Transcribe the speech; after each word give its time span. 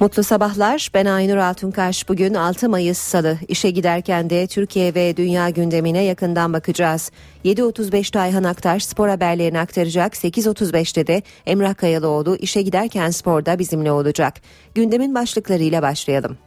Mutlu 0.00 0.22
sabahlar. 0.22 0.90
Ben 0.94 1.06
Aynur 1.06 1.36
Altunkaş. 1.36 2.08
Bugün 2.08 2.34
6 2.34 2.68
Mayıs 2.68 2.98
Salı. 2.98 3.38
İşe 3.48 3.70
giderken 3.70 4.30
de 4.30 4.46
Türkiye 4.46 4.94
ve 4.94 5.16
dünya 5.16 5.50
gündemine 5.50 6.02
yakından 6.02 6.52
bakacağız. 6.52 7.10
7.35'te 7.44 8.20
Ayhan 8.20 8.44
Aktaş 8.44 8.84
spor 8.84 9.08
haberlerini 9.08 9.58
aktaracak. 9.60 10.14
8.35'te 10.14 11.06
de 11.06 11.22
Emrah 11.46 11.74
Kayalıoğlu 11.74 12.36
işe 12.36 12.62
giderken 12.62 13.10
sporda 13.10 13.58
bizimle 13.58 13.92
olacak. 13.92 14.34
Gündemin 14.74 15.14
başlıklarıyla 15.14 15.82
başlayalım. 15.82 16.38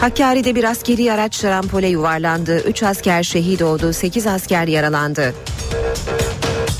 Hakkari'de 0.00 0.54
bir 0.54 0.64
askeri 0.64 1.12
araç 1.12 1.40
şarampole 1.40 1.88
yuvarlandı. 1.88 2.58
3 2.58 2.82
asker 2.82 3.22
şehit 3.22 3.62
oldu, 3.62 3.92
8 3.92 4.26
asker 4.26 4.66
yaralandı. 4.66 5.34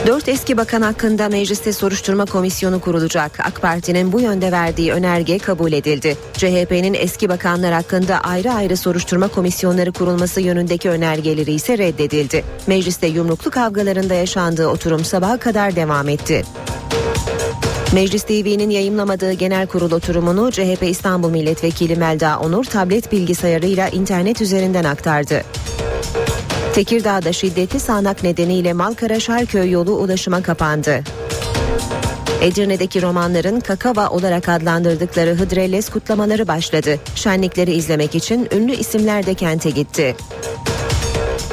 Dört 0.06 0.28
eski 0.28 0.56
bakan 0.56 0.82
hakkında 0.82 1.28
mecliste 1.28 1.72
soruşturma 1.72 2.24
komisyonu 2.26 2.80
kurulacak. 2.80 3.40
AK 3.40 3.62
Parti'nin 3.62 4.12
bu 4.12 4.20
yönde 4.20 4.52
verdiği 4.52 4.92
önerge 4.92 5.38
kabul 5.38 5.72
edildi. 5.72 6.16
CHP'nin 6.32 6.94
eski 6.94 7.28
bakanlar 7.28 7.72
hakkında 7.72 8.20
ayrı 8.20 8.52
ayrı 8.52 8.76
soruşturma 8.76 9.28
komisyonları 9.28 9.92
kurulması 9.92 10.40
yönündeki 10.40 10.90
önergeleri 10.90 11.52
ise 11.52 11.78
reddedildi. 11.78 12.44
Mecliste 12.66 13.06
yumruklu 13.06 13.50
kavgalarında 13.50 14.14
yaşandığı 14.14 14.68
oturum 14.68 15.04
sabaha 15.04 15.36
kadar 15.36 15.76
devam 15.76 16.08
etti. 16.08 16.42
Meclis 17.92 18.22
TV'nin 18.22 18.70
yayımlamadığı 18.70 19.32
genel 19.32 19.66
kurul 19.66 19.92
oturumunu 19.92 20.52
CHP 20.52 20.82
İstanbul 20.82 21.30
Milletvekili 21.30 21.96
Melda 21.96 22.38
Onur 22.38 22.64
tablet 22.64 23.12
bilgisayarıyla 23.12 23.88
internet 23.88 24.40
üzerinden 24.40 24.84
aktardı. 24.84 25.42
Tekirdağ'da 26.76 27.32
şiddetli 27.32 27.80
sağanak 27.80 28.22
nedeniyle 28.22 28.72
Malkara-Şarköy 28.72 29.70
yolu 29.70 29.92
ulaşıma 29.92 30.42
kapandı. 30.42 31.02
Edirne'deki 32.42 33.02
romanların 33.02 33.60
kakava 33.60 34.08
olarak 34.08 34.48
adlandırdıkları 34.48 35.30
Hıdrellez 35.34 35.88
kutlamaları 35.88 36.48
başladı. 36.48 36.98
Şenlikleri 37.14 37.72
izlemek 37.72 38.14
için 38.14 38.48
ünlü 38.52 38.72
isimler 38.72 39.26
de 39.26 39.34
kente 39.34 39.70
gitti. 39.70 40.16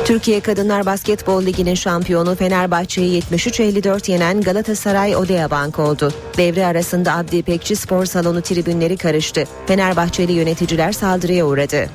Türkiye 0.06 0.40
Kadınlar 0.40 0.86
Basketbol 0.86 1.46
Ligi'nin 1.46 1.76
şampiyonu 1.76 2.36
Fenerbahçe'yi 2.36 3.22
73-54 3.22 4.12
yenen 4.12 4.42
Galatasaray 4.42 5.16
Odea 5.16 5.52
Bank 5.52 5.80
oldu. 5.80 6.14
Devre 6.38 6.66
arasında 6.66 7.14
Abdi 7.14 7.38
İpekçi 7.38 7.76
Spor 7.76 8.06
Salonu 8.06 8.42
tribünleri 8.42 8.98
karıştı. 8.98 9.44
Fenerbahçeli 9.68 10.32
yöneticiler 10.32 10.92
saldırıya 10.92 11.46
uğradı. 11.46 11.90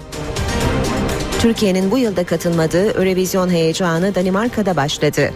Türkiye'nin 1.39 1.91
bu 1.91 1.99
yılda 1.99 2.27
katılmadığı 2.27 2.91
Eurovision 2.91 3.49
heyecanı 3.49 4.15
Danimarka'da 4.15 4.77
başladı. 4.77 5.33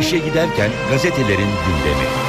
İşe 0.00 0.18
giderken 0.18 0.70
gazetelerin 0.90 1.38
gündemi. 1.38 2.23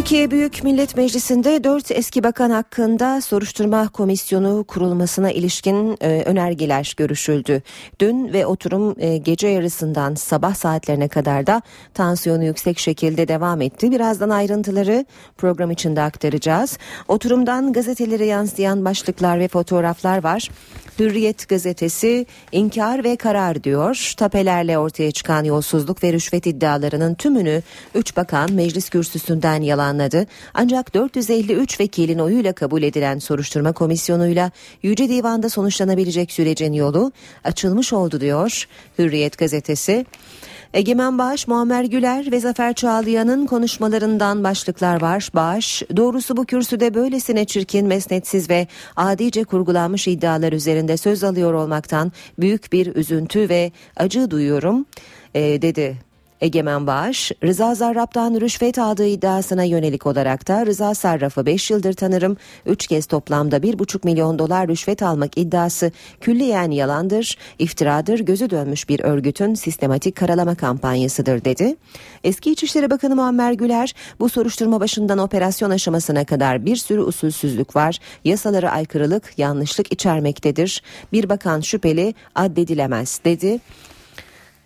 Türkiye 0.00 0.30
Büyük 0.30 0.64
Millet 0.64 0.96
Meclisi'nde 0.96 1.64
dört 1.64 1.90
eski 1.90 2.22
bakan 2.22 2.50
hakkında 2.50 3.20
soruşturma 3.20 3.88
komisyonu 3.88 4.64
kurulmasına 4.64 5.30
ilişkin 5.30 5.96
e, 6.00 6.22
önergeler 6.22 6.94
görüşüldü. 6.96 7.62
Dün 8.00 8.32
ve 8.32 8.46
oturum 8.46 8.94
e, 8.98 9.16
gece 9.16 9.48
yarısından 9.48 10.14
sabah 10.14 10.54
saatlerine 10.54 11.08
kadar 11.08 11.46
da 11.46 11.62
tansiyonu 11.94 12.44
yüksek 12.44 12.78
şekilde 12.78 13.28
devam 13.28 13.60
etti. 13.60 13.90
Birazdan 13.90 14.30
ayrıntıları 14.30 15.04
program 15.38 15.70
içinde 15.70 16.02
aktaracağız. 16.02 16.78
Oturumdan 17.08 17.72
gazetelere 17.72 18.26
yansıyan 18.26 18.84
başlıklar 18.84 19.38
ve 19.38 19.48
fotoğraflar 19.48 20.24
var. 20.24 20.48
Hürriyet 20.98 21.48
gazetesi 21.48 22.26
inkar 22.52 23.04
ve 23.04 23.16
karar 23.16 23.64
diyor. 23.64 24.14
Tapelerle 24.16 24.78
ortaya 24.78 25.10
çıkan 25.10 25.44
yolsuzluk 25.44 26.02
ve 26.02 26.12
rüşvet 26.12 26.46
iddialarının 26.46 27.14
tümünü 27.14 27.62
3 27.94 28.16
bakan 28.16 28.52
meclis 28.52 28.88
kürsüsünden 28.88 29.62
yalanladı. 29.90 30.26
Ancak 30.54 30.94
453 30.94 31.80
vekilin 31.80 32.18
oyuyla 32.18 32.52
kabul 32.52 32.82
edilen 32.82 33.18
soruşturma 33.18 33.72
komisyonuyla 33.72 34.50
Yüce 34.82 35.08
Divan'da 35.08 35.48
sonuçlanabilecek 35.48 36.32
sürecin 36.32 36.72
yolu 36.72 37.12
açılmış 37.44 37.92
oldu 37.92 38.20
diyor 38.20 38.68
Hürriyet 38.98 39.38
gazetesi. 39.38 40.06
Egemen 40.74 41.18
Bağış, 41.18 41.48
Muammer 41.48 41.84
Güler 41.84 42.32
ve 42.32 42.40
Zafer 42.40 42.74
Çağlayan'ın 42.74 43.46
konuşmalarından 43.46 44.44
başlıklar 44.44 45.00
var. 45.00 45.30
Bağış, 45.34 45.82
doğrusu 45.96 46.36
bu 46.36 46.44
kürsüde 46.44 46.94
böylesine 46.94 47.44
çirkin, 47.44 47.86
mesnetsiz 47.86 48.50
ve 48.50 48.66
adice 48.96 49.44
kurgulanmış 49.44 50.08
iddialar 50.08 50.52
üzerinde 50.52 50.96
söz 50.96 51.24
alıyor 51.24 51.54
olmaktan 51.54 52.12
büyük 52.38 52.72
bir 52.72 52.94
üzüntü 52.94 53.48
ve 53.48 53.72
acı 53.96 54.30
duyuyorum 54.30 54.86
e, 55.34 55.62
dedi 55.62 56.09
Egemen 56.40 56.86
Bağış, 56.86 57.32
Rıza 57.44 57.74
Zarrab'dan 57.74 58.40
rüşvet 58.40 58.78
aldığı 58.78 59.06
iddiasına 59.06 59.64
yönelik 59.64 60.06
olarak 60.06 60.48
da 60.48 60.66
Rıza 60.66 60.94
Sarraf'ı 60.94 61.46
5 61.46 61.70
yıldır 61.70 61.92
tanırım, 61.92 62.36
3 62.66 62.86
kez 62.86 63.06
toplamda 63.06 63.56
1,5 63.56 64.00
milyon 64.04 64.38
dolar 64.38 64.68
rüşvet 64.68 65.02
almak 65.02 65.38
iddiası 65.38 65.92
külliyen 66.20 66.70
yalandır, 66.70 67.36
iftiradır, 67.58 68.20
gözü 68.20 68.50
dönmüş 68.50 68.88
bir 68.88 69.00
örgütün 69.00 69.54
sistematik 69.54 70.16
karalama 70.16 70.54
kampanyasıdır 70.54 71.44
dedi. 71.44 71.76
Eski 72.24 72.52
İçişleri 72.52 72.90
Bakanı 72.90 73.16
Muammer 73.16 73.52
Güler, 73.52 73.94
bu 74.20 74.28
soruşturma 74.28 74.80
başından 74.80 75.18
operasyon 75.18 75.70
aşamasına 75.70 76.24
kadar 76.24 76.66
bir 76.66 76.76
sürü 76.76 77.00
usulsüzlük 77.00 77.76
var, 77.76 77.98
yasalara 78.24 78.70
aykırılık, 78.70 79.38
yanlışlık 79.38 79.92
içermektedir. 79.92 80.82
Bir 81.12 81.28
bakan 81.28 81.60
şüpheli 81.60 82.14
addedilemez 82.34 83.20
dedi. 83.24 83.60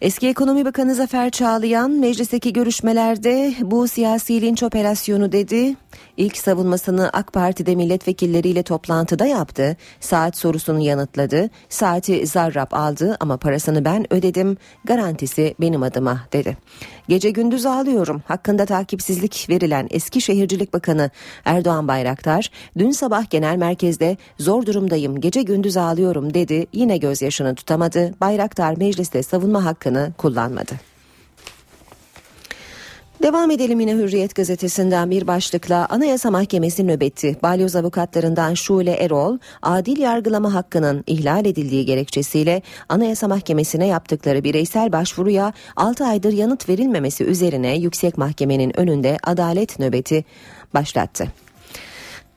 Eski 0.05 0.29
Ekonomi 0.29 0.65
Bakanı 0.65 0.95
Zafer 0.95 1.31
Çağlayan 1.31 1.91
meclisteki 1.91 2.53
görüşmelerde 2.53 3.55
bu 3.61 3.89
siyasi 3.89 4.43
linç 4.43 4.63
operasyonu 4.63 5.33
dedi. 5.33 5.77
İlk 6.17 6.37
savunmasını 6.37 7.11
AK 7.13 7.33
Parti'de 7.33 7.75
milletvekilleriyle 7.75 8.63
toplantıda 8.63 9.27
yaptı. 9.27 9.77
Saat 10.01 10.37
sorusunu 10.37 10.81
yanıtladı. 10.81 11.51
Saati 11.69 12.27
zarrab 12.27 12.73
aldı 12.73 13.17
ama 13.21 13.37
parasını 13.37 13.85
ben 13.85 14.13
ödedim. 14.13 14.57
Garantisi 14.85 15.55
benim 15.61 15.83
adıma 15.83 16.21
dedi. 16.33 16.57
Gece 17.09 17.31
gündüz 17.31 17.67
ağlıyorum. 17.67 18.23
Hakkında 18.27 18.67
takipsizlik 18.67 19.47
verilen 19.51 19.89
eski 19.91 20.21
şehircilik 20.21 20.73
bakanı 20.73 21.11
Erdoğan 21.45 21.89
Bayraktar 21.89 22.51
dün 22.79 22.91
sabah 22.91 23.31
genel 23.31 23.57
merkezde 23.57 24.17
zor 24.39 24.67
durumdayım 24.67 25.21
gece 25.21 25.43
gündüz 25.43 25.77
ağlıyorum 25.77 26.35
dedi. 26.35 26.67
Yine 26.73 26.97
gözyaşını 26.97 27.55
tutamadı. 27.55 28.15
Bayraktar 28.21 28.77
mecliste 28.77 29.23
savunma 29.23 29.65
hakkını 29.65 29.94
kullanmadı. 30.19 30.75
Devam 33.25 33.51
edelim 33.51 33.81
yine 33.81 33.95
Hürriyet 33.95 34.35
gazetesinden 34.35 35.11
bir 35.11 35.27
başlıkla 35.27 35.87
Anayasa 35.91 36.31
Mahkemesi 36.31 36.87
nöbeti 36.87 37.37
balyoz 37.43 37.77
avukatlarından 37.77 38.55
Şule 38.55 38.93
Erol 38.93 39.39
adil 39.63 39.99
yargılama 39.99 40.55
hakkının 40.55 41.05
ihlal 41.07 41.47
edildiği 41.47 41.87
gerekçesiyle 41.87 42.63
Anayasa 42.89 43.29
Mahkemesi'ne 43.29 43.87
yaptıkları 43.87 44.45
bireysel 44.45 44.93
başvuruya 44.93 45.53
6 45.77 46.07
aydır 46.07 46.33
yanıt 46.33 46.69
verilmemesi 46.69 47.25
üzerine 47.25 47.77
Yüksek 47.79 48.19
Mahkemenin 48.19 48.81
önünde 48.81 49.19
adalet 49.23 49.79
nöbeti 49.79 50.25
başlattı. 50.75 51.44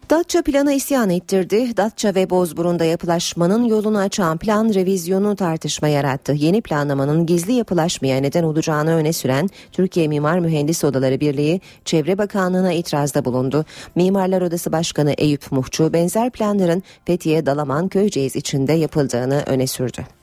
Datça 0.10 0.42
planı 0.42 0.74
isyan 0.74 1.10
ettirdi. 1.10 1.78
Datça 1.78 2.16
ve 2.16 2.30
Bozburun'da 2.30 2.86
yapılaşmanın 2.86 3.64
yolunu 3.64 3.98
açan 3.98 4.38
plan 4.38 4.74
revizyonu 4.74 5.36
tartışma 5.36 5.88
yarattı. 5.88 6.34
Yeni 6.34 6.62
planlamanın 6.62 7.26
gizli 7.26 7.54
yapılaşmaya 7.54 8.22
neden 8.22 8.44
olacağını 8.44 8.96
öne 8.96 9.14
süren 9.14 9.50
Türkiye 9.72 10.08
Mimar 10.08 10.40
Mühendis 10.40 10.84
Odaları 10.84 11.20
Birliği 11.20 11.62
Çevre 11.86 12.18
Bakanlığı'na 12.18 12.74
itirazda 12.74 13.26
bulundu. 13.26 13.66
Mimarlar 13.96 14.42
Odası 14.42 14.72
Başkanı 14.72 15.14
Eyüp 15.18 15.52
Muhçu 15.52 15.94
benzer 15.94 16.30
planların 16.30 16.84
Fethiye 17.06 17.46
Dalaman 17.46 17.88
Köyceğiz 17.88 18.36
içinde 18.36 18.74
yapıldığını 18.74 19.44
öne 19.46 19.68
sürdü. 19.68 20.17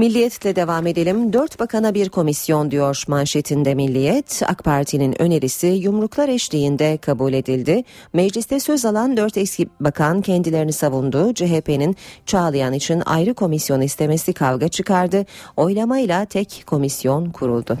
Milliyetle 0.00 0.56
devam 0.56 0.86
edelim. 0.86 1.32
Dört 1.32 1.60
bakana 1.60 1.94
bir 1.94 2.08
komisyon 2.08 2.70
diyor 2.70 3.04
manşetinde 3.08 3.74
Milliyet. 3.74 4.42
AK 4.46 4.64
Parti'nin 4.64 5.22
önerisi 5.22 5.66
yumruklar 5.66 6.28
eşliğinde 6.28 6.96
kabul 6.96 7.32
edildi. 7.32 7.84
Mecliste 8.12 8.60
söz 8.60 8.84
alan 8.84 9.16
dört 9.16 9.36
eski 9.36 9.68
bakan 9.80 10.22
kendilerini 10.22 10.72
savundu. 10.72 11.34
CHP'nin 11.34 11.96
Çağlayan 12.26 12.72
için 12.72 13.02
ayrı 13.06 13.34
komisyon 13.34 13.80
istemesi 13.80 14.32
kavga 14.32 14.68
çıkardı. 14.68 15.26
Oylamayla 15.56 16.24
tek 16.24 16.64
komisyon 16.66 17.30
kuruldu. 17.30 17.78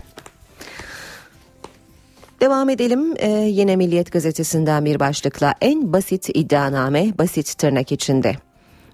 Devam 2.40 2.68
edelim 2.68 3.14
ee, 3.18 3.28
yine 3.30 3.76
Milliyet 3.76 4.12
gazetesinden 4.12 4.84
bir 4.84 5.00
başlıkla 5.00 5.54
en 5.60 5.92
basit 5.92 6.28
iddianame 6.34 7.18
basit 7.18 7.58
tırnak 7.58 7.92
içinde. 7.92 8.49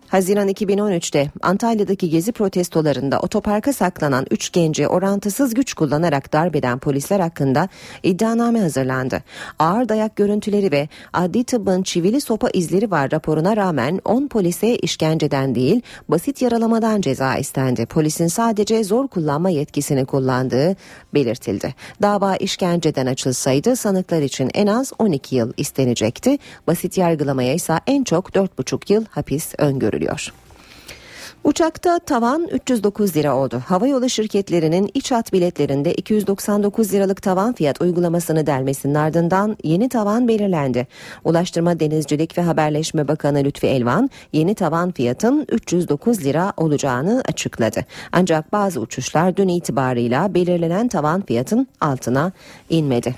Haziran 0.09 0.49
2013'te 0.49 1.31
Antalya'daki 1.43 2.11
gezi 2.11 2.33
protestolarında 2.33 3.21
otoparka 3.21 3.73
saklanan 3.73 4.27
3 4.31 4.53
genci 4.53 4.89
orantısız 4.89 5.55
güç 5.55 5.75
kullanarak 5.75 6.33
darbeden 6.33 6.79
polisler 6.79 7.21
hakkında 7.21 7.69
iddianame 8.03 8.61
hazırlandı. 8.61 9.23
Ağır 9.59 9.89
dayak 9.89 10.17
görüntüleri 10.17 10.73
ve 10.73 10.89
adli 11.13 11.45
tıbbın 11.45 11.83
çivili 11.83 12.21
sopa 12.21 12.49
izleri 12.53 12.91
var 12.91 13.13
raporuna 13.13 13.57
rağmen 13.57 14.01
10 14.05 14.29
polise 14.29 14.77
işkenceden 14.77 15.55
değil 15.55 15.81
basit 16.09 16.43
yaralamadan 16.43 17.01
ceza 17.01 17.37
istendi. 17.37 17.87
Polisin 17.87 18.27
sadece 18.27 18.85
zor 18.85 19.09
kullanma 19.09 19.51
yetkisini 19.51 20.05
kullandığı 20.05 20.77
belirtildi. 21.15 21.75
Dava 22.03 22.37
işkenceden 22.37 23.07
açılsaydı 23.07 23.77
sanıklar 23.77 24.23
için 24.23 24.51
en 24.55 24.67
az 24.67 24.93
12 24.99 25.37
yıl 25.37 25.53
istenecekti. 25.57 26.39
Basit 26.67 26.99
yargılamaya 26.99 27.55
ise 27.55 27.75
en 27.87 28.05
çok 28.05 28.29
4,5 28.29 28.93
yıl 28.93 29.05
hapis 29.11 29.55
öngörülüyor 29.59 29.96
görülüyor. 29.97 30.33
Uçakta 31.45 31.99
tavan 31.99 32.49
309 32.53 33.17
lira 33.17 33.37
oldu. 33.37 33.63
Havayolu 33.67 34.09
şirketlerinin 34.09 34.91
iç 34.95 35.13
hat 35.13 35.33
biletlerinde 35.33 35.95
299 35.95 36.93
liralık 36.93 37.23
tavan 37.23 37.53
fiyat 37.53 37.81
uygulamasını 37.81 38.47
delmesinin 38.47 38.95
ardından 38.95 39.57
yeni 39.65 39.89
tavan 39.89 40.29
belirlendi. 40.29 40.87
Ulaştırma 41.25 41.81
Denizcilik 41.81 42.39
ve 42.39 42.43
Haberleşme 42.43 43.09
Bakanı 43.09 43.45
Lütfi 43.45 43.67
Elvan 43.67 44.11
yeni 44.33 44.55
tavan 44.55 44.93
fiyatın 44.93 45.47
309 45.53 46.25
lira 46.25 46.53
olacağını 46.57 47.23
açıkladı. 47.29 47.85
Ancak 48.13 48.53
bazı 48.53 48.81
uçuşlar 48.81 49.37
dün 49.37 49.49
itibarıyla 49.49 50.35
belirlenen 50.35 50.89
tavan 50.89 51.23
fiyatın 51.23 51.67
altına 51.81 52.33
inmedi. 52.71 53.15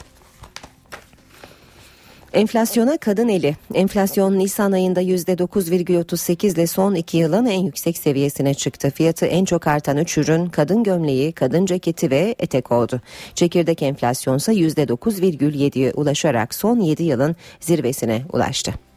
Enflasyona 2.32 2.98
kadın 2.98 3.28
eli. 3.28 3.56
Enflasyon 3.74 4.38
Nisan 4.38 4.72
ayında 4.72 5.02
%9,38 5.02 6.54
ile 6.54 6.66
son 6.66 6.94
iki 6.94 7.16
yılın 7.16 7.46
en 7.46 7.60
yüksek 7.60 7.98
seviyesine 7.98 8.54
çıktı. 8.54 8.90
Fiyatı 8.90 9.26
en 9.26 9.44
çok 9.44 9.66
artan 9.66 9.96
üç 9.96 10.18
ürün 10.18 10.46
kadın 10.46 10.84
gömleği, 10.84 11.32
kadın 11.32 11.66
ceketi 11.66 12.10
ve 12.10 12.34
etek 12.38 12.72
oldu. 12.72 13.00
Çekirdek 13.34 13.82
enflasyon 13.82 14.36
ise 14.36 14.52
%9,7'ye 14.52 15.92
ulaşarak 15.92 16.54
son 16.54 16.80
7 16.80 17.02
yılın 17.02 17.36
zirvesine 17.60 18.22
ulaştı. 18.32 18.87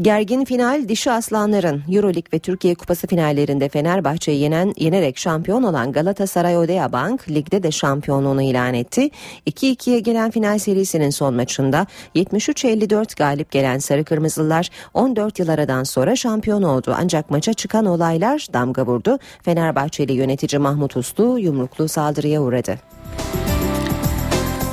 Gergin 0.00 0.44
final 0.44 0.88
dişi 0.88 1.10
aslanların 1.10 1.82
Euroleague 1.88 2.32
ve 2.32 2.38
Türkiye 2.38 2.74
Kupası 2.74 3.06
finallerinde 3.06 3.68
Fenerbahçe'yi 3.68 4.40
yenen, 4.40 4.74
yenerek 4.76 5.18
şampiyon 5.18 5.62
olan 5.62 5.92
Galatasaray 5.92 6.58
Odea 6.58 6.92
Bank 6.92 7.30
ligde 7.30 7.62
de 7.62 7.70
şampiyonluğunu 7.70 8.42
ilan 8.42 8.74
etti. 8.74 9.10
2-2'ye 9.46 10.00
gelen 10.00 10.30
final 10.30 10.58
serisinin 10.58 11.10
son 11.10 11.34
maçında 11.34 11.86
73-54 12.14 13.16
galip 13.16 13.50
gelen 13.50 13.78
Sarı 13.78 14.04
Kırmızılar 14.04 14.68
14 14.94 15.38
yıl 15.38 15.48
aradan 15.48 15.84
sonra 15.84 16.16
şampiyon 16.16 16.62
oldu. 16.62 16.94
Ancak 16.98 17.30
maça 17.30 17.52
çıkan 17.52 17.86
olaylar 17.86 18.46
damga 18.52 18.86
vurdu. 18.86 19.18
Fenerbahçeli 19.42 20.12
yönetici 20.12 20.58
Mahmut 20.58 20.96
Uslu 20.96 21.38
yumruklu 21.38 21.88
saldırıya 21.88 22.42
uğradı. 22.42 22.78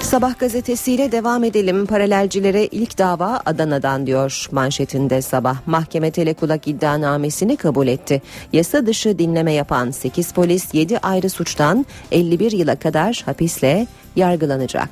Sabah 0.07 0.39
gazetesiyle 0.39 1.11
devam 1.11 1.43
edelim. 1.43 1.85
Paralelcilere 1.85 2.65
ilk 2.65 2.97
dava 2.97 3.41
Adana'dan 3.45 4.07
diyor 4.07 4.47
manşetinde 4.51 5.21
sabah. 5.21 5.57
Mahkeme 5.65 6.11
telekulak 6.11 6.67
iddianamesini 6.67 7.57
kabul 7.57 7.87
etti. 7.87 8.21
Yasa 8.53 8.85
dışı 8.85 9.19
dinleme 9.19 9.53
yapan 9.53 9.91
8 9.91 10.31
polis 10.31 10.73
7 10.73 10.99
ayrı 10.99 11.29
suçtan 11.29 11.85
51 12.11 12.51
yıla 12.51 12.75
kadar 12.75 13.23
hapisle 13.25 13.87
yargılanacak. 14.15 14.89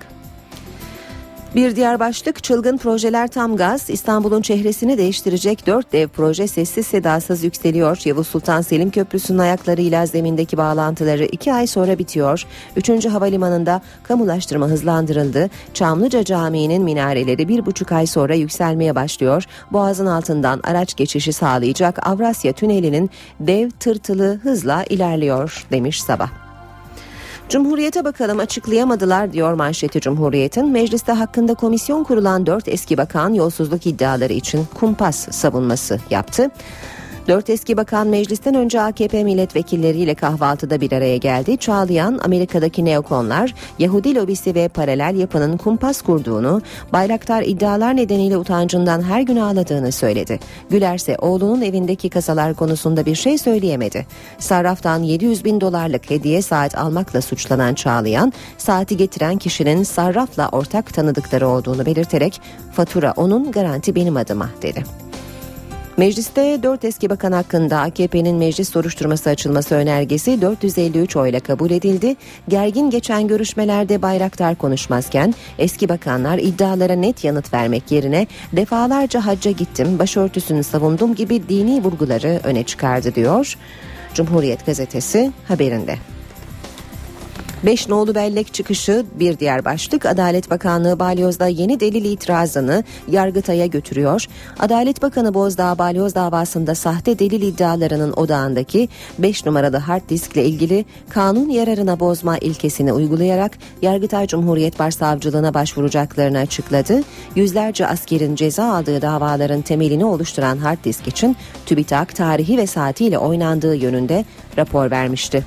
Bir 1.56 1.76
diğer 1.76 2.00
başlık 2.00 2.44
çılgın 2.44 2.78
projeler 2.78 3.28
tam 3.28 3.56
gaz. 3.56 3.90
İstanbul'un 3.90 4.42
çehresini 4.42 4.98
değiştirecek 4.98 5.68
dört 5.68 5.94
dev 5.94 6.08
proje 6.08 6.48
sessiz 6.48 6.88
sedasız 6.88 7.44
yükseliyor. 7.44 8.02
Yavuz 8.06 8.28
Sultan 8.28 8.62
Selim 8.62 8.90
Köprüsü'nün 8.90 9.38
ayaklarıyla 9.38 10.06
zemindeki 10.06 10.58
bağlantıları 10.58 11.26
iki 11.26 11.54
ay 11.54 11.68
sonra 11.68 12.00
bitiyor. 12.00 12.44
Üçüncü 12.76 13.10
havalimanında 13.10 13.82
kamulaştırma 14.04 14.68
hızlandırıldı. 14.68 15.50
Çamlıca 15.74 16.24
Camii'nin 16.24 16.84
minareleri 16.84 17.48
bir 17.48 17.66
buçuk 17.66 17.92
ay 17.92 18.08
sonra 18.08 18.36
yükselmeye 18.36 18.96
başlıyor. 18.96 19.44
Boğazın 19.72 20.06
altından 20.06 20.60
araç 20.64 20.96
geçişi 20.96 21.34
sağlayacak 21.34 22.08
Avrasya 22.08 22.54
Tüneli'nin 22.54 23.10
dev 23.40 23.70
tırtılı 23.70 24.40
hızla 24.44 24.84
ilerliyor 24.84 25.66
demiş 25.72 26.02
sabah. 26.02 26.45
Cumhuriyete 27.50 28.06
bakalım 28.06 28.40
açıklayamadılar 28.40 29.34
diyor 29.34 29.54
manşeti 29.54 30.02
Cumhuriyet'in. 30.02 30.70
Mecliste 30.72 31.12
hakkında 31.12 31.54
komisyon 31.54 32.04
kurulan 32.04 32.46
dört 32.46 32.68
eski 32.68 32.98
bakan 32.98 33.34
yolsuzluk 33.34 33.86
iddiaları 33.86 34.34
için 34.34 34.66
kumpas 34.74 35.28
savunması 35.32 36.00
yaptı. 36.10 36.52
Dört 37.28 37.50
eski 37.50 37.78
bakan 37.78 38.08
meclisten 38.08 38.56
önce 38.56 38.82
AKP 38.82 39.24
milletvekilleriyle 39.24 40.16
kahvaltıda 40.16 40.82
bir 40.82 40.92
araya 40.92 41.18
geldi. 41.18 41.58
Çağlayan 41.58 42.20
Amerika'daki 42.24 42.86
neokonlar 42.86 43.54
Yahudi 43.80 44.16
lobisi 44.16 44.56
ve 44.56 44.68
paralel 44.68 45.16
yapının 45.16 45.58
kumpas 45.58 46.02
kurduğunu, 46.02 46.62
Bayraktar 46.94 47.42
iddialar 47.42 47.96
nedeniyle 47.96 48.38
utancından 48.38 49.02
her 49.02 49.22
gün 49.22 49.36
ağladığını 49.36 49.92
söyledi. 49.92 50.40
Güler 50.70 50.96
ise 50.96 51.18
oğlunun 51.20 51.62
evindeki 51.62 52.10
kasalar 52.10 52.54
konusunda 52.54 53.06
bir 53.06 53.16
şey 53.16 53.38
söyleyemedi. 53.38 54.06
Sarraftan 54.40 55.04
700 55.04 55.46
bin 55.46 55.62
dolarlık 55.62 56.10
hediye 56.10 56.42
saat 56.42 56.78
almakla 56.78 57.22
suçlanan 57.22 57.74
Çağlayan, 57.74 58.34
saati 58.58 58.98
getiren 58.98 59.38
kişinin 59.38 59.84
sarrafla 59.84 60.50
ortak 60.50 60.94
tanıdıkları 60.94 61.48
olduğunu 61.48 61.86
belirterek 61.86 62.42
fatura 62.74 63.14
onun 63.16 63.52
garanti 63.52 63.96
benim 63.96 64.18
adıma 64.18 64.50
dedi. 64.62 64.84
Mecliste 65.98 66.64
4 66.64 66.86
eski 66.86 67.10
bakan 67.10 67.32
hakkında 67.32 67.80
AKP'nin 67.80 68.36
meclis 68.36 68.70
soruşturması 68.70 69.30
açılması 69.30 69.76
önergesi 69.76 70.42
453 70.42 71.16
oyla 71.16 71.40
kabul 71.40 71.72
edildi. 71.72 72.16
Gergin 72.48 72.90
geçen 72.90 73.28
görüşmelerde 73.28 74.02
Bayraktar 74.02 74.56
konuşmazken 74.56 75.34
eski 75.58 75.90
bakanlar 75.90 76.38
iddialara 76.38 76.94
net 76.94 77.24
yanıt 77.24 77.54
vermek 77.54 77.92
yerine 77.92 78.28
defalarca 78.52 79.26
hacca 79.26 79.52
gittim, 79.52 80.00
başörtüsünü 80.00 80.64
savundum 80.64 81.16
gibi 81.16 81.50
dini 81.50 81.84
vurguları 81.84 82.40
öne 82.44 82.64
çıkardı 82.64 83.16
diyor. 83.16 83.58
Cumhuriyet 84.14 84.66
gazetesi 84.66 85.32
haberinde. 85.48 85.96
Beş 87.66 87.90
nolu 87.90 88.16
bellek 88.16 88.54
çıkışı 88.54 89.06
bir 89.20 89.40
diğer 89.40 89.66
başlık. 89.66 90.06
Adalet 90.06 90.50
Bakanlığı 90.50 91.00
Balyoz'da 91.00 91.48
yeni 91.48 91.80
delil 91.80 92.06
itirazını 92.06 92.84
Yargıtay'a 93.12 93.66
götürüyor. 93.66 94.26
Adalet 94.60 95.02
Bakanı 95.02 95.34
Bozdağ 95.34 95.78
Balyoz 95.78 96.16
davasında 96.16 96.76
sahte 96.76 97.20
delil 97.20 97.42
iddialarının 97.42 98.14
odağındaki 98.14 98.90
5 99.20 99.46
numaralı 99.46 99.78
hard 99.78 100.10
diskle 100.10 100.46
ilgili 100.46 100.86
kanun 101.10 101.50
yararına 101.50 102.00
bozma 102.00 102.38
ilkesini 102.38 102.94
uygulayarak 102.94 103.52
Yargıtay 103.82 104.28
Cumhuriyet 104.28 104.80
Başsavcılığına 104.80 105.54
başvuracaklarını 105.54 106.38
açıkladı. 106.38 107.02
Yüzlerce 107.36 107.88
askerin 107.88 108.36
ceza 108.36 108.74
aldığı 108.74 109.02
davaların 109.02 109.62
temelini 109.62 110.06
oluşturan 110.06 110.58
hard 110.58 110.84
disk 110.84 111.08
için 111.08 111.36
TÜBİTAK 111.66 112.16
tarihi 112.16 112.58
ve 112.58 112.68
saatiyle 112.68 113.18
oynandığı 113.18 113.76
yönünde 113.76 114.26
rapor 114.58 114.92
vermişti. 114.92 115.44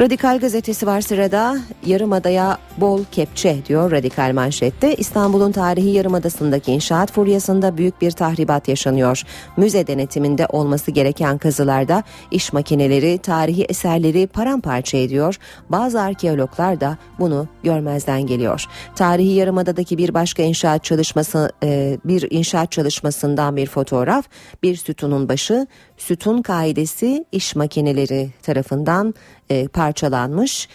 Radikal 0.00 0.38
gazetesi 0.38 0.86
var 0.86 1.00
sırada. 1.00 1.58
Yarımada'ya 1.86 2.58
bol 2.76 3.04
kepçe 3.12 3.56
diyor 3.68 3.90
radikal 3.90 4.32
manşette. 4.34 4.94
İstanbul'un 4.94 5.52
tarihi 5.52 5.88
yarımadasındaki 5.88 6.72
inşaat 6.72 7.12
furyasında 7.12 7.76
büyük 7.76 8.00
bir 8.00 8.10
tahribat 8.10 8.68
yaşanıyor. 8.68 9.22
Müze 9.56 9.86
denetiminde 9.86 10.46
olması 10.46 10.90
gereken 10.90 11.38
kazılarda 11.38 12.02
iş 12.30 12.52
makineleri, 12.52 13.18
tarihi 13.18 13.64
eserleri 13.64 14.26
paramparça 14.26 14.98
ediyor. 14.98 15.38
Bazı 15.68 16.00
arkeologlar 16.00 16.80
da 16.80 16.98
bunu 17.18 17.48
görmezden 17.62 18.26
geliyor. 18.26 18.66
Tarihi 18.94 19.32
yarımadadaki 19.32 19.98
bir 19.98 20.14
başka 20.14 20.42
inşaat 20.42 20.84
çalışması 20.84 21.52
e, 21.62 21.98
bir 22.04 22.26
inşaat 22.30 22.72
çalışmasından 22.72 23.56
bir 23.56 23.66
fotoğraf, 23.66 24.24
bir 24.62 24.76
sütunun 24.76 25.28
başı, 25.28 25.66
sütun 26.02 26.42
kaidesi 26.42 27.24
iş 27.32 27.56
makineleri 27.56 28.30
tarafından 28.42 29.14
e, 29.50 29.68
parçalanmış. 29.68 30.68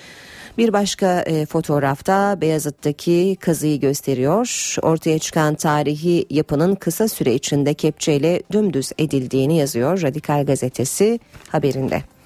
Bir 0.58 0.74
başka 0.74 1.22
e, 1.22 1.46
fotoğrafta 1.46 2.42
Beyazıt'taki 2.42 3.38
kazıyı 3.40 3.80
gösteriyor. 3.80 4.76
Ortaya 4.82 5.20
çıkan 5.20 5.56
tarihi 5.56 6.26
yapının 6.30 6.76
kısa 6.76 7.08
süre 7.08 7.34
içinde 7.34 7.74
kepçeyle 7.74 8.42
dümdüz 8.52 8.92
edildiğini 8.98 9.58
yazıyor 9.58 10.02
Radikal 10.02 10.46
Gazetesi 10.46 11.20
haberinde. 11.50 12.17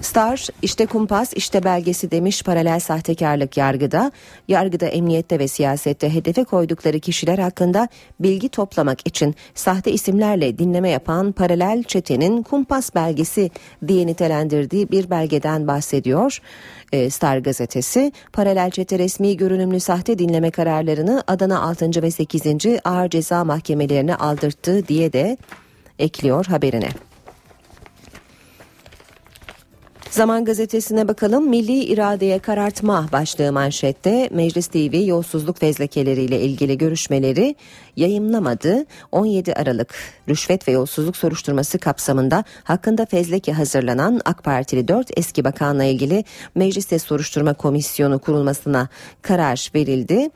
Star 0.00 0.46
işte 0.62 0.86
kumpas 0.86 1.32
işte 1.34 1.64
belgesi 1.64 2.10
demiş 2.10 2.42
paralel 2.42 2.80
sahtekarlık 2.80 3.56
yargıda. 3.56 4.12
Yargıda 4.48 4.86
emniyette 4.86 5.38
ve 5.38 5.48
siyasette 5.48 6.14
hedefe 6.14 6.44
koydukları 6.44 7.00
kişiler 7.00 7.38
hakkında 7.38 7.88
bilgi 8.20 8.48
toplamak 8.48 9.08
için 9.08 9.34
sahte 9.54 9.92
isimlerle 9.92 10.58
dinleme 10.58 10.90
yapan 10.90 11.32
paralel 11.32 11.82
çetenin 11.82 12.42
kumpas 12.42 12.94
belgesi 12.94 13.50
diye 13.88 14.06
nitelendirdiği 14.06 14.90
bir 14.90 15.10
belgeden 15.10 15.66
bahsediyor. 15.66 16.38
Ee, 16.92 17.10
Star 17.10 17.38
gazetesi 17.38 18.12
paralel 18.32 18.70
çete 18.70 18.98
resmi 18.98 19.36
görünümlü 19.36 19.80
sahte 19.80 20.18
dinleme 20.18 20.50
kararlarını 20.50 21.24
Adana 21.26 21.62
6. 21.62 22.02
ve 22.02 22.10
8. 22.10 22.44
Ağır 22.84 23.10
Ceza 23.10 23.44
Mahkemelerine 23.44 24.14
aldırttı 24.14 24.88
diye 24.88 25.12
de 25.12 25.36
ekliyor 25.98 26.46
haberine. 26.46 26.88
Zaman 30.10 30.44
gazetesine 30.44 31.08
bakalım. 31.08 31.48
Milli 31.48 31.84
iradeye 31.84 32.38
karartma 32.38 33.08
başlığı 33.12 33.52
manşette 33.52 34.28
Meclis 34.32 34.66
TV 34.66 34.96
yolsuzluk 35.06 35.58
fezlekeleriyle 35.58 36.40
ilgili 36.40 36.78
görüşmeleri 36.78 37.54
yayımlamadı. 37.96 38.86
17 39.12 39.54
Aralık 39.54 39.94
rüşvet 40.28 40.68
ve 40.68 40.72
yolsuzluk 40.72 41.16
soruşturması 41.16 41.78
kapsamında 41.78 42.44
hakkında 42.64 43.06
fezleke 43.06 43.52
hazırlanan 43.52 44.20
AK 44.24 44.44
Partili 44.44 44.88
4 44.88 45.10
eski 45.16 45.44
bakanla 45.44 45.84
ilgili 45.84 46.24
mecliste 46.54 46.98
soruşturma 46.98 47.54
komisyonu 47.54 48.18
kurulmasına 48.18 48.88
karar 49.22 49.70
verildi. 49.74 50.30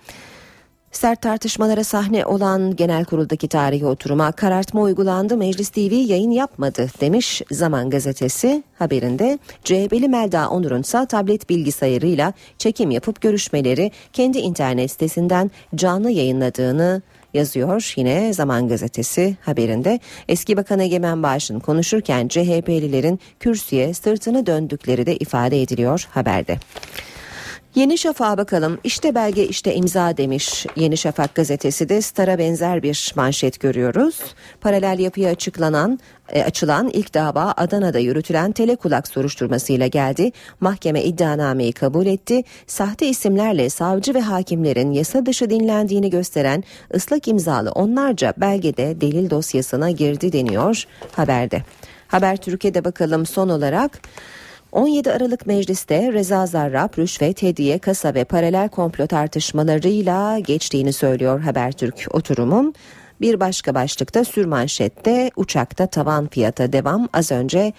Sert 0.95 1.23
tartışmalara 1.23 1.85
sahne 1.85 2.27
olan 2.27 2.77
genel 2.77 3.05
kuruldaki 3.05 3.49
tarihi 3.49 3.87
oturuma 3.87 4.33
karartma 4.33 4.81
uygulandı 4.81 5.37
Meclis 5.37 5.69
TV 5.69 5.93
yayın 5.93 6.31
yapmadı 6.31 6.89
demiş 7.01 7.43
Zaman 7.51 7.91
Gazetesi 7.91 8.63
haberinde. 8.79 9.39
CHP'li 9.65 10.09
Melda 10.09 10.51
Onur'un 10.51 10.81
ise 10.81 11.07
tablet 11.07 11.51
bilgisayarıyla 11.51 12.33
çekim 12.59 12.91
yapıp 12.91 13.21
görüşmeleri 13.21 13.91
kendi 14.13 14.39
internet 14.39 14.91
sitesinden 14.91 15.51
canlı 15.75 16.11
yayınladığını 16.11 17.03
yazıyor 17.35 17.93
yine 17.97 18.33
Zaman 18.33 18.69
Gazetesi 18.69 19.37
haberinde. 19.41 20.01
Eski 20.29 20.57
Bakan 20.57 20.81
Egemen 20.81 21.23
Bağış'ın 21.23 21.61
konuşurken 21.61 22.29
CHP'lilerin 22.29 23.21
kürsüye 23.41 23.95
sırtını 23.95 24.47
döndükleri 24.47 25.07
de 25.07 25.17
ifade 25.17 25.63
ediliyor 25.63 26.09
haberde. 26.11 26.59
Yeni 27.75 27.99
Şafak'a 27.99 28.39
bakalım. 28.39 28.79
İşte 28.85 29.15
belge 29.15 29.47
işte 29.47 29.75
imza 29.75 30.17
demiş 30.17 30.67
Yeni 30.77 30.97
Şafak 30.97 31.35
gazetesi 31.35 31.89
de 31.89 32.01
Star'a 32.03 32.39
benzer 32.39 32.83
bir 32.83 33.13
manşet 33.17 33.61
görüyoruz. 33.61 34.21
Paralel 34.61 34.99
yapıya 34.99 35.31
açıklanan 35.31 35.99
e, 36.33 36.43
açılan 36.43 36.91
ilk 36.93 37.15
dava 37.15 37.55
Adana'da 37.57 37.99
yürütülen 37.99 38.53
telekulak 38.53 39.09
soruşturmasıyla 39.09 39.87
geldi. 39.87 40.33
Mahkeme 40.61 41.03
iddianameyi 41.03 41.73
kabul 41.73 42.07
etti. 42.07 42.43
Sahte 42.67 43.07
isimlerle 43.07 43.71
savcı 43.71 44.15
ve 44.15 44.21
hakimlerin 44.21 44.93
yasa 44.93 45.27
dışı 45.27 45.51
dinlendiğini 45.51 46.11
gösteren 46.11 46.65
ıslak 46.95 47.29
imzalı 47.29 47.71
onlarca 47.71 48.35
belgede 48.37 49.01
delil 49.01 49.31
dosyasına 49.31 49.91
girdi 49.91 50.33
deniyor 50.33 50.85
haberde. 51.13 51.63
Haber 52.09 52.37
Türkiye'de 52.37 52.85
bakalım 52.85 53.27
son 53.27 53.49
olarak 53.49 54.01
17 54.75 55.13
Aralık 55.13 55.47
Meclis'te 55.47 56.13
Reza 56.13 56.47
Zarrab, 56.47 56.99
rüşvet, 56.99 57.43
hediye, 57.43 57.79
kasa 57.79 58.15
ve 58.15 58.25
paralel 58.25 58.69
komplo 58.69 59.07
tartışmalarıyla 59.07 60.39
geçtiğini 60.39 60.93
söylüyor 60.93 61.41
Habertürk 61.41 62.07
oturumun. 62.11 62.75
Bir 63.21 63.41
başka 63.41 63.75
başlıkta 63.75 64.25
sürmanşette 64.25 65.31
uçakta 65.37 65.87
tavan 65.87 66.27
fiyata 66.27 66.73
devam 66.73 67.09
az 67.13 67.33
önce 67.33 67.73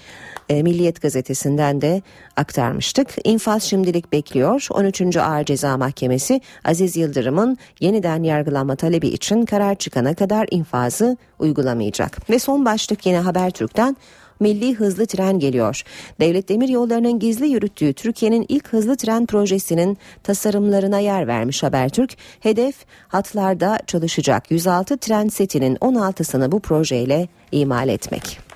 e, 0.49 0.63
Milliyet 0.63 1.01
gazetesinden 1.01 1.81
de 1.81 2.01
aktarmıştık. 2.35 3.15
İnfaz 3.23 3.63
şimdilik 3.63 4.11
bekliyor. 4.11 4.67
13. 4.71 5.17
Ağır 5.17 5.45
Ceza 5.45 5.77
Mahkemesi 5.77 6.41
Aziz 6.65 6.97
Yıldırım'ın 6.97 7.57
yeniden 7.79 8.23
yargılanma 8.23 8.75
talebi 8.75 9.07
için 9.07 9.45
karar 9.45 9.75
çıkana 9.75 10.13
kadar 10.13 10.47
infazı 10.51 11.17
uygulamayacak. 11.39 12.29
Ve 12.29 12.39
son 12.39 12.65
başlık 12.65 13.05
yine 13.05 13.19
Habertürk'ten 13.19 13.97
milli 14.39 14.75
hızlı 14.75 15.05
tren 15.05 15.39
geliyor. 15.39 15.81
Devlet 16.19 16.49
Demir 16.49 16.69
Yolları'nın 16.69 17.19
gizli 17.19 17.47
yürüttüğü 17.47 17.93
Türkiye'nin 17.93 18.45
ilk 18.49 18.67
hızlı 18.67 18.97
tren 18.97 19.25
projesinin 19.25 19.97
tasarımlarına 20.23 20.99
yer 20.99 21.27
vermiş 21.27 21.63
Habertürk. 21.63 22.17
Hedef 22.39 22.75
hatlarda 23.07 23.79
çalışacak 23.87 24.51
106 24.51 24.97
tren 24.97 25.27
setinin 25.27 25.75
16'sını 25.75 26.51
bu 26.51 26.59
projeyle 26.59 27.27
imal 27.51 27.89
etmek. 27.89 28.54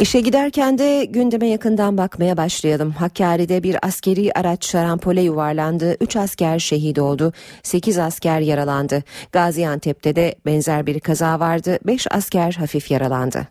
İşe 0.00 0.20
giderken 0.20 0.78
de 0.78 1.04
gündeme 1.04 1.46
yakından 1.46 1.98
bakmaya 1.98 2.36
başlayalım. 2.36 2.90
Hakkari'de 2.90 3.62
bir 3.62 3.76
askeri 3.86 4.32
araç 4.32 4.66
şarampole 4.66 5.20
yuvarlandı. 5.20 5.96
3 6.00 6.16
asker 6.16 6.58
şehit 6.58 6.98
oldu. 6.98 7.32
8 7.62 7.98
asker 7.98 8.40
yaralandı. 8.40 9.02
Gaziantep'te 9.32 10.16
de 10.16 10.34
benzer 10.46 10.86
bir 10.86 11.00
kaza 11.00 11.40
vardı. 11.40 11.78
5 11.86 12.06
asker 12.10 12.52
hafif 12.52 12.90
yaralandı. 12.90 13.48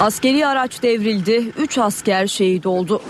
Askeri 0.00 0.46
araç 0.46 0.82
devrildi. 0.82 1.52
3 1.58 1.78
asker 1.78 2.26
şehit 2.26 2.66
oldu. 2.66 3.02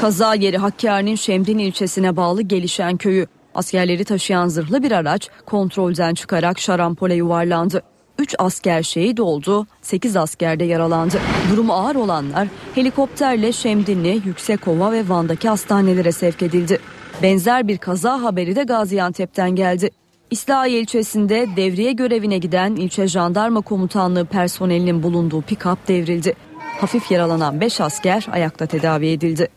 Kaza 0.00 0.34
yeri 0.34 0.58
Hakkari'nin 0.58 1.16
Şemdin 1.16 1.58
ilçesine 1.58 2.16
bağlı 2.16 2.42
Gelişen 2.42 2.96
köyü. 2.96 3.26
Askerleri 3.54 4.04
taşıyan 4.04 4.48
zırhlı 4.48 4.82
bir 4.82 4.92
araç 4.92 5.28
kontrolden 5.46 6.14
çıkarak 6.14 6.58
şarampole 6.58 7.14
yuvarlandı. 7.14 7.82
3 8.18 8.34
asker 8.38 8.82
şehit 8.82 9.20
oldu, 9.20 9.66
8 9.82 10.16
asker 10.16 10.60
de 10.60 10.64
yaralandı. 10.64 11.20
Durumu 11.52 11.72
ağır 11.72 11.94
olanlar 11.94 12.48
helikopterle 12.74 13.52
Şemdinli, 13.52 14.22
Yüksekova 14.24 14.92
ve 14.92 15.08
Van'daki 15.08 15.48
hastanelere 15.48 16.12
sevk 16.12 16.42
edildi. 16.42 16.78
Benzer 17.22 17.68
bir 17.68 17.78
kaza 17.78 18.22
haberi 18.22 18.56
de 18.56 18.62
Gaziantep'ten 18.62 19.50
geldi. 19.50 19.90
İslahiye 20.30 20.80
ilçesinde 20.80 21.46
devriye 21.56 21.92
görevine 21.92 22.38
giden 22.38 22.76
ilçe 22.76 23.08
jandarma 23.08 23.60
komutanlığı 23.60 24.24
personelinin 24.24 25.02
bulunduğu 25.02 25.42
pikap 25.42 25.88
devrildi. 25.88 26.34
Hafif 26.80 27.10
yaralanan 27.10 27.60
5 27.60 27.80
asker 27.80 28.26
ayakta 28.32 28.66
tedavi 28.66 29.06
edildi. 29.06 29.48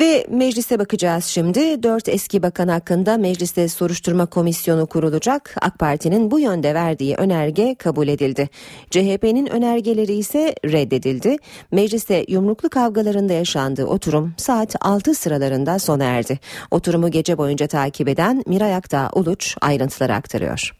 Ve 0.00 0.26
meclise 0.30 0.78
bakacağız 0.78 1.24
şimdi. 1.24 1.82
Dört 1.82 2.08
eski 2.08 2.42
bakan 2.42 2.68
hakkında 2.68 3.16
mecliste 3.16 3.68
soruşturma 3.68 4.26
komisyonu 4.26 4.86
kurulacak. 4.86 5.54
AK 5.60 5.78
Parti'nin 5.78 6.30
bu 6.30 6.40
yönde 6.40 6.74
verdiği 6.74 7.14
önerge 7.14 7.74
kabul 7.74 8.08
edildi. 8.08 8.48
CHP'nin 8.90 9.46
önergeleri 9.46 10.14
ise 10.14 10.54
reddedildi. 10.64 11.36
Mecliste 11.72 12.24
yumruklu 12.28 12.68
kavgalarında 12.68 13.32
yaşandığı 13.32 13.84
oturum 13.84 14.34
saat 14.36 14.76
6 14.80 15.14
sıralarında 15.14 15.78
sona 15.78 16.04
erdi. 16.04 16.38
Oturumu 16.70 17.10
gece 17.10 17.38
boyunca 17.38 17.66
takip 17.66 18.08
eden 18.08 18.42
Miray 18.46 18.74
Aktağ 18.74 19.10
Uluç 19.14 19.56
ayrıntıları 19.60 20.14
aktarıyor. 20.14 20.72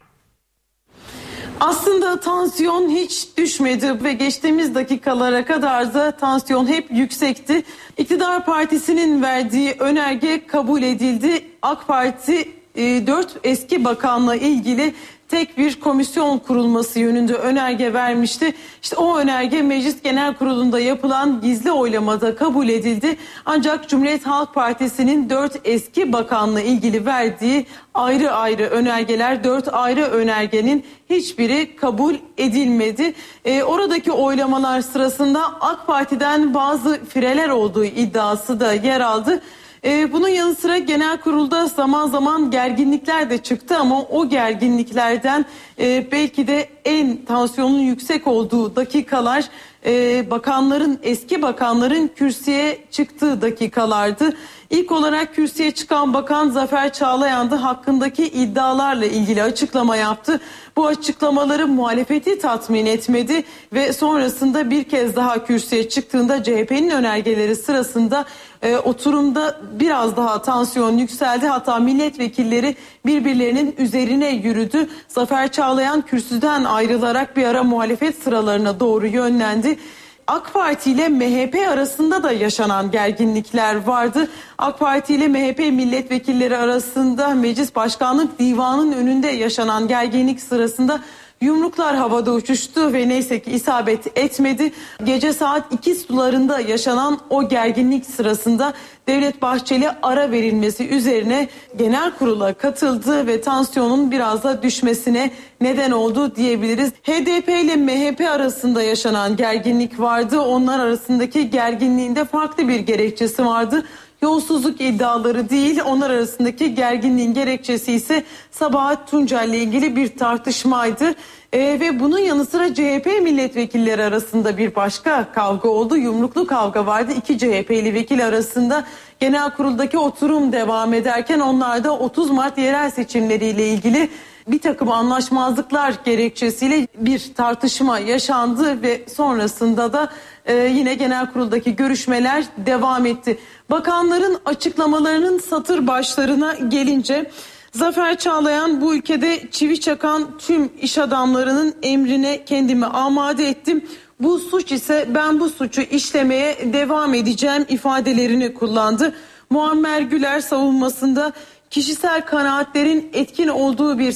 Aslında 1.59 2.19
tansiyon 2.19 2.89
hiç 2.89 3.27
düşmedi 3.37 4.03
ve 4.03 4.13
geçtiğimiz 4.13 4.75
dakikalara 4.75 5.45
kadar 5.45 5.93
da 5.93 6.11
tansiyon 6.11 6.67
hep 6.67 6.91
yüksekti. 6.91 7.63
İktidar 7.97 8.45
Partisi'nin 8.45 9.21
verdiği 9.21 9.75
önerge 9.79 10.47
kabul 10.47 10.81
edildi. 10.81 11.45
AK 11.61 11.87
Parti 11.87 12.49
e, 12.75 13.07
4 13.07 13.37
eski 13.43 13.85
bakanla 13.85 14.35
ilgili 14.35 14.93
tek 15.29 15.57
bir 15.57 15.79
komisyon 15.79 16.37
kurulması 16.37 16.99
yönünde 16.99 17.33
önerge 17.33 17.93
vermişti. 17.93 18.53
İşte 18.81 18.95
o 18.95 19.17
önerge 19.17 19.61
Meclis 19.61 20.01
Genel 20.01 20.33
Kurulu'nda 20.33 20.79
yapılan 20.79 21.41
gizli 21.41 21.71
oylamada 21.71 22.35
kabul 22.35 22.69
edildi. 22.69 23.17
Ancak 23.45 23.89
Cumhuriyet 23.89 24.25
Halk 24.25 24.53
Partisi'nin 24.53 25.29
dört 25.29 25.55
eski 25.63 26.13
bakanla 26.13 26.61
ilgili 26.61 27.05
verdiği 27.05 27.65
ayrı 27.93 28.31
ayrı 28.31 28.63
önergeler, 28.63 29.43
dört 29.43 29.73
ayrı 29.73 30.01
önergenin 30.01 30.85
hiçbiri 31.09 31.75
kabul 31.75 32.15
edilmedi. 32.37 33.13
E, 33.45 33.63
oradaki 33.63 34.11
oylamalar 34.11 34.81
sırasında 34.81 35.41
AK 35.61 35.87
Parti'den 35.87 36.53
bazı 36.53 37.05
fireler 37.05 37.49
olduğu 37.49 37.85
iddiası 37.85 38.59
da 38.59 38.73
yer 38.73 39.01
aldı. 39.01 39.41
Ee, 39.85 40.13
bunun 40.13 40.27
yanı 40.27 40.55
sıra 40.55 40.77
genel 40.77 41.21
kurulda 41.21 41.65
zaman 41.65 42.07
zaman 42.07 42.51
gerginlikler 42.51 43.29
de 43.29 43.37
çıktı 43.37 43.77
ama 43.77 44.01
o 44.01 44.29
gerginliklerden 44.29 45.45
e, 45.79 46.07
belki 46.11 46.47
de 46.47 46.69
en 46.85 47.25
tansiyonun 47.25 47.79
yüksek 47.79 48.27
olduğu 48.27 48.75
dakikalar 48.75 49.45
e, 49.85 50.25
bakanların 50.31 50.99
eski 51.03 51.41
bakanların 51.41 52.07
kürsüye 52.15 52.79
çıktığı 52.91 53.41
dakikalardı. 53.41 54.33
İlk 54.69 54.91
olarak 54.91 55.35
kürsüye 55.35 55.71
çıkan 55.71 56.13
bakan 56.13 56.49
Zafer 56.49 56.93
Çağlayan 56.93 57.51
da 57.51 57.63
hakkındaki 57.63 58.27
iddialarla 58.27 59.05
ilgili 59.05 59.43
açıklama 59.43 59.95
yaptı. 59.95 60.39
Bu 60.75 60.87
açıklamaları 60.87 61.67
muhalefeti 61.67 62.39
tatmin 62.39 62.85
etmedi 62.85 63.43
ve 63.73 63.93
sonrasında 63.93 64.69
bir 64.69 64.83
kez 64.83 65.15
daha 65.15 65.45
kürsüye 65.45 65.89
çıktığında 65.89 66.43
CHP'nin 66.43 66.89
önergeleri 66.89 67.55
sırasında 67.55 68.25
e, 68.61 68.77
oturumda 68.77 69.57
biraz 69.79 70.17
daha 70.17 70.41
tansiyon 70.41 70.97
yükseldi. 70.97 71.47
Hatta 71.47 71.79
milletvekilleri 71.79 72.75
birbirlerinin 73.05 73.75
üzerine 73.77 74.29
yürüdü. 74.29 74.89
Zafer 75.07 75.51
Çağlayan 75.51 76.01
kürsüden 76.01 76.63
ayrılarak 76.63 77.37
bir 77.37 77.43
ara 77.43 77.63
muhalefet 77.63 78.23
sıralarına 78.23 78.79
doğru 78.79 79.07
yönlendi. 79.07 79.79
AK 80.27 80.53
Parti 80.53 80.91
ile 80.91 81.09
MHP 81.09 81.69
arasında 81.69 82.23
da 82.23 82.31
yaşanan 82.31 82.91
gerginlikler 82.91 83.75
vardı. 83.85 84.27
AK 84.57 84.79
Parti 84.79 85.15
ile 85.15 85.27
MHP 85.27 85.59
milletvekilleri 85.59 86.57
arasında 86.57 87.27
Meclis 87.29 87.75
Başkanlık 87.75 88.39
Divanı'nın 88.39 88.91
önünde 88.91 89.27
yaşanan 89.27 89.87
gerginlik 89.87 90.41
sırasında 90.41 90.99
Yumruklar 91.41 91.95
havada 91.95 92.31
uçuştu 92.31 92.93
ve 92.93 93.09
neyse 93.09 93.39
ki 93.39 93.51
isabet 93.51 94.17
etmedi. 94.17 94.71
Gece 95.03 95.33
saat 95.33 95.73
2 95.73 95.95
sularında 95.95 96.59
yaşanan 96.59 97.19
o 97.29 97.49
gerginlik 97.49 98.05
sırasında 98.05 98.73
Devlet 99.07 99.41
Bahçeli 99.41 99.89
ara 100.03 100.31
verilmesi 100.31 100.87
üzerine 100.89 101.47
genel 101.77 102.11
kurula 102.11 102.53
katıldı 102.53 103.27
ve 103.27 103.41
tansiyonun 103.41 104.11
biraz 104.11 104.43
da 104.43 104.63
düşmesine 104.63 105.31
neden 105.61 105.91
oldu 105.91 106.35
diyebiliriz. 106.35 106.91
HDP 107.03 107.49
ile 107.49 107.75
MHP 107.75 108.21
arasında 108.21 108.83
yaşanan 108.83 109.35
gerginlik 109.35 109.99
vardı. 109.99 110.39
Onlar 110.39 110.79
arasındaki 110.79 111.49
gerginliğinde 111.49 112.25
farklı 112.25 112.67
bir 112.67 112.79
gerekçesi 112.79 113.45
vardı 113.45 113.85
yolsuzluk 114.21 114.81
iddiaları 114.81 115.49
değil 115.49 115.79
onlar 115.85 116.09
arasındaki 116.09 116.75
gerginliğin 116.75 117.33
gerekçesi 117.33 117.93
ise 117.93 118.23
Sabahat 118.51 119.11
Tuncel 119.11 119.49
ile 119.49 119.57
ilgili 119.57 119.95
bir 119.95 120.17
tartışmaydı. 120.17 121.15
E, 121.53 121.59
ve 121.79 121.99
bunun 121.99 122.19
yanı 122.19 122.45
sıra 122.45 122.73
CHP 122.73 123.05
milletvekilleri 123.21 124.03
arasında 124.03 124.57
bir 124.57 124.75
başka 124.75 125.31
kavga 125.31 125.69
oldu. 125.69 125.97
Yumruklu 125.97 126.47
kavga 126.47 126.85
vardı. 126.85 127.11
İki 127.17 127.37
CHP'li 127.37 127.93
vekil 127.93 128.25
arasında 128.27 128.85
genel 129.19 129.49
kuruldaki 129.49 129.97
oturum 129.97 130.51
devam 130.51 130.93
ederken 130.93 131.39
onlar 131.39 131.83
da 131.83 131.97
30 131.97 132.29
Mart 132.29 132.57
yerel 132.57 132.91
seçimleriyle 132.91 133.67
ilgili 133.67 134.09
bir 134.47 134.59
takım 134.59 134.91
anlaşmazlıklar 134.91 135.93
gerekçesiyle 136.05 136.87
bir 136.95 137.33
tartışma 137.35 137.99
yaşandı 137.99 138.81
ve 138.81 139.05
sonrasında 139.15 139.93
da 139.93 140.09
e, 140.45 140.55
yine 140.55 140.93
genel 140.93 141.31
kuruldaki 141.31 141.75
görüşmeler 141.75 142.45
devam 142.57 143.05
etti. 143.05 143.39
Bakanların 143.71 144.37
açıklamalarının 144.45 145.39
satır 145.39 145.87
başlarına 145.87 146.53
gelince 146.53 147.31
Zafer 147.71 148.17
Çağlayan 148.17 148.81
bu 148.81 148.95
ülkede 148.95 149.51
çivi 149.51 149.79
çakan 149.79 150.37
tüm 150.37 150.69
iş 150.81 150.97
adamlarının 150.97 151.75
emrine 151.83 152.45
kendimi 152.45 152.85
amade 152.85 153.49
ettim. 153.49 153.85
Bu 154.19 154.39
suç 154.39 154.71
ise 154.71 155.07
ben 155.15 155.39
bu 155.39 155.49
suçu 155.49 155.81
işlemeye 155.81 156.73
devam 156.73 157.13
edeceğim 157.13 157.65
ifadelerini 157.69 158.53
kullandı. 158.53 159.15
Muammer 159.49 160.01
Güler 160.01 160.39
savunmasında 160.39 161.33
kişisel 161.69 162.25
kanaatlerin 162.25 163.09
etkin 163.13 163.47
olduğu 163.47 163.99
bir 163.99 164.11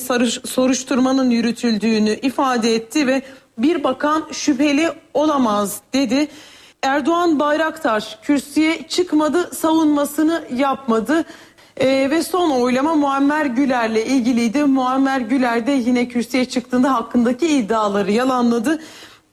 soruşturmanın 0.46 1.30
yürütüldüğünü 1.30 2.10
ifade 2.10 2.76
etti 2.76 3.08
ve 3.08 3.22
bir 3.58 3.84
bakan 3.84 4.24
şüpheli 4.32 4.90
olamaz 5.14 5.82
dedi. 5.94 6.28
Erdoğan 6.82 7.40
Bayraktar 7.40 8.20
kürsüye 8.22 8.88
çıkmadı, 8.88 9.56
savunmasını 9.56 10.44
yapmadı. 10.56 11.26
Ee, 11.78 12.10
ve 12.12 12.24
son 12.24 12.52
oylama 12.52 12.96
Muammer 12.96 13.46
Güler'le 13.46 14.06
ilgiliydi. 14.06 14.64
Muammer 14.64 15.20
Güler 15.20 15.68
de 15.68 15.72
yine 15.72 16.08
kürsüye 16.08 16.46
çıktığında 16.46 16.94
hakkındaki 16.94 17.48
iddiaları 17.48 18.12
yalanladı. 18.12 18.80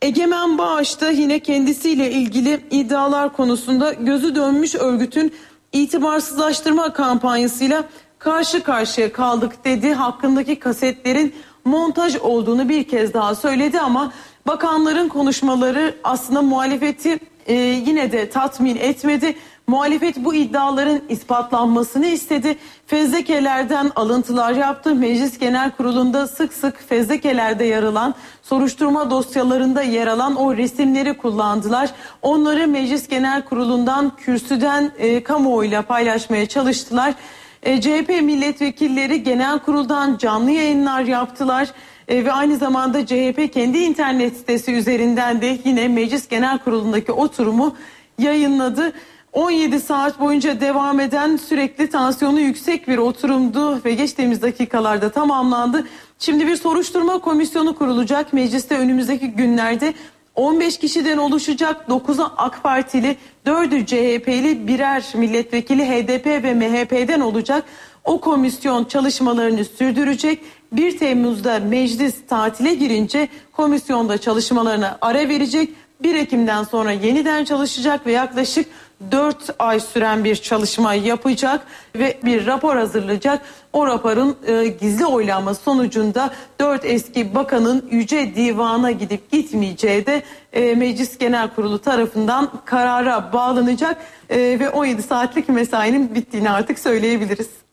Egemen 0.02 0.58
Bağış 0.58 1.00
da 1.00 1.10
yine 1.10 1.38
kendisiyle 1.38 2.10
ilgili 2.10 2.60
iddialar 2.70 3.32
konusunda 3.32 3.92
gözü 3.92 4.34
dönmüş 4.34 4.74
örgütün 4.74 5.34
itibarsızlaştırma 5.72 6.92
kampanyasıyla 6.92 7.84
karşı 8.18 8.62
karşıya 8.62 9.12
kaldık 9.12 9.64
dedi. 9.64 9.92
Hakkındaki 9.92 10.58
kasetlerin 10.58 11.34
montaj 11.64 12.16
olduğunu 12.16 12.68
bir 12.68 12.84
kez 12.84 13.14
daha 13.14 13.34
söyledi 13.34 13.80
ama 13.80 14.12
bakanların 14.46 15.08
konuşmaları 15.08 15.94
aslında 16.04 16.42
muhalefeti 16.42 17.18
e, 17.46 17.54
yine 17.54 18.12
de 18.12 18.30
tatmin 18.30 18.76
etmedi. 18.76 19.36
Muhalefet 19.70 20.16
bu 20.16 20.34
iddiaların 20.34 21.00
ispatlanmasını 21.08 22.06
istedi. 22.06 22.56
Fezlekelerden 22.86 23.90
alıntılar 23.96 24.52
yaptı. 24.52 24.94
Meclis 24.94 25.38
Genel 25.38 25.70
Kurulu'nda 25.70 26.26
sık 26.26 26.52
sık 26.52 26.88
fezlekelerde 26.88 27.64
yer 27.64 27.82
alan, 27.82 28.14
soruşturma 28.42 29.10
dosyalarında 29.10 29.82
yer 29.82 30.06
alan 30.06 30.36
o 30.36 30.56
resimleri 30.56 31.16
kullandılar. 31.16 31.90
Onları 32.22 32.68
Meclis 32.68 33.08
Genel 33.08 33.42
Kurulu'ndan 33.44 34.16
kürsüden 34.16 34.90
e, 34.98 35.22
kamuoyuyla 35.22 35.82
paylaşmaya 35.82 36.46
çalıştılar. 36.46 37.14
E, 37.62 37.80
CHP 37.80 38.08
milletvekilleri 38.08 39.22
genel 39.22 39.58
kuruldan 39.58 40.16
canlı 40.16 40.50
yayınlar 40.50 41.02
yaptılar 41.02 41.68
e, 42.08 42.24
ve 42.24 42.32
aynı 42.32 42.56
zamanda 42.56 43.06
CHP 43.06 43.52
kendi 43.54 43.78
internet 43.78 44.36
sitesi 44.36 44.72
üzerinden 44.72 45.40
de 45.42 45.58
yine 45.64 45.88
meclis 45.88 46.28
genel 46.28 46.58
kurulundaki 46.58 47.12
oturumu 47.12 47.76
yayınladı. 48.18 48.92
17 49.32 49.80
saat 49.80 50.20
boyunca 50.20 50.60
devam 50.60 51.00
eden 51.00 51.36
sürekli 51.36 51.90
tansiyonu 51.90 52.40
yüksek 52.40 52.88
bir 52.88 52.98
oturumdu 52.98 53.84
ve 53.84 53.94
geçtiğimiz 53.94 54.42
dakikalarda 54.42 55.10
tamamlandı. 55.10 55.86
Şimdi 56.18 56.46
bir 56.46 56.56
soruşturma 56.56 57.18
komisyonu 57.18 57.74
kurulacak 57.74 58.32
mecliste 58.32 58.78
önümüzdeki 58.78 59.30
günlerde 59.30 59.94
15 60.34 60.78
kişiden 60.78 61.18
oluşacak 61.18 61.88
9'u 61.88 62.32
AK 62.36 62.62
Partili, 62.62 63.16
4'ü 63.46 63.86
CHP'li, 63.86 64.66
birer 64.66 65.04
milletvekili 65.14 65.84
HDP 65.84 66.26
ve 66.26 66.54
MHP'den 66.54 67.20
olacak. 67.20 67.64
O 68.04 68.20
komisyon 68.20 68.84
çalışmalarını 68.84 69.64
sürdürecek. 69.64 70.40
1 70.72 70.98
Temmuz'da 70.98 71.58
meclis 71.58 72.14
tatile 72.28 72.74
girince 72.74 73.28
komisyonda 73.52 74.18
çalışmalarına 74.18 74.98
ara 75.00 75.28
verecek. 75.28 75.70
1 76.02 76.14
Ekim'den 76.14 76.64
sonra 76.64 76.92
yeniden 76.92 77.44
çalışacak 77.44 78.06
ve 78.06 78.12
yaklaşık 78.12 78.66
4 79.10 79.36
ay 79.58 79.80
süren 79.80 80.24
bir 80.24 80.36
çalışma 80.36 80.94
yapacak 80.94 81.60
ve 81.96 82.18
bir 82.24 82.46
rapor 82.46 82.76
hazırlayacak. 82.76 83.42
O 83.72 83.86
raporun 83.86 84.36
e, 84.46 84.66
gizli 84.66 85.06
oylama 85.06 85.54
sonucunda 85.54 86.30
4 86.60 86.84
eski 86.84 87.34
bakanın 87.34 87.88
Yüce 87.90 88.34
Divan'a 88.34 88.90
gidip 88.90 89.30
gitmeyeceği 89.30 90.06
de 90.06 90.22
e, 90.52 90.74
Meclis 90.74 91.18
Genel 91.18 91.48
Kurulu 91.54 91.78
tarafından 91.78 92.50
karara 92.64 93.32
bağlanacak 93.32 93.96
e, 94.30 94.38
ve 94.38 94.70
17 94.70 95.02
saatlik 95.02 95.48
mesainin 95.48 96.14
bittiğini 96.14 96.50
artık 96.50 96.78
söyleyebiliriz. 96.78 97.69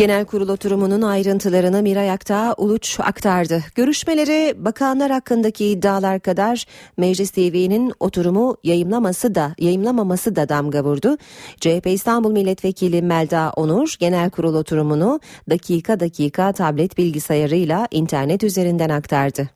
Genel 0.00 0.24
kurul 0.24 0.48
oturumunun 0.48 1.02
ayrıntılarını 1.02 1.82
Miray 1.82 2.10
Aktağ 2.10 2.54
Uluç 2.56 3.00
aktardı. 3.00 3.64
Görüşmeleri 3.74 4.54
bakanlar 4.64 5.10
hakkındaki 5.10 5.66
iddialar 5.66 6.20
kadar 6.20 6.64
Meclis 6.96 7.30
TV'nin 7.30 7.92
oturumu 8.00 8.56
yayımlaması 8.64 9.34
da 9.34 9.54
yayımlamaması 9.58 10.36
da 10.36 10.48
damga 10.48 10.84
vurdu. 10.84 11.16
CHP 11.60 11.86
İstanbul 11.86 12.32
Milletvekili 12.32 13.02
Melda 13.02 13.52
Onur 13.56 13.94
genel 13.98 14.30
kurul 14.30 14.54
oturumunu 14.54 15.20
dakika 15.50 16.00
dakika 16.00 16.52
tablet 16.52 16.98
bilgisayarıyla 16.98 17.88
internet 17.90 18.44
üzerinden 18.44 18.88
aktardı. 18.88 19.50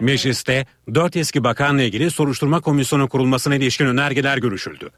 Mecliste 0.00 0.66
4 0.94 1.16
eski 1.16 1.44
bakanla 1.44 1.82
ilgili 1.82 2.10
soruşturma 2.10 2.60
komisyonu 2.60 3.08
kurulmasına 3.08 3.54
ilişkin 3.54 3.86
önergeler 3.86 4.38
görüşüldü. 4.38 4.90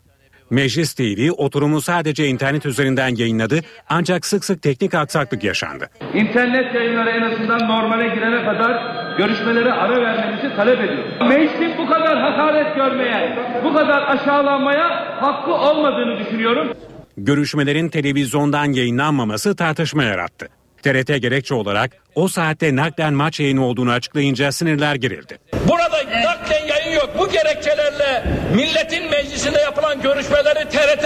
Meclis 0.50 0.94
TV 0.94 1.30
oturumu 1.36 1.80
sadece 1.80 2.26
internet 2.26 2.66
üzerinden 2.66 3.14
yayınladı 3.16 3.60
ancak 3.88 4.26
sık 4.26 4.44
sık 4.44 4.62
teknik 4.62 4.94
aksaklık 4.94 5.44
yaşandı. 5.44 5.90
İnternet 6.14 6.74
yayınları 6.74 7.10
en 7.10 7.22
azından 7.22 7.68
normale 7.68 8.14
girene 8.14 8.44
kadar 8.44 8.98
görüşmelere 9.18 9.72
ara 9.72 10.00
vermenizi 10.00 10.56
talep 10.56 10.80
ediyorum. 10.80 11.28
Meclisin 11.28 11.78
bu 11.78 11.86
kadar 11.86 12.18
hakaret 12.18 12.74
görmeye, 12.76 13.38
bu 13.64 13.74
kadar 13.74 14.02
aşağılanmaya 14.02 14.88
hakkı 15.22 15.52
olmadığını 15.54 16.18
düşünüyorum. 16.18 16.72
Görüşmelerin 17.16 17.88
televizyondan 17.88 18.72
yayınlanmaması 18.72 19.56
tartışma 19.56 20.04
yarattı. 20.04 20.48
TRT 20.82 21.22
gerekçe 21.22 21.54
olarak 21.54 21.90
o 22.14 22.28
saatte 22.28 22.76
naklen 22.76 23.14
maç 23.14 23.40
yayını 23.40 23.64
olduğunu 23.64 23.90
açıklayınca 23.90 24.52
sinirler 24.52 24.94
gerildi. 24.94 25.38
Burada 25.68 25.96
naklen 26.24 26.66
yayın 26.66 26.77
yok. 26.98 27.10
Bu 27.18 27.28
gerekçelerle 27.28 28.24
milletin 28.54 29.10
meclisinde 29.10 29.60
yapılan 29.60 30.02
görüşmeleri 30.02 30.68
TRT 30.68 31.04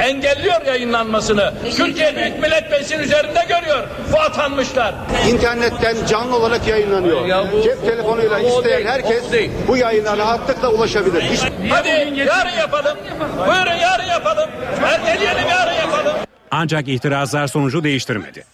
engelliyor 0.00 0.66
yayınlanmasını. 0.66 1.52
Türkiye 1.76 2.16
Büyük 2.16 2.38
Millet 2.42 2.70
Meclisi'nin 2.70 3.02
üzerinde 3.02 3.44
görüyor 3.48 3.84
bu 4.12 4.20
atanmışlar. 4.20 4.94
İnternetten 5.28 5.96
canlı 6.06 6.36
olarak 6.36 6.66
yayınlanıyor. 6.68 7.26
Ya 7.26 7.44
bu- 7.52 7.62
Cep 7.62 7.86
telefonuyla 7.86 8.38
o 8.40 8.42
isteyen 8.42 8.64
değil, 8.64 8.86
herkes 8.86 9.28
o 9.28 9.32
değil. 9.32 9.50
bu 9.68 9.76
yayınlara 9.76 10.18
rahatlıkla 10.18 10.68
ulaşabilir. 10.68 11.22
Hiç 11.22 11.40
Hadi 11.70 11.88
yarın 12.28 12.56
yapalım. 12.58 12.98
Buyurun 13.38 13.72
yarın 13.82 14.04
yapalım. 14.06 14.50
Erteleyelim 14.84 15.48
yarın 15.50 15.72
yapalım. 15.72 16.12
Ancak 16.50 16.88
itirazlar 16.88 17.46
sonucu 17.46 17.84
değiştirmedi. 17.84 18.44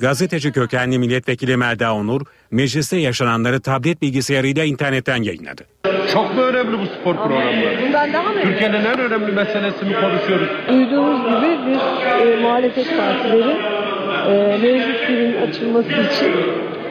Gazeteci 0.00 0.52
kökenli 0.52 0.98
milletvekili 0.98 1.56
Melda 1.56 1.94
Onur, 1.94 2.20
mecliste 2.50 2.96
yaşananları 2.96 3.60
tablet 3.60 4.02
bilgisayarıyla 4.02 4.64
internetten 4.64 5.22
yayınladı. 5.22 5.62
Çok 6.12 6.34
mu 6.36 6.42
önemli 6.42 6.78
bu 6.78 6.86
spor 6.86 7.14
programları? 7.16 7.82
Bundan 7.86 8.12
daha 8.12 8.22
mı? 8.22 8.42
Türkiye'nin 8.42 8.84
en 8.84 8.98
önemli 9.00 9.32
meselesini 9.32 9.94
konuşuyoruz. 10.00 10.48
Duyduğunuz 10.68 11.20
gibi 11.20 11.58
biz 11.66 11.80
e, 12.28 12.36
muhalefet 12.42 12.86
partileri 12.98 13.56
e, 14.28 14.58
meclislerin 14.62 15.48
açılması 15.48 15.88
için 15.88 16.32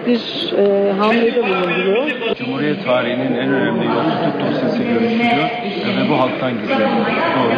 bir 0.08 0.54
e, 0.58 0.92
hamlede 0.92 1.44
bulunuyor. 1.44 2.36
Cumhuriyet 2.38 2.86
tarihinin 2.86 3.36
en 3.36 3.50
önemli 3.54 3.86
yolsuzluk 3.86 4.40
dosyası 4.40 4.84
görüşülüyor 4.84 5.50
ve 5.98 6.10
bu 6.10 6.20
halktan 6.20 6.52
gizleniyor. 6.62 7.06
Doğru. 7.38 7.52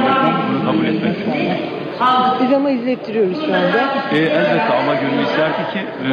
Bunu 0.49 0.65
kabul 0.65 0.85
etmek 0.85 1.27
lazım. 1.27 1.84
Biz 2.41 2.53
ama 2.55 2.71
izlettiriyoruz 2.71 3.37
şu 3.37 3.43
anda. 3.43 4.07
E, 4.11 4.17
elbette 4.17 4.73
ama 4.73 4.95
gönül 4.95 5.23
isterdi 5.23 5.73
ki 5.73 5.79
e, 5.79 6.07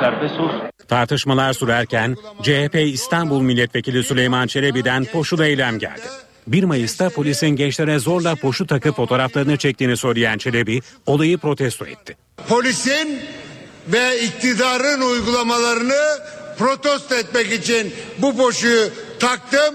serbest 0.00 0.40
olsun. 0.40 0.60
Tartışmalar 0.88 1.52
sürerken 1.52 2.16
CHP 2.42 2.74
İstanbul 2.74 3.40
Milletvekili 3.42 4.02
Süleyman 4.04 4.46
Çelebi'den 4.46 5.04
poşul 5.04 5.40
eylem 5.40 5.78
geldi. 5.78 6.02
1 6.46 6.64
Mayıs'ta 6.64 7.10
polisin 7.10 7.48
gençlere 7.48 7.98
zorla 7.98 8.34
poşu 8.34 8.66
takıp 8.66 8.96
fotoğraflarını 8.96 9.56
çektiğini 9.56 9.96
söyleyen 9.96 10.38
Çelebi 10.38 10.80
olayı 11.06 11.38
protesto 11.38 11.86
etti. 11.86 12.16
polisin 12.48 13.20
ve 13.88 14.20
iktidarın 14.20 15.00
uygulamalarını 15.00 16.18
protesto 16.58 17.14
etmek 17.14 17.52
için 17.52 17.92
bu 18.18 18.36
poşuyu 18.36 18.88
taktım. 19.20 19.74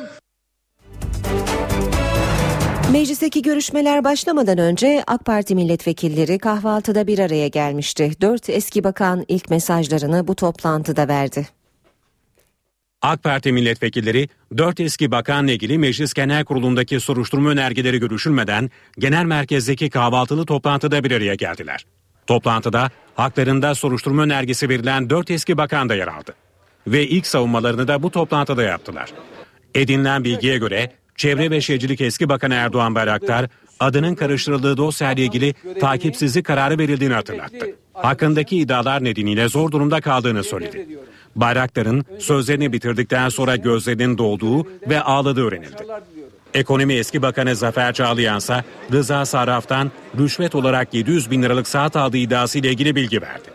Meclisteki 2.93 3.41
görüşmeler 3.41 4.03
başlamadan 4.03 4.57
önce 4.57 5.03
AK 5.07 5.25
Parti 5.25 5.55
milletvekilleri 5.55 6.39
kahvaltıda 6.39 7.07
bir 7.07 7.19
araya 7.19 7.47
gelmişti. 7.47 8.11
Dört 8.21 8.49
eski 8.49 8.83
bakan 8.83 9.25
ilk 9.27 9.49
mesajlarını 9.49 10.27
bu 10.27 10.35
toplantıda 10.35 11.07
verdi. 11.07 11.47
AK 13.01 13.23
Parti 13.23 13.51
milletvekilleri 13.51 14.29
4 14.57 14.79
eski 14.79 15.11
bakanla 15.11 15.51
ilgili 15.51 15.77
Meclis 15.77 16.13
Genel 16.13 16.45
Kurulu'ndaki 16.45 16.99
soruşturma 16.99 17.49
önergeleri 17.49 17.99
görüşülmeden 17.99 18.69
genel 18.99 19.25
merkezdeki 19.25 19.89
kahvaltılı 19.89 20.45
toplantıda 20.45 21.03
bir 21.03 21.11
araya 21.11 21.35
geldiler. 21.35 21.85
Toplantıda 22.27 22.91
haklarında 23.15 23.75
soruşturma 23.75 24.21
önergesi 24.23 24.69
verilen 24.69 25.09
4 25.09 25.31
eski 25.31 25.57
bakan 25.57 25.89
da 25.89 25.95
yer 25.95 26.07
aldı. 26.07 26.33
Ve 26.87 27.07
ilk 27.07 27.27
savunmalarını 27.27 27.87
da 27.87 28.03
bu 28.03 28.11
toplantıda 28.11 28.63
yaptılar. 28.63 29.13
Edinilen 29.75 30.23
bilgiye 30.23 30.57
göre 30.57 31.02
Çevre 31.15 31.51
ve 31.51 31.61
Şehircilik 31.61 32.01
eski 32.01 32.29
bakan 32.29 32.51
Erdoğan 32.51 32.95
Bayraktar 32.95 33.47
adının 33.79 34.15
karıştırıldığı 34.15 34.77
dosyayla 34.77 35.23
ilgili 35.23 35.53
takipsizlik 35.79 36.45
kararı 36.45 36.77
verildiğini 36.77 37.13
hatırlattı. 37.13 37.75
Hakkındaki 37.93 38.57
iddialar 38.57 39.03
nedeniyle 39.03 39.49
zor 39.49 39.71
durumda 39.71 40.01
kaldığını 40.01 40.43
söyledi. 40.43 40.87
Bayraktar'ın 41.35 42.05
sözlerini 42.19 42.73
bitirdikten 42.73 43.29
sonra 43.29 43.55
gözlerinin 43.55 44.17
dolduğu 44.17 44.67
ve 44.89 45.01
ağladığı 45.01 45.45
öğrenildi. 45.45 45.83
Ekonomi 46.53 46.93
eski 46.93 47.21
bakanı 47.21 47.55
Zafer 47.55 47.93
Çağlayan 47.93 48.37
ise 48.37 48.63
Rıza 48.91 49.25
Sarraf'tan 49.25 49.91
rüşvet 50.17 50.55
olarak 50.55 50.93
700 50.93 51.31
bin 51.31 51.43
liralık 51.43 51.67
saat 51.67 51.95
aldığı 51.95 52.17
iddiasıyla 52.17 52.69
ilgili 52.69 52.95
bilgi 52.95 53.21
verdi. 53.21 53.49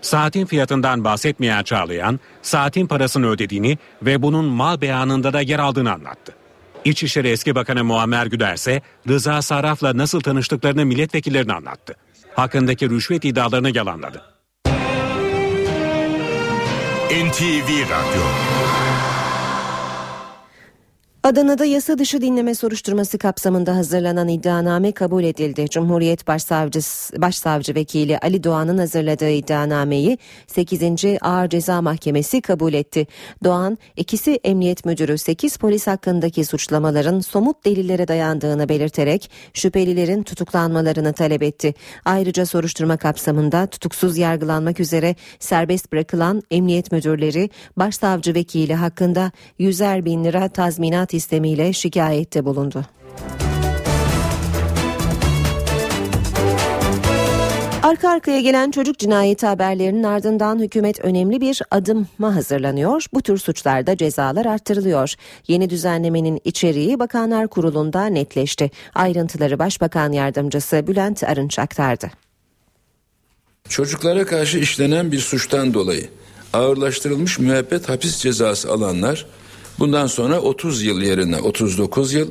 Saatin 0.00 0.46
fiyatından 0.46 1.04
bahsetmeyen 1.04 1.62
Çağlayan, 1.62 2.20
saatin 2.42 2.86
parasını 2.86 3.30
ödediğini 3.30 3.78
ve 4.02 4.22
bunun 4.22 4.44
mal 4.44 4.80
beyanında 4.80 5.32
da 5.32 5.40
yer 5.40 5.58
aldığını 5.58 5.92
anlattı. 5.92 6.43
İçişleri 6.84 7.28
eski 7.28 7.54
bakanı 7.54 7.84
Muammer 7.84 8.26
Güler 8.26 8.54
ise 8.54 8.82
Rıza 9.08 9.42
Sarraf'la 9.42 9.96
nasıl 9.96 10.20
tanıştıklarını 10.20 10.84
milletvekillerine 10.86 11.52
anlattı. 11.52 11.94
Hakkındaki 12.34 12.90
rüşvet 12.90 13.24
iddialarını 13.24 13.76
yalanladı. 13.76 14.22
NTV 17.10 17.68
Radyo 17.90 18.22
Adana'da 21.24 21.64
yasa 21.64 21.98
dışı 21.98 22.20
dinleme 22.20 22.54
soruşturması 22.54 23.18
kapsamında 23.18 23.76
hazırlanan 23.76 24.28
iddianame 24.28 24.92
kabul 24.92 25.24
edildi. 25.24 25.66
Cumhuriyet 25.70 26.26
Başsavcısı, 26.26 27.22
Başsavcı 27.22 27.74
Vekili 27.74 28.18
Ali 28.18 28.44
Doğan'ın 28.44 28.78
hazırladığı 28.78 29.30
iddianameyi 29.30 30.18
8. 30.46 30.82
Ağır 31.20 31.48
Ceza 31.48 31.82
Mahkemesi 31.82 32.40
kabul 32.40 32.72
etti. 32.74 33.06
Doğan, 33.44 33.78
ikisi 33.96 34.40
emniyet 34.44 34.84
müdürü 34.84 35.18
8 35.18 35.56
polis 35.56 35.86
hakkındaki 35.86 36.44
suçlamaların 36.44 37.20
somut 37.20 37.64
delillere 37.64 38.08
dayandığını 38.08 38.68
belirterek 38.68 39.30
şüphelilerin 39.54 40.22
tutuklanmalarını 40.22 41.12
talep 41.12 41.42
etti. 41.42 41.74
Ayrıca 42.04 42.46
soruşturma 42.46 42.96
kapsamında 42.96 43.66
tutuksuz 43.66 44.18
yargılanmak 44.18 44.80
üzere 44.80 45.14
serbest 45.38 45.92
bırakılan 45.92 46.42
emniyet 46.50 46.92
müdürleri 46.92 47.50
Başsavcı 47.76 48.34
Vekili 48.34 48.74
hakkında 48.74 49.32
100'er 49.60 50.04
bin 50.04 50.24
lira 50.24 50.48
tazminat 50.48 51.13
istemiyle 51.14 51.72
şikayette 51.72 52.44
bulundu. 52.44 52.84
Arka 57.82 58.10
arkaya 58.10 58.40
gelen 58.40 58.70
çocuk 58.70 58.98
cinayeti 58.98 59.46
haberlerinin 59.46 60.02
ardından 60.02 60.58
hükümet 60.58 61.00
önemli 61.00 61.40
bir 61.40 61.62
adıma 61.70 62.34
hazırlanıyor. 62.34 63.06
Bu 63.14 63.22
tür 63.22 63.38
suçlarda 63.38 63.96
cezalar 63.96 64.46
arttırılıyor. 64.46 65.14
Yeni 65.48 65.70
düzenlemenin 65.70 66.40
içeriği 66.44 66.98
Bakanlar 66.98 67.48
Kurulu'nda 67.48 68.06
netleşti. 68.06 68.70
Ayrıntıları 68.94 69.58
Başbakan 69.58 70.12
Yardımcısı 70.12 70.86
Bülent 70.86 71.24
Arınç 71.24 71.58
aktardı. 71.58 72.10
Çocuklara 73.68 74.26
karşı 74.26 74.58
işlenen 74.58 75.12
bir 75.12 75.20
suçtan 75.20 75.74
dolayı 75.74 76.08
ağırlaştırılmış 76.52 77.38
müebbet 77.38 77.88
hapis 77.88 78.18
cezası 78.18 78.72
alanlar 78.72 79.26
bundan 79.78 80.06
sonra 80.06 80.40
30 80.40 80.82
yıl 80.82 81.02
yerine 81.02 81.38
39 81.38 82.12
yıl, 82.12 82.30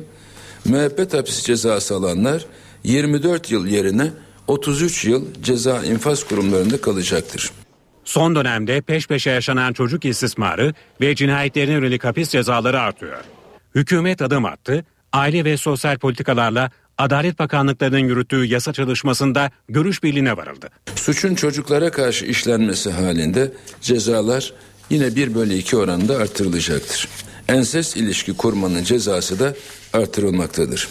müebbet 0.64 1.14
hapis 1.14 1.42
cezası 1.42 1.94
alanlar 1.94 2.46
24 2.84 3.50
yıl 3.50 3.66
yerine 3.66 4.10
33 4.46 5.04
yıl 5.04 5.24
ceza 5.42 5.84
infaz 5.84 6.24
kurumlarında 6.24 6.80
kalacaktır. 6.80 7.50
Son 8.04 8.34
dönemde 8.34 8.80
peş 8.80 9.06
peşe 9.06 9.30
yaşanan 9.30 9.72
çocuk 9.72 10.04
istismarı 10.04 10.74
ve 11.00 11.14
cinayetlerine 11.14 11.72
yönelik 11.72 12.04
hapis 12.04 12.28
cezaları 12.28 12.80
artıyor. 12.80 13.24
Hükümet 13.74 14.22
adım 14.22 14.44
attı, 14.44 14.84
aile 15.12 15.44
ve 15.44 15.56
sosyal 15.56 15.98
politikalarla 15.98 16.70
Adalet 16.98 17.38
Bakanlıklarının 17.38 17.98
yürüttüğü 17.98 18.44
yasa 18.44 18.72
çalışmasında 18.72 19.50
görüş 19.68 20.02
birliğine 20.02 20.36
varıldı. 20.36 20.68
Suçun 20.96 21.34
çocuklara 21.34 21.90
karşı 21.90 22.24
işlenmesi 22.24 22.90
halinde 22.90 23.52
cezalar 23.80 24.52
yine 24.90 25.16
1 25.16 25.34
bölü 25.34 25.54
2 25.54 25.76
oranında 25.76 26.16
artırılacaktır. 26.16 27.08
Enses 27.48 27.96
ilişki 27.96 28.36
kurmanın 28.36 28.84
cezası 28.84 29.38
da 29.38 29.54
artırılmaktadır. 29.92 30.88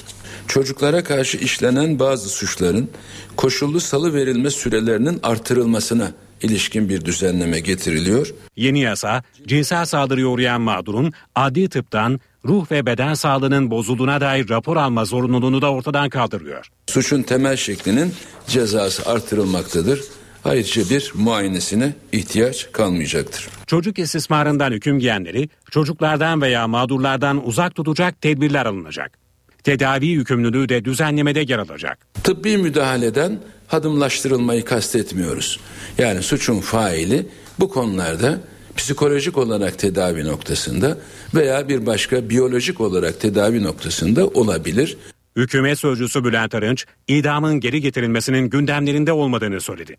Çocuklara 0.47 1.03
karşı 1.03 1.37
işlenen 1.37 1.99
bazı 1.99 2.29
suçların 2.29 2.89
koşullu 3.37 3.79
salı 3.79 4.13
verilme 4.13 4.49
sürelerinin 4.49 5.19
artırılmasına 5.23 6.11
ilişkin 6.41 6.89
bir 6.89 7.05
düzenleme 7.05 7.59
getiriliyor. 7.59 8.33
Yeni 8.55 8.79
yasa 8.79 9.23
cinsel 9.47 9.85
saldırıya 9.85 10.27
uğrayan 10.27 10.61
mağdurun 10.61 11.13
adli 11.35 11.69
tıptan 11.69 12.19
ruh 12.45 12.71
ve 12.71 12.85
beden 12.85 13.13
sağlığının 13.13 13.71
bozulduğuna 13.71 14.21
dair 14.21 14.49
rapor 14.49 14.77
alma 14.77 15.05
zorunluluğunu 15.05 15.61
da 15.61 15.71
ortadan 15.71 16.09
kaldırıyor. 16.09 16.67
Suçun 16.87 17.21
temel 17.21 17.55
şeklinin 17.55 18.13
cezası 18.47 19.09
artırılmaktadır. 19.09 20.01
Ayrıca 20.45 20.89
bir 20.89 21.11
muayenesine 21.15 21.93
ihtiyaç 22.11 22.71
kalmayacaktır. 22.71 23.47
Çocuk 23.67 23.99
istismarından 23.99 24.71
hüküm 24.71 24.99
giyenleri 24.99 25.49
çocuklardan 25.71 26.41
veya 26.41 26.67
mağdurlardan 26.67 27.47
uzak 27.47 27.75
tutacak 27.75 28.21
tedbirler 28.21 28.65
alınacak. 28.65 29.17
Tedavi 29.63 30.07
yükümlülüğü 30.07 30.69
de 30.69 30.85
düzenlemede 30.85 31.39
yer 31.39 31.59
alacak. 31.59 31.97
Tıbbi 32.23 32.57
müdahaleden 32.57 33.39
hadımlaştırılmayı 33.67 34.65
kastetmiyoruz. 34.65 35.59
Yani 35.97 36.23
suçun 36.23 36.59
faili 36.59 37.27
bu 37.59 37.69
konularda 37.69 38.39
psikolojik 38.77 39.37
olarak 39.37 39.79
tedavi 39.79 40.25
noktasında 40.25 40.97
veya 41.35 41.69
bir 41.69 41.85
başka 41.85 42.29
biyolojik 42.29 42.81
olarak 42.81 43.19
tedavi 43.19 43.63
noktasında 43.63 44.27
olabilir. 44.27 44.97
Hükümet 45.35 45.79
sözcüsü 45.79 46.23
Bülent 46.23 46.55
Arınç, 46.55 46.85
idamın 47.07 47.59
geri 47.59 47.81
getirilmesinin 47.81 48.49
gündemlerinde 48.49 49.13
olmadığını 49.13 49.61
söyledi. 49.61 49.97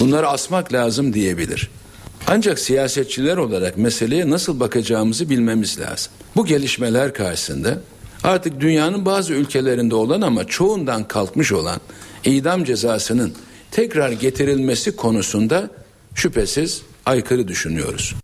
Bunları 0.00 0.28
asmak 0.28 0.72
lazım 0.72 1.12
diyebilir. 1.12 1.70
Ancak 2.26 2.58
siyasetçiler 2.58 3.36
olarak 3.36 3.78
meseleye 3.78 4.30
nasıl 4.30 4.60
bakacağımızı 4.60 5.30
bilmemiz 5.30 5.80
lazım. 5.80 6.12
Bu 6.36 6.46
gelişmeler 6.46 7.14
karşısında 7.14 7.80
artık 8.24 8.60
dünyanın 8.60 9.06
bazı 9.06 9.32
ülkelerinde 9.32 9.94
olan 9.94 10.20
ama 10.20 10.44
çoğundan 10.44 11.08
kalkmış 11.08 11.52
olan 11.52 11.80
idam 12.24 12.64
cezasının 12.64 13.34
tekrar 13.70 14.12
getirilmesi 14.12 14.96
konusunda 14.96 15.70
şüphesiz 16.14 16.82
aykırı 17.06 17.48
düşünüyoruz. 17.48 18.14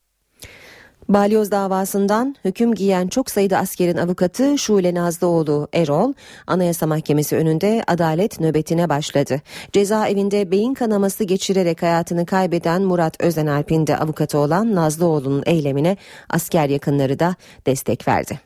Balyoz 1.11 1.51
davasından 1.51 2.37
hüküm 2.45 2.75
giyen 2.75 3.09
çok 3.09 3.31
sayıda 3.31 3.59
askerin 3.59 3.97
avukatı 3.97 4.59
Şule 4.59 4.95
Nazlıoğlu 4.95 5.69
Erol, 5.73 6.13
Anayasa 6.47 6.87
Mahkemesi 6.87 7.37
önünde 7.37 7.85
adalet 7.87 8.41
nöbetine 8.41 8.89
başladı. 8.89 9.41
Cezaevinde 9.73 10.51
beyin 10.51 10.75
kanaması 10.75 11.25
geçirerek 11.25 11.83
hayatını 11.83 12.27
kaybeden 12.27 12.83
Murat 12.83 13.21
Özenalp'in 13.21 13.87
de 13.87 13.97
avukatı 13.97 14.39
olan 14.39 14.75
Nazlıoğlu'nun 14.75 15.43
eylemine 15.47 15.97
asker 16.29 16.69
yakınları 16.69 17.19
da 17.19 17.35
destek 17.67 18.09
verdi. 18.09 18.41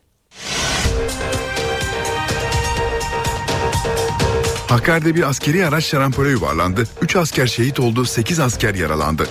Hakkari'de 4.68 5.14
bir 5.14 5.28
askeri 5.28 5.66
araç 5.66 5.84
şarampole 5.84 6.30
yuvarlandı. 6.30 6.84
3 7.02 7.16
asker 7.16 7.46
şehit 7.46 7.80
oldu, 7.80 8.04
8 8.04 8.40
asker 8.40 8.74
yaralandı. 8.74 9.28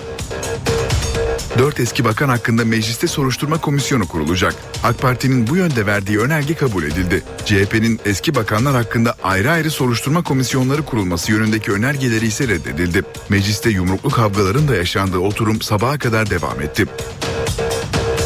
4 1.58 1.80
eski 1.80 2.04
bakan 2.04 2.28
hakkında 2.28 2.64
mecliste 2.64 3.06
soruşturma 3.06 3.58
komisyonu 3.58 4.08
kurulacak. 4.08 4.54
AK 4.84 4.98
Parti'nin 4.98 5.46
bu 5.46 5.56
yönde 5.56 5.86
verdiği 5.86 6.18
önerge 6.18 6.54
kabul 6.54 6.82
edildi. 6.82 7.22
CHP'nin 7.44 8.00
eski 8.04 8.34
bakanlar 8.34 8.74
hakkında 8.74 9.14
ayrı 9.22 9.50
ayrı 9.50 9.70
soruşturma 9.70 10.22
komisyonları 10.22 10.82
kurulması 10.82 11.32
yönündeki 11.32 11.72
önergeleri 11.72 12.26
ise 12.26 12.48
reddedildi. 12.48 13.02
Mecliste 13.28 13.70
yumruklu 13.70 14.10
kavgaların 14.10 14.68
da 14.68 14.74
yaşandığı 14.74 15.18
oturum 15.18 15.62
sabaha 15.62 15.98
kadar 15.98 16.30
devam 16.30 16.60
etti. 16.60 16.86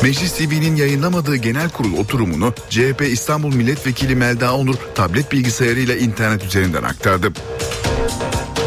Meclis 0.03 0.33
TV'nin 0.33 0.77
yayınlamadığı 0.77 1.37
genel 1.37 1.71
kurul 1.71 1.99
oturumunu 1.99 2.55
CHP 2.71 3.03
İstanbul 3.11 3.55
Milletvekili 3.55 4.17
Melda 4.17 4.55
Onur 4.55 4.77
tablet 4.95 5.33
bilgisayarıyla 5.33 5.97
internet 5.97 6.45
üzerinden 6.45 6.83
aktardı. 6.83 7.33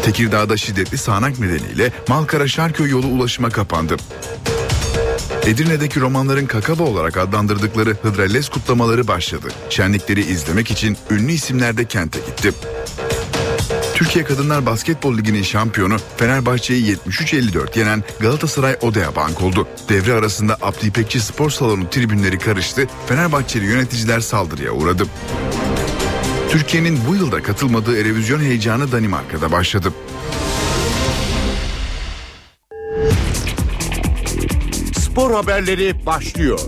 Tekirdağ'da 0.04 0.56
şiddetli 0.56 0.98
sağanak 0.98 1.38
nedeniyle 1.38 1.92
Malkara 2.08 2.48
Şarköy 2.48 2.90
yolu 2.90 3.06
ulaşıma 3.06 3.50
kapandı. 3.50 3.96
Edirne'deki 5.46 6.00
romanların 6.00 6.46
kakava 6.46 6.82
olarak 6.82 7.16
adlandırdıkları 7.16 7.96
Hıdrellez 8.02 8.48
kutlamaları 8.48 9.08
başladı. 9.08 9.48
Şenlikleri 9.70 10.20
izlemek 10.20 10.70
için 10.70 10.96
ünlü 11.10 11.32
isimler 11.32 11.76
de 11.76 11.84
kente 11.84 12.18
gitti. 12.18 12.52
Türkiye 13.94 14.24
Kadınlar 14.24 14.66
Basketbol 14.66 15.18
Ligi'nin 15.18 15.42
şampiyonu 15.42 15.96
Fenerbahçe'yi 16.16 16.96
73-54 16.96 17.78
yenen 17.78 18.04
Galatasaray 18.20 18.76
Odea 18.80 19.16
Bank 19.16 19.42
oldu. 19.42 19.68
Devre 19.88 20.12
arasında 20.12 20.56
Abdi 20.62 20.86
İpekçi 20.86 21.20
Spor 21.20 21.50
Salonu 21.50 21.90
tribünleri 21.90 22.38
karıştı, 22.38 22.86
Fenerbahçeli 23.06 23.64
yöneticiler 23.64 24.20
saldırıya 24.20 24.72
uğradı. 24.72 25.04
Türkiye'nin 26.50 26.98
bu 27.08 27.14
yılda 27.14 27.42
katılmadığı 27.42 27.98
Erevizyon 27.98 28.40
heyecanı 28.40 28.92
Danimarka'da 28.92 29.52
başladı. 29.52 29.92
Haberleri 35.32 36.06
başlıyor. 36.06 36.60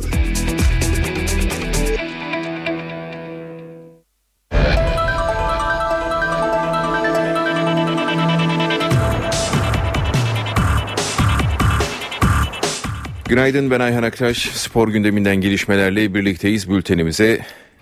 Günaydın 13.28 13.70
ben 13.70 13.80
Ayhan 13.80 14.02
Aktaş. 14.02 14.38
Spor 14.38 14.88
gündeminden 14.88 15.36
gelişmelerle 15.36 16.14
birlikteyiz 16.14 16.70
bültenimize. 16.70 17.40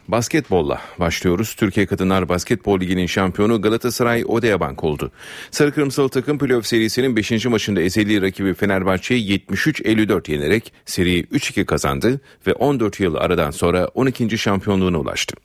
Basketbolla 0.08 0.80
başlıyoruz. 0.98 1.54
Türkiye 1.54 1.86
Kadınlar 1.86 2.28
Basketbol 2.28 2.80
Ligi'nin 2.80 3.06
şampiyonu 3.06 3.62
Galatasaray 3.62 4.24
Odeabank 4.26 4.84
oldu. 4.84 5.10
Sarı 5.50 5.72
Kırmızılı 5.72 6.08
takım 6.08 6.38
playoff 6.38 6.66
serisinin 6.66 7.16
5. 7.16 7.46
maçında 7.46 7.80
ezeli 7.80 8.22
rakibi 8.22 8.54
Fenerbahçe'yi 8.54 9.38
73-54 9.38 10.32
yenerek 10.32 10.72
seriyi 10.84 11.24
3-2 11.24 11.64
kazandı 11.64 12.20
ve 12.46 12.52
14 12.52 13.00
yıl 13.00 13.14
aradan 13.14 13.50
sonra 13.50 13.88
12. 13.94 14.38
şampiyonluğuna 14.38 14.98
ulaştı. 14.98 15.36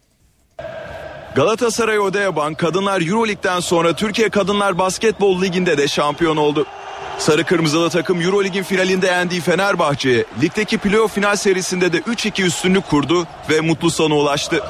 Galatasaray 1.35 1.99
Odeabank 1.99 2.57
Kadınlar 2.57 3.01
Euroleague'den 3.01 3.59
sonra 3.59 3.95
Türkiye 3.95 4.29
Kadınlar 4.29 4.77
Basketbol 4.77 5.41
Ligi'nde 5.41 5.77
de 5.77 5.87
şampiyon 5.87 6.37
oldu. 6.37 6.65
Sarı 7.19 7.43
Kırmızılı 7.43 7.89
takım 7.89 8.21
Eurolig'in 8.21 8.63
finalinde 8.63 9.07
yendiği 9.07 9.41
Fenerbahçe'ye 9.41 10.25
ligdeki 10.41 10.77
playoff 10.77 11.13
final 11.13 11.35
serisinde 11.35 11.93
de 11.93 11.99
3-2 11.99 12.43
üstünlük 12.43 12.89
kurdu 12.89 13.27
ve 13.49 13.61
mutlu 13.61 13.91
sona 13.91 14.15
ulaştı. 14.15 14.63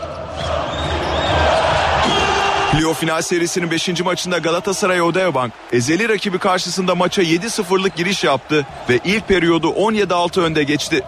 Playoff 2.71 2.99
final 2.99 3.21
serisinin 3.21 3.71
5. 3.71 4.01
maçında 4.01 4.37
Galatasaray 4.37 5.01
Odeabank 5.01 5.53
ezeli 5.71 6.09
rakibi 6.09 6.37
karşısında 6.37 6.95
maça 6.95 7.23
7-0'lık 7.23 7.95
giriş 7.95 8.23
yaptı 8.23 8.65
ve 8.89 8.99
ilk 9.05 9.27
periyodu 9.27 9.67
17-6 9.67 10.41
önde 10.41 10.63
geçti. 10.63 11.03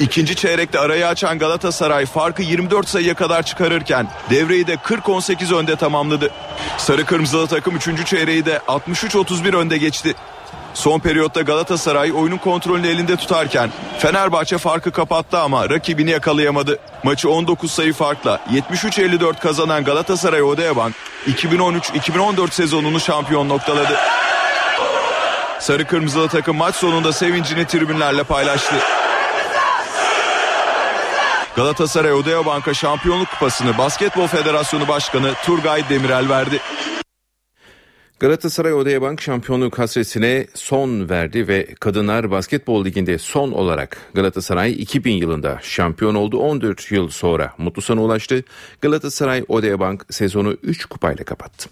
İkinci 0.00 0.36
çeyrekte 0.36 0.78
arayı 0.78 1.06
açan 1.06 1.38
Galatasaray 1.38 2.06
farkı 2.06 2.42
24 2.42 2.88
sayıya 2.88 3.14
kadar 3.14 3.42
çıkarırken 3.42 4.08
devreyi 4.30 4.66
de 4.66 4.74
40-18 4.74 5.54
önde 5.54 5.76
tamamladı. 5.76 6.30
Sarı 6.78 7.04
Kırmızılı 7.04 7.46
takım 7.46 7.76
3. 7.76 8.06
çeyreği 8.06 8.46
de 8.46 8.60
63-31 8.68 9.56
önde 9.56 9.78
geçti. 9.78 10.14
Son 10.76 10.98
periyotta 10.98 11.42
Galatasaray 11.42 12.12
oyunun 12.12 12.36
kontrolünü 12.36 12.88
elinde 12.88 13.16
tutarken 13.16 13.70
Fenerbahçe 13.98 14.58
farkı 14.58 14.92
kapattı 14.92 15.38
ama 15.38 15.70
rakibini 15.70 16.10
yakalayamadı. 16.10 16.78
Maçı 17.02 17.30
19 17.30 17.70
sayı 17.70 17.92
farkla 17.92 18.40
73-54 18.72 19.38
kazanan 19.38 19.84
Galatasaray 19.84 20.42
Odeabank 20.42 20.94
2013-2014 21.26 22.50
sezonunu 22.50 23.00
şampiyon 23.00 23.48
noktaladı. 23.48 23.96
Sarı 25.58 25.86
Kırmızılı 25.86 26.28
takım 26.28 26.56
maç 26.56 26.74
sonunda 26.74 27.12
sevincini 27.12 27.66
tribünlerle 27.66 28.24
paylaştı. 28.24 28.74
Galatasaray 31.56 32.12
Odeabank'a 32.12 32.74
şampiyonluk 32.74 33.30
kupasını 33.30 33.78
Basketbol 33.78 34.26
Federasyonu 34.26 34.88
Başkanı 34.88 35.34
Turgay 35.44 35.88
Demirel 35.88 36.28
verdi. 36.28 36.60
Galatasaray 38.20 38.72
Odeabank 38.72 39.22
şampiyonluk 39.22 39.78
hasretine 39.78 40.46
son 40.54 41.08
verdi 41.08 41.48
ve 41.48 41.66
Kadınlar 41.80 42.30
Basketbol 42.30 42.84
Ligi'nde 42.84 43.18
son 43.18 43.52
olarak 43.52 43.98
Galatasaray 44.14 44.72
2000 44.72 45.12
yılında 45.12 45.58
şampiyon 45.62 46.14
oldu. 46.14 46.38
14 46.38 46.92
yıl 46.92 47.08
sonra 47.08 47.52
mutlu 47.58 47.82
sona 47.82 48.02
ulaştı. 48.02 48.44
Galatasaray 48.80 49.44
Odeabank 49.48 50.06
sezonu 50.10 50.52
3 50.62 50.84
kupayla 50.84 51.24
kapattı. 51.24 51.70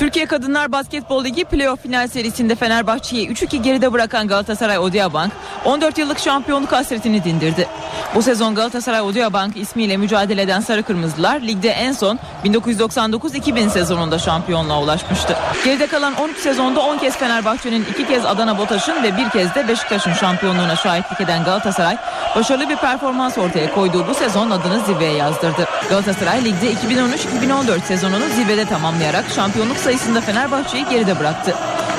Türkiye 0.00 0.26
Kadınlar 0.26 0.72
Basketbol 0.72 1.24
Ligi 1.24 1.44
playoff 1.44 1.82
final 1.82 2.08
serisinde 2.08 2.54
Fenerbahçe'yi 2.54 3.28
3-2 3.28 3.62
geride 3.62 3.92
bırakan 3.92 4.28
Galatasaray 4.28 4.78
Odeabank 4.78 5.32
14 5.64 5.98
yıllık 5.98 6.18
şampiyonluk 6.18 6.72
hasretini 6.72 7.24
dindirdi. 7.24 7.68
Bu 8.14 8.22
sezon 8.22 8.54
Galatasaray 8.54 9.00
Odeabank 9.00 9.56
ismiyle 9.56 9.96
mücadele 9.96 10.42
eden 10.42 10.60
Sarı 10.60 10.82
Kırmızılar 10.82 11.40
ligde 11.40 11.68
en 11.68 11.92
son 11.92 12.18
1999-2000 12.44 13.70
sezonunda 13.70 14.18
şampiyonluğa 14.18 14.82
ulaşmıştı. 14.82 15.36
Geride 15.64 15.86
kalan 15.86 16.14
13 16.14 16.36
sezonda 16.36 16.80
10 16.80 16.98
kez 16.98 17.16
Fenerbahçe'nin 17.16 17.84
2 17.90 18.06
kez 18.06 18.26
Adana 18.26 18.58
Botaş'ın 18.58 19.02
ve 19.02 19.16
bir 19.16 19.30
kez 19.30 19.54
de 19.54 19.68
Beşiktaş'ın 19.68 20.12
şampiyonluğuna 20.12 20.76
şahitlik 20.76 21.20
eden 21.20 21.44
Galatasaray 21.44 21.96
başarılı 22.36 22.68
bir 22.68 22.76
performans 22.76 23.38
ortaya 23.38 23.74
koyduğu 23.74 24.08
bu 24.08 24.14
sezon 24.14 24.50
adını 24.50 24.80
zirveye 24.86 25.12
yazdırdı. 25.12 25.68
Galatasaray 25.88 26.44
ligde 26.44 26.72
2013-2014 26.72 27.80
sezonunu 27.80 28.28
zirvede 28.36 28.64
tamamlayarak 28.64 29.24
şampiyonluk 29.34 29.76
sayısında 29.90 30.20
Fenerbahçe'yi 30.20 30.84
geride 30.88 31.20
bıraktı. 31.20 31.54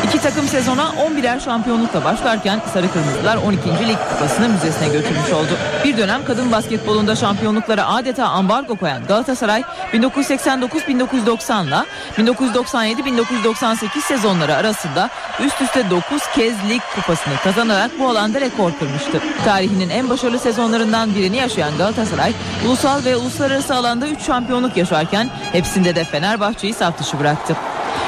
İki 0.07 0.19
takım 0.19 0.47
sezona 0.47 0.83
11'er 0.83 1.39
şampiyonlukla 1.39 2.03
başlarken 2.03 2.61
Sarı 2.73 2.91
Kırmızılar 2.91 3.37
12. 3.37 3.87
Lig 3.87 3.97
kupasını 4.09 4.49
müzesine 4.49 4.87
götürmüş 4.87 5.31
oldu. 5.31 5.49
Bir 5.83 5.97
dönem 5.97 6.25
kadın 6.25 6.51
basketbolunda 6.51 7.15
şampiyonluklara 7.15 7.87
adeta 7.87 8.25
ambargo 8.25 8.75
koyan 8.75 9.05
Galatasaray 9.05 9.63
1989-1990 9.93 11.67
ile 11.67 11.75
1997-1998 12.17 14.01
sezonları 14.01 14.55
arasında 14.55 15.09
üst 15.45 15.61
üste 15.61 15.89
9 15.89 16.21
kez 16.35 16.69
lig 16.69 16.81
kupasını 16.95 17.33
kazanarak 17.43 17.91
bu 17.99 18.07
alanda 18.09 18.41
rekor 18.41 18.71
kırmıştı. 18.79 19.21
Tarihinin 19.45 19.89
en 19.89 20.09
başarılı 20.09 20.39
sezonlarından 20.39 21.15
birini 21.15 21.37
yaşayan 21.37 21.77
Galatasaray 21.77 22.33
ulusal 22.65 23.05
ve 23.05 23.15
uluslararası 23.15 23.75
alanda 23.75 24.07
3 24.07 24.21
şampiyonluk 24.21 24.77
yaşarken 24.77 25.29
hepsinde 25.51 25.95
de 25.95 26.03
Fenerbahçe'yi 26.03 26.73
saf 26.73 26.99
dışı 26.99 27.19
bıraktı. 27.19 27.55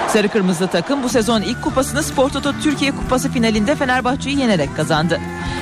Sarı 0.08 0.30
Kırmızı 0.30 0.68
takım 0.68 1.04
bu 1.04 1.10
sezon 1.10 1.42
ilk 1.42 1.62
kupasını 1.62 2.04
Spor 2.04 2.30
Toto 2.30 2.54
Türkiye 2.64 2.92
Kupası 2.92 3.32
finalinde 3.32 3.76
Fenerbahçe'yi 3.76 4.40
yenerek 4.40 4.76
kazandı. 4.76 5.20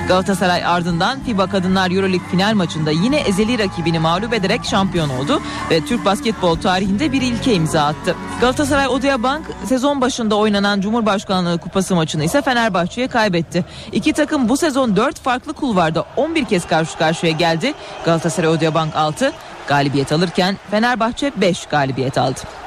Galatasaray 0.07 0.65
ardından 0.65 1.19
FIBA 1.19 1.47
Kadınlar 1.47 1.91
Euroleague 1.91 2.27
final 2.31 2.53
maçında 2.53 2.91
yine 2.91 3.19
ezeli 3.19 3.59
rakibini 3.59 3.99
mağlup 3.99 4.33
ederek 4.33 4.63
şampiyon 4.63 5.09
oldu 5.09 5.41
ve 5.69 5.85
Türk 5.85 6.05
basketbol 6.05 6.55
tarihinde 6.55 7.11
bir 7.11 7.21
ilke 7.21 7.53
imza 7.53 7.83
attı. 7.83 8.15
Galatasaray 8.41 8.87
Odea 8.87 9.23
Bank 9.23 9.45
sezon 9.65 10.01
başında 10.01 10.35
oynanan 10.35 10.81
Cumhurbaşkanlığı 10.81 11.57
Kupası 11.57 11.95
maçını 11.95 12.23
ise 12.23 12.41
Fenerbahçe'ye 12.41 13.07
kaybetti. 13.07 13.65
İki 13.91 14.13
takım 14.13 14.49
bu 14.49 14.57
sezon 14.57 14.95
4 14.95 15.19
farklı 15.19 15.53
kulvarda 15.53 16.05
11 16.17 16.45
kez 16.45 16.67
karşı 16.67 16.97
karşıya 16.97 17.31
geldi. 17.31 17.73
Galatasaray 18.05 18.49
Odea 18.49 18.73
Bank 18.73 18.95
6 18.95 19.33
galibiyet 19.67 20.11
alırken 20.11 20.57
Fenerbahçe 20.71 21.31
5 21.37 21.65
galibiyet 21.65 22.17
aldı. 22.17 22.60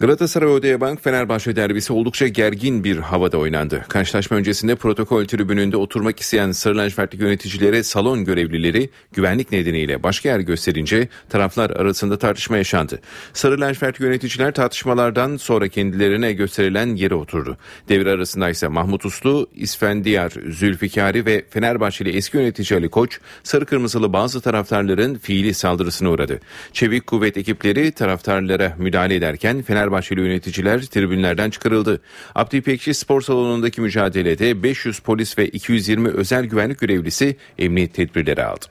Galatasaray 0.00 0.48
Odeabank 0.48 1.04
Fenerbahçe 1.04 1.56
derbisi 1.56 1.92
oldukça 1.92 2.28
gergin 2.28 2.84
bir 2.84 2.96
havada 2.96 3.38
oynandı. 3.38 3.84
Karşılaşma 3.88 4.36
öncesinde 4.36 4.76
protokol 4.76 5.24
tribününde 5.24 5.76
oturmak 5.76 6.20
isteyen 6.20 6.52
Sarı 6.52 6.76
lacivertli 6.76 7.22
yöneticilere 7.22 7.82
salon 7.82 8.24
görevlileri 8.24 8.90
güvenlik 9.12 9.52
nedeniyle 9.52 10.02
başka 10.02 10.28
yer 10.28 10.40
gösterince 10.40 11.08
taraflar 11.28 11.70
arasında 11.70 12.18
tartışma 12.18 12.56
yaşandı. 12.56 13.00
Sarı 13.32 13.60
lacivertli 13.60 14.04
yöneticiler 14.04 14.54
tartışmalardan 14.54 15.36
sonra 15.36 15.68
kendilerine 15.68 16.32
gösterilen 16.32 16.96
yere 16.96 17.14
oturdu. 17.14 17.56
Devre 17.88 18.10
arasında 18.10 18.50
ise 18.50 18.68
Mahmut 18.68 19.04
Uslu, 19.04 19.46
İsfendiyar, 19.54 20.32
Zülfikari 20.48 21.26
ve 21.26 21.44
Fenerbahçeli 21.50 22.16
eski 22.16 22.36
yönetici 22.36 22.78
Ali 22.78 22.88
Koç, 22.88 23.20
sarı 23.42 23.66
kırmızılı 23.66 24.12
bazı 24.12 24.40
taraftarların 24.40 25.14
fiili 25.14 25.54
saldırısına 25.54 26.10
uğradı. 26.10 26.40
Çevik 26.72 27.06
kuvvet 27.06 27.36
ekipleri 27.36 27.92
taraftarlara 27.92 28.74
müdahale 28.78 29.14
ederken 29.14 29.62
Fener 29.62 29.87
Fenerbahçeli 29.88 30.20
yöneticiler 30.20 30.82
tribünlerden 30.82 31.50
çıkarıldı. 31.50 32.00
Abdi 32.34 32.56
İpekçi 32.56 32.94
spor 32.94 33.20
salonundaki 33.20 33.80
mücadelede 33.80 34.62
500 34.62 34.98
polis 34.98 35.38
ve 35.38 35.48
220 35.48 36.08
özel 36.08 36.44
güvenlik 36.44 36.78
görevlisi 36.78 37.36
emniyet 37.58 37.94
tedbirleri 37.94 38.44
aldı. 38.44 38.66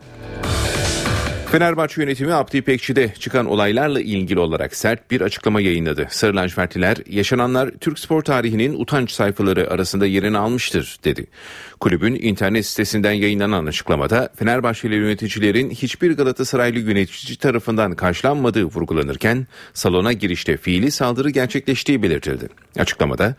Fenerbahçe 1.51 2.01
yönetimi 2.01 2.33
Abdi 2.33 2.57
İpekçi'de 2.57 3.13
çıkan 3.19 3.45
olaylarla 3.45 4.01
ilgili 4.01 4.39
olarak 4.39 4.75
sert 4.75 5.11
bir 5.11 5.21
açıklama 5.21 5.61
yayınladı. 5.61 6.07
Sarı 6.09 6.35
lacivertliler 6.35 6.97
yaşananlar 7.09 7.69
Türk 7.81 7.99
spor 7.99 8.21
tarihinin 8.21 8.79
utanç 8.79 9.11
sayfaları 9.11 9.71
arasında 9.71 10.05
yerini 10.05 10.37
almıştır 10.37 10.97
dedi. 11.03 11.27
Kulübün 11.79 12.15
internet 12.21 12.65
sitesinden 12.65 13.11
yayınlanan 13.11 13.65
açıklamada 13.65 14.29
Fenerbahçeli 14.35 14.95
yöneticilerin 14.95 15.69
hiçbir 15.69 16.11
Galatasaraylı 16.11 16.79
yönetici 16.79 17.37
tarafından 17.37 17.95
karşılanmadığı 17.95 18.63
vurgulanırken 18.63 19.47
salona 19.73 20.13
girişte 20.13 20.57
fiili 20.57 20.91
saldırı 20.91 21.29
gerçekleştiği 21.29 22.03
belirtildi. 22.03 22.47
Açıklamada 22.79 23.35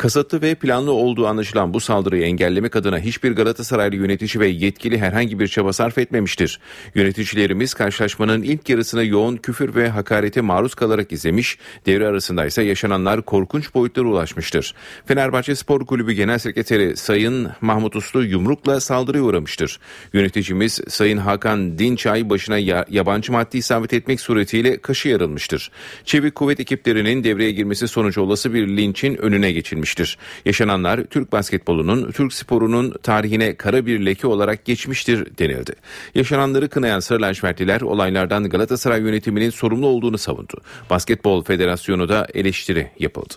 Kasıtlı 0.00 0.42
ve 0.42 0.54
planlı 0.54 0.92
olduğu 0.92 1.26
anlaşılan 1.26 1.74
bu 1.74 1.80
saldırıyı 1.80 2.22
engellemek 2.22 2.76
adına 2.76 2.98
hiçbir 2.98 3.32
Galatasaraylı 3.32 3.96
yönetici 3.96 4.40
ve 4.40 4.48
yetkili 4.48 4.98
herhangi 4.98 5.38
bir 5.38 5.48
çaba 5.48 5.72
sarf 5.72 5.98
etmemiştir. 5.98 6.60
Yöneticilerimiz 6.94 7.74
karşılaşmanın 7.74 8.42
ilk 8.42 8.68
yarısını 8.68 9.04
yoğun 9.04 9.36
küfür 9.36 9.74
ve 9.74 9.88
hakarete 9.88 10.40
maruz 10.40 10.74
kalarak 10.74 11.12
izlemiş, 11.12 11.58
devre 11.86 12.06
arasında 12.06 12.46
ise 12.46 12.62
yaşananlar 12.62 13.22
korkunç 13.22 13.74
boyutlara 13.74 14.06
ulaşmıştır. 14.06 14.74
Fenerbahçe 15.06 15.54
Spor 15.54 15.86
Kulübü 15.86 16.12
Genel 16.12 16.38
Sekreteri 16.38 16.96
Sayın 16.96 17.48
Mahmut 17.60 17.96
Uslu 17.96 18.24
yumrukla 18.24 18.80
saldırıya 18.80 19.22
uğramıştır. 19.22 19.80
Yöneticimiz 20.12 20.80
Sayın 20.88 21.18
Hakan 21.18 21.78
Dinçay 21.78 22.30
başına 22.30 22.58
ya, 22.58 22.84
yabancı 22.90 23.32
madde 23.32 23.58
isabet 23.58 23.92
etmek 23.92 24.20
suretiyle 24.20 24.80
kaşı 24.80 25.08
yarılmıştır. 25.08 25.70
Çevik 26.04 26.34
kuvvet 26.34 26.60
ekiplerinin 26.60 27.24
devreye 27.24 27.50
girmesi 27.50 27.88
sonucu 27.88 28.20
olası 28.20 28.54
bir 28.54 28.68
linçin 28.68 29.16
önüne 29.16 29.52
geçilmiştir 29.52 29.89
edilmiştir. 29.90 30.18
Yaşananlar 30.44 31.04
Türk 31.04 31.32
basketbolunun, 31.32 32.10
Türk 32.10 32.32
sporunun 32.32 32.94
tarihine 33.02 33.54
kara 33.54 33.86
bir 33.86 34.06
leke 34.06 34.26
olarak 34.26 34.64
geçmiştir 34.64 35.38
denildi. 35.38 35.72
Yaşananları 36.14 36.68
kınayan 36.68 37.00
Sarı 37.00 37.22
lacivertliler 37.22 37.80
olaylardan 37.80 38.48
Galatasaray 38.48 39.00
yönetiminin 39.00 39.50
sorumlu 39.50 39.86
olduğunu 39.86 40.18
savundu. 40.18 40.60
Basketbol 40.90 41.44
Federasyonu 41.44 42.08
da 42.08 42.26
eleştiri 42.34 42.90
yapıldı. 42.98 43.34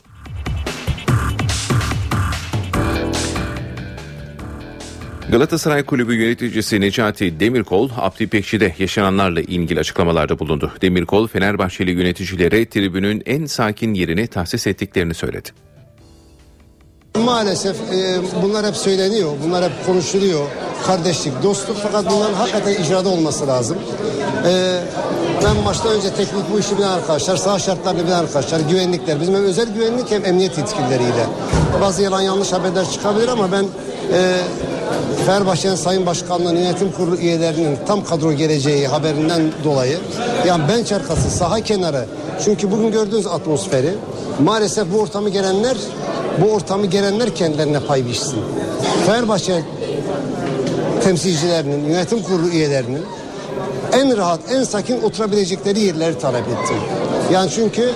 Galatasaray 5.31 5.83
Kulübü 5.83 6.13
yöneticisi 6.13 6.81
Necati 6.81 7.39
Demirkol, 7.39 7.89
Abdi 7.97 8.23
İpekçi'de 8.23 8.75
yaşananlarla 8.79 9.41
ilgili 9.41 9.79
açıklamalarda 9.79 10.39
bulundu. 10.39 10.71
Demirkol, 10.81 11.27
Fenerbahçeli 11.27 11.91
yöneticilere 11.91 12.65
tribünün 12.65 13.23
en 13.25 13.45
sakin 13.45 13.93
yerini 13.93 14.27
tahsis 14.27 14.67
ettiklerini 14.67 15.13
söyledi. 15.13 15.49
Maalesef 17.19 17.75
e, 17.93 18.19
bunlar 18.43 18.65
hep 18.65 18.75
söyleniyor, 18.75 19.31
bunlar 19.45 19.63
hep 19.63 19.85
konuşuluyor. 19.85 20.45
Kardeşlik, 20.87 21.43
dostluk 21.43 21.77
fakat 21.83 22.11
bunların 22.11 22.33
hakikaten 22.33 22.73
icrada 22.73 23.09
olması 23.09 23.47
lazım. 23.47 23.77
E, 24.47 24.79
ben 25.45 25.63
maçtan 25.63 25.91
önce 25.91 26.09
teknik 26.09 26.51
bu 26.53 26.59
işi 26.59 26.77
bilen 26.77 26.87
arkadaşlar, 26.87 27.37
sağ 27.37 27.59
şartlarını 27.59 28.05
bilen 28.05 28.19
arkadaşlar, 28.19 28.59
güvenlikler. 28.59 29.21
Bizim 29.21 29.35
hem 29.35 29.43
özel 29.43 29.73
güvenlik 29.73 30.11
hem 30.11 30.25
emniyet 30.25 30.57
yetkilileriyle. 30.57 31.25
Bazı 31.81 32.01
yalan 32.01 32.21
yanlış 32.21 32.53
haberler 32.53 32.89
çıkabilir 32.91 33.27
ama 33.27 33.51
ben 33.51 33.63
e, 34.13 34.37
Fenerbahçe'nin 35.25 35.75
Sayın 35.75 36.05
Başkanlığı'nın 36.05 36.59
yönetim 36.59 36.91
kurulu 36.91 37.15
üyelerinin 37.15 37.77
tam 37.87 38.03
kadro 38.03 38.33
geleceği 38.33 38.87
haberinden 38.87 39.41
dolayı 39.63 39.97
yani 40.47 40.63
bench 40.69 40.93
arkası, 40.93 41.29
saha 41.29 41.61
kenarı 41.61 42.05
çünkü 42.45 42.71
bugün 42.71 42.91
gördüğünüz 42.91 43.27
atmosferi 43.27 43.93
maalesef 44.43 44.93
bu 44.93 44.99
ortamı 44.99 45.29
gelenler 45.29 45.77
bu 46.41 46.51
ortamı 46.51 46.85
gelenler 46.85 47.35
kendilerine 47.35 47.79
pay 47.79 48.05
biçsin. 48.05 48.39
Fenerbahçe 49.05 49.63
temsilcilerinin, 51.03 51.89
yönetim 51.89 52.23
kurulu 52.23 52.49
üyelerinin 52.49 53.05
en 53.93 54.17
rahat, 54.17 54.39
en 54.51 54.63
sakin 54.63 55.01
oturabilecekleri 55.01 55.79
yerleri 55.79 56.19
talep 56.19 56.47
ettim. 56.47 56.77
Yani 57.31 57.49
çünkü 57.51 57.89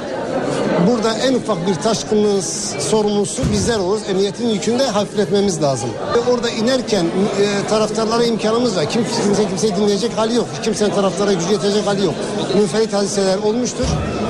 burada 0.87 1.13
en 1.13 1.33
ufak 1.33 1.67
bir 1.67 1.75
taşkınlığın 1.75 2.41
sorumlusu 2.79 3.43
bizler 3.51 3.79
oluruz. 3.79 4.01
Emniyetin 4.09 4.47
yükünü 4.47 4.79
de 4.79 4.87
hafifletmemiz 4.87 5.61
lazım. 5.61 5.89
Ve 6.15 6.31
orada 6.31 6.49
inerken 6.49 7.05
e, 7.05 7.67
taraftarlara 7.69 8.23
imkanımız 8.23 8.77
var. 8.77 8.89
Kim, 8.89 9.05
kimse 9.23 9.47
kimseyi 9.47 9.75
dinleyecek 9.75 10.17
hali 10.17 10.35
yok. 10.35 10.47
Kimsenin 10.63 10.89
taraftara 10.89 11.33
gücü 11.33 11.51
yetecek 11.51 11.87
hali 11.87 12.05
yok. 12.05 12.13
Münferit 12.55 12.93
hadiseler 12.93 13.37
olmuştur. 13.37 13.85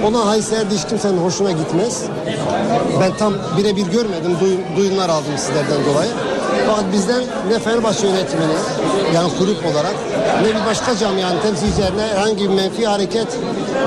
Ona 0.05 0.25
hadiseler 0.25 0.71
de 0.71 0.75
hiç 0.75 0.87
kimsenin 0.89 1.17
hoşuna 1.17 1.51
gitmez. 1.51 2.03
Ben 3.01 3.17
tam 3.17 3.33
birebir 3.57 3.87
görmedim. 3.87 4.37
Duy, 4.41 4.57
duyumlar 4.77 5.09
aldım 5.09 5.37
sizlerden 5.37 5.85
dolayı. 5.85 6.11
Fakat 6.67 6.93
bizden 6.93 7.23
ne 7.51 7.59
Fenerbahçe 7.59 8.07
yönetimine 8.07 8.53
yani 9.15 9.31
kulüp 9.39 9.65
olarak 9.65 9.95
ne 10.41 10.47
bir 10.47 10.65
başka 10.65 10.95
camianın 10.95 11.41
temsilcilerine 11.41 12.01
herhangi 12.01 12.43
bir 12.43 12.49
menfi 12.49 12.87
hareket 12.87 13.27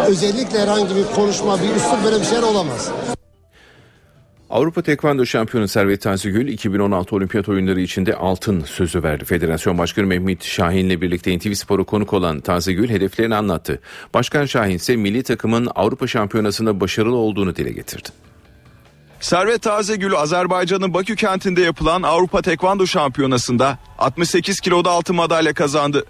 özellikle 0.09 0.59
herhangi 0.59 0.97
bir 0.97 1.05
konuşma 1.15 1.63
bir 1.63 1.77
üslup 1.77 2.05
böyle 2.05 2.21
bir 2.21 2.27
şeyler 2.27 2.43
olamaz. 2.43 2.91
Avrupa 4.51 4.83
Tekvando 4.83 5.27
Şampiyonu 5.27 5.69
Servet 5.69 6.03
Tazigül 6.03 6.49
2016 6.49 7.17
Olimpiyat 7.17 7.49
Oyunları 7.49 7.81
içinde 7.81 8.15
altın 8.15 8.65
sözü 8.65 9.03
verdi. 9.03 9.25
Federasyon 9.25 9.79
Başkanı 9.79 10.07
Mehmet 10.07 10.45
Şahin 10.45 10.87
ile 10.87 11.01
birlikte 11.01 11.39
NTV 11.39 11.53
Spor'a 11.53 11.85
konuk 11.85 12.13
olan 12.13 12.41
Tazigül 12.41 12.89
hedeflerini 12.89 13.35
anlattı. 13.35 13.81
Başkan 14.15 14.45
Şahin 14.45 14.75
ise 14.75 14.97
milli 14.97 15.23
takımın 15.23 15.69
Avrupa 15.75 16.07
Şampiyonası'nda 16.07 16.81
başarılı 16.81 17.17
olduğunu 17.17 17.57
dile 17.57 17.71
getirdi. 17.71 18.09
Servet 19.21 19.63
Tazegül 19.63 20.15
Azerbaycan'ın 20.15 20.95
Bakü 20.95 21.17
kentinde 21.17 21.61
yapılan 21.61 22.03
Avrupa 22.03 22.43
Tekvando 22.43 22.87
Şampiyonası'nda 22.87 23.79
68 23.99 24.61
kiloda 24.61 24.91
altın 24.91 25.17
madalya 25.17 25.55
kazandı. 25.55 26.05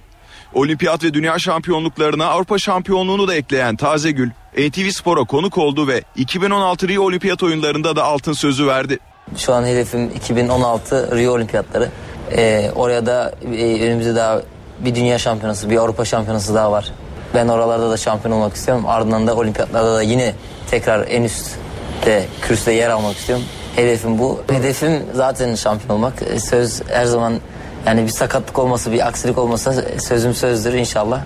Olimpiyat 0.54 1.04
ve 1.04 1.14
dünya 1.14 1.38
şampiyonluklarına 1.38 2.26
Avrupa 2.26 2.58
şampiyonluğunu 2.58 3.28
da 3.28 3.34
ekleyen 3.34 3.76
Tazegül, 3.76 4.30
NTV 4.58 4.90
Spor'a 4.90 5.24
konuk 5.24 5.58
oldu 5.58 5.88
ve 5.88 6.02
2016 6.16 6.88
Rio 6.88 7.02
Olimpiyat 7.02 7.42
oyunlarında 7.42 7.96
da 7.96 8.04
altın 8.04 8.32
sözü 8.32 8.66
verdi. 8.66 8.98
Şu 9.36 9.54
an 9.54 9.64
hedefim 9.64 10.10
2016 10.10 11.16
Rio 11.16 11.32
Olimpiyatları. 11.32 11.88
Ee, 12.32 12.70
oraya 12.74 13.06
da 13.06 13.34
e, 13.56 13.86
önümüzde 13.86 14.14
daha 14.14 14.42
bir 14.80 14.94
dünya 14.94 15.18
şampiyonası, 15.18 15.70
bir 15.70 15.76
Avrupa 15.76 16.04
şampiyonası 16.04 16.54
daha 16.54 16.72
var. 16.72 16.92
Ben 17.34 17.48
oralarda 17.48 17.90
da 17.90 17.96
şampiyon 17.96 18.36
olmak 18.36 18.56
istiyorum. 18.56 18.84
Ardından 18.86 19.26
da 19.26 19.36
olimpiyatlarda 19.36 19.94
da 19.94 20.02
yine 20.02 20.34
tekrar 20.70 21.06
en 21.08 21.22
üstte 21.22 22.26
kürsüde 22.42 22.72
yer 22.72 22.90
almak 22.90 23.16
istiyorum. 23.16 23.44
Hedefim 23.76 24.18
bu. 24.18 24.42
Hedefim 24.50 25.02
zaten 25.14 25.54
şampiyon 25.54 25.96
olmak. 25.96 26.14
Söz 26.38 26.82
her 26.88 27.04
zaman 27.04 27.40
yani 27.86 28.04
bir 28.04 28.10
sakatlık 28.10 28.58
olması, 28.58 28.92
bir 28.92 29.06
aksilik 29.06 29.38
olmasa 29.38 29.74
sözüm 29.98 30.34
sözdür 30.34 30.72
inşallah. 30.72 31.20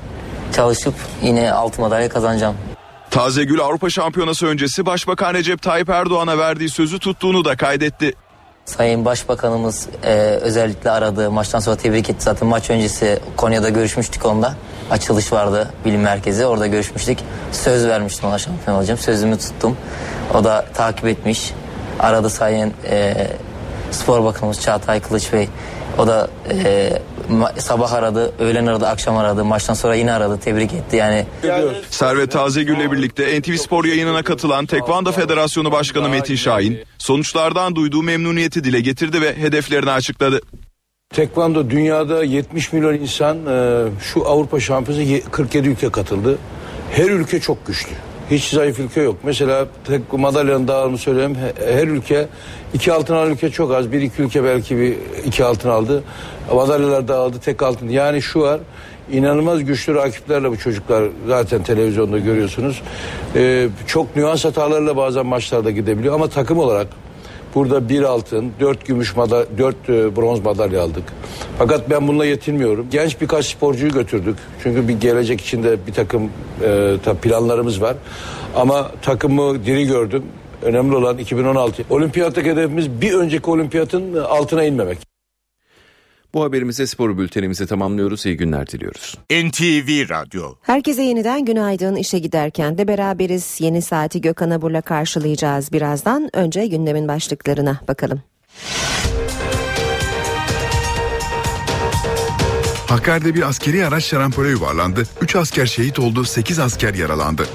Çalışıp 0.53 0.95
yine 1.23 1.53
altın 1.53 1.85
madalya 1.85 2.09
kazanacağım. 2.09 2.55
Tazegül 3.11 3.61
Avrupa 3.61 3.91
Şampiyonası 3.91 4.47
öncesi 4.47 4.87
Başbakan 4.87 5.35
Recep 5.35 5.63
Tayyip 5.63 5.89
Erdoğan'a 5.89 6.39
verdiği 6.39 6.71
sözü 6.71 6.99
tuttuğunu 6.99 7.45
da 7.45 7.57
kaydetti. 7.57 8.15
Sayın 8.65 9.05
Başbakanımız 9.05 9.89
e, 10.05 10.13
özellikle 10.43 10.91
aradı. 10.91 11.31
Maçtan 11.31 11.61
sonra 11.61 11.77
tebrik 11.77 12.11
etti. 12.11 12.25
Zaten 12.25 12.49
maç 12.49 12.71
öncesi 12.71 13.19
Konya'da 13.37 13.69
görüşmüştük 13.69 14.27
onda. 14.27 14.55
Açılış 14.91 15.33
vardı 15.33 15.71
bilim 15.85 16.01
merkezi. 16.01 16.47
Orada 16.47 16.67
görüşmüştük. 16.67 17.19
Söz 17.53 17.87
vermiştim 17.87 18.29
ona 18.29 18.39
şampiyon 18.39 18.77
olacağım. 18.77 18.99
Sözümü 18.99 19.39
tuttum. 19.39 19.77
O 20.35 20.45
da 20.45 20.67
takip 20.75 21.07
etmiş. 21.07 21.53
Aradı 22.01 22.31
Sayın 22.31 22.73
e, 22.91 23.27
Spor 23.91 24.25
Bakanımız 24.25 24.61
Çağatay 24.61 25.01
Kılıç 25.01 25.33
Bey. 25.33 25.49
O 25.99 26.07
da 26.07 26.29
e, 26.51 26.93
sabah 27.59 27.93
aradı, 27.93 28.33
öğlen 28.39 28.67
aradı, 28.67 28.87
akşam 28.87 29.17
aradı. 29.17 29.45
Maçtan 29.45 29.75
sonra 29.75 29.95
yine 29.95 30.13
aradı, 30.13 30.39
tebrik 30.45 30.73
etti. 30.73 30.97
Yani 30.97 31.27
Servet 31.91 32.31
Tazegül'le 32.31 32.93
birlikte 32.93 33.41
NTV 33.41 33.55
Spor 33.57 33.85
yayınına 33.85 34.23
katılan 34.23 34.67
Tekvando 34.67 35.13
Federasyonu 35.13 35.73
Başkanı 35.73 36.09
Metin 36.09 36.37
Şahin 36.37 36.79
sonuçlardan 36.99 37.75
duyduğu 37.75 38.03
memnuniyeti 38.03 38.65
dile 38.65 38.81
getirdi 38.81 39.21
ve 39.21 39.37
hedeflerini 39.37 39.91
açıkladı. 39.91 40.41
Tekvando 41.15 41.71
dünyada 41.71 42.25
70 42.25 42.73
milyon 42.73 42.95
insan 42.95 43.47
e, 43.47 43.85
şu 44.01 44.29
Avrupa 44.29 44.61
Şampiyonası 44.61 45.31
47 45.31 45.69
ülke 45.69 45.91
katıldı. 45.91 46.39
Her 46.93 47.11
ülke 47.11 47.41
çok 47.41 47.67
güçlü. 47.67 47.93
Hiç 48.31 48.49
zayıf 48.49 48.81
ülke 48.81 49.01
yok. 49.01 49.17
Mesela 49.23 49.67
tek 49.85 50.13
madalyanın 50.13 50.69
dağılımı 50.69 50.99
söyleyeyim. 50.99 51.37
Her 51.67 51.89
ülke 51.89 52.29
iki 52.75 52.93
altın 52.93 53.15
alan 53.15 53.31
ülke 53.31 53.51
çok 53.51 53.73
az. 53.73 53.93
Bir 53.93 54.03
iki 54.03 54.23
ülke 54.23 54.45
belki 54.45 54.79
bir 54.79 54.97
iki 55.25 55.45
altın 55.45 55.69
aldı. 55.69 56.03
Madalyalar 56.55 57.09
dağıldı 57.09 57.39
tek 57.39 57.63
altın. 57.63 57.89
Yani 57.89 58.23
şu 58.23 58.41
var 58.41 58.61
inanılmaz 59.13 59.65
güçlü 59.65 59.95
rakiplerle 59.95 60.51
bu 60.51 60.59
çocuklar 60.59 61.05
zaten 61.27 61.63
televizyonda 61.63 62.19
görüyorsunuz. 62.19 62.83
Ee, 63.37 63.69
çok 63.87 64.17
nüans 64.17 64.45
hatalarla 64.45 64.97
bazen 64.97 65.27
maçlarda 65.27 65.71
gidebiliyor 65.71 66.15
ama 66.15 66.29
takım 66.29 66.59
olarak 66.59 66.87
burada 67.55 67.89
bir 67.89 68.03
altın, 68.03 68.53
dört 68.61 68.87
gümüş 68.87 69.17
madalya, 69.17 69.47
dört 69.59 69.89
e, 69.89 70.17
bronz 70.17 70.41
madalya 70.41 70.83
aldık. 70.83 71.05
Fakat 71.59 71.91
ben 71.91 72.09
bununla 72.09 72.27
yetinmiyorum. 72.27 72.87
Genç 72.91 73.21
birkaç 73.21 73.47
sporcuyu 73.47 73.93
götürdük. 73.93 74.37
Çünkü 74.63 74.89
bir 74.89 75.01
gelecek 75.01 75.41
içinde 75.41 75.87
bir 75.87 75.93
takım 75.93 76.31
e, 76.63 76.97
planlarımız 77.23 77.83
var. 77.83 77.97
Ama 78.57 78.91
takımı 79.03 79.65
diri 79.67 79.87
gördüm. 79.87 80.23
Önemli 80.63 80.97
olan 80.97 81.19
2016. 81.19 81.85
Olimpiyattaki 81.91 82.51
hedefimiz 82.51 83.01
bir 83.01 83.15
önceki 83.15 83.51
olimpiyatın 83.51 84.15
altına 84.15 84.65
inmemek. 84.65 85.14
Bu 86.35 86.45
haberimize 86.45 86.87
spor 86.87 87.19
bültenimizi 87.19 87.67
tamamlıyoruz. 87.67 88.27
İyi 88.27 88.37
günler 88.37 88.67
diliyoruz. 88.67 89.19
NTV 89.31 90.09
Radyo. 90.09 90.55
Herkese 90.63 91.03
yeniden 91.03 91.45
günaydın. 91.45 91.97
İşe 91.97 92.19
giderken 92.19 92.79
de 92.79 92.89
beraberiz. 92.89 93.57
Yeni 93.61 93.83
saati 93.83 94.21
Gökhan 94.21 94.51
Abur'la 94.51 94.81
karşılayacağız 94.81 95.73
birazdan. 95.73 96.31
Önce 96.33 96.67
gündemin 96.67 97.09
başlıklarına 97.09 97.81
bakalım. 97.89 98.23
Hakkari'de 102.87 103.35
bir 103.35 103.43
askeri 103.43 103.87
araç 103.87 104.05
şarampole 104.05 104.49
yuvarlandı. 104.49 105.03
3 105.21 105.37
asker 105.37 105.67
şehit 105.67 105.99
oldu, 105.99 106.25
8 106.25 106.59
asker 106.59 106.95
yaralandı. 106.95 107.47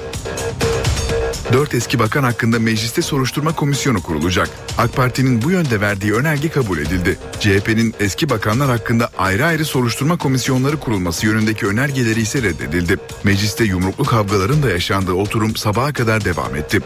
4 1.53 1.73
eski 1.73 1.99
bakan 1.99 2.23
hakkında 2.23 2.59
mecliste 2.59 3.01
soruşturma 3.01 3.55
komisyonu 3.55 4.01
kurulacak. 4.01 4.49
AK 4.77 4.95
Parti'nin 4.95 5.41
bu 5.41 5.51
yönde 5.51 5.81
verdiği 5.81 6.13
önerge 6.13 6.49
kabul 6.49 6.77
edildi. 6.77 7.17
CHP'nin 7.39 7.93
eski 7.99 8.29
bakanlar 8.29 8.69
hakkında 8.69 9.09
ayrı 9.17 9.45
ayrı 9.45 9.65
soruşturma 9.65 10.17
komisyonları 10.17 10.77
kurulması 10.77 11.25
yönündeki 11.25 11.67
önergeleri 11.67 12.21
ise 12.21 12.41
reddedildi. 12.41 12.97
Mecliste 13.23 13.63
yumruklu 13.63 14.03
kavgaların 14.03 14.63
da 14.63 14.69
yaşandığı 14.69 15.13
oturum 15.13 15.55
sabaha 15.55 15.93
kadar 15.93 16.25
devam 16.25 16.55
etti. 16.55 16.79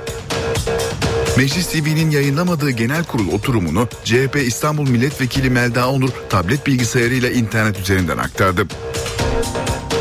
Meclis 1.37 1.67
TV'nin 1.67 2.11
yayınlamadığı 2.11 2.71
genel 2.71 3.03
kurul 3.03 3.31
oturumunu 3.31 3.87
CHP 4.03 4.35
İstanbul 4.45 4.89
Milletvekili 4.89 5.49
Melda 5.49 5.89
Onur 5.89 6.09
tablet 6.29 6.67
bilgisayarıyla 6.67 7.29
internet 7.29 7.79
üzerinden 7.79 8.17
aktardı. 8.17 8.67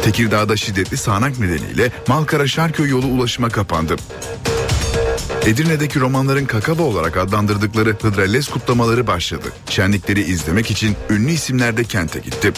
Tekirdağ'da 0.05 0.57
şiddetli 0.57 0.97
sağanak 0.97 1.39
nedeniyle 1.39 1.91
Malkara 2.09 2.47
Şarköy 2.47 2.91
yolu 2.91 3.07
ulaşıma 3.07 3.49
kapandı. 3.49 3.97
Edirne'deki 5.47 6.01
romanların 6.01 6.45
kakava 6.45 6.83
olarak 6.83 7.17
adlandırdıkları 7.17 7.97
Hıdrellez 8.03 8.49
kutlamaları 8.49 9.07
başladı. 9.07 9.53
Şenlikleri 9.71 10.21
izlemek 10.21 10.71
için 10.71 10.97
ünlü 11.11 11.31
isimler 11.31 11.77
de 11.77 11.85
kente 11.85 12.19
gitti. 12.19 12.53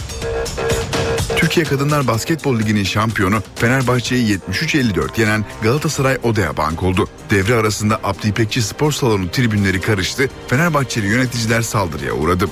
Türkiye 1.36 1.66
Kadınlar 1.66 2.06
Basketbol 2.06 2.58
Ligi'nin 2.58 2.84
şampiyonu 2.84 3.42
Fenerbahçe'yi 3.54 4.38
73-54 4.38 5.20
yenen 5.20 5.44
Galatasaray 5.62 6.18
Odea 6.22 6.56
Bank 6.56 6.82
oldu. 6.82 7.08
Devre 7.30 7.54
arasında 7.54 8.00
Abdi 8.04 8.28
İpekçi 8.28 8.62
Spor 8.62 8.92
Salonu 8.92 9.30
tribünleri 9.30 9.80
karıştı. 9.80 10.30
Fenerbahçeli 10.48 11.06
yöneticiler 11.06 11.62
saldırıya 11.62 12.12
uğradı. 12.12 12.48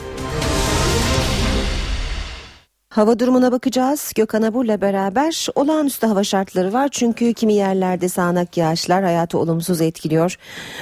Hava 2.93 3.18
durumuna 3.18 3.53
bakacağız. 3.53 4.12
Gökhan 4.16 4.43
Abur'la 4.43 4.80
beraber 4.80 5.47
olağanüstü 5.55 6.07
hava 6.07 6.24
şartları 6.24 6.72
var. 6.72 6.88
Çünkü 6.88 7.34
kimi 7.34 7.55
yerlerde 7.55 8.09
sağanak 8.09 8.57
yağışlar 8.57 9.05
hayatı 9.05 9.38
olumsuz 9.38 9.80
etkiliyor. 9.80 10.36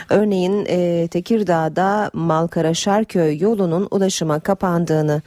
Örneğin 0.08 0.66
e, 0.68 1.08
Tekirdağ'da 1.08 2.10
Malkara 2.12 2.74
Şarköy 2.74 3.38
yolunun 3.38 3.88
ulaşıma 3.90 4.40
kapandığını 4.40 5.22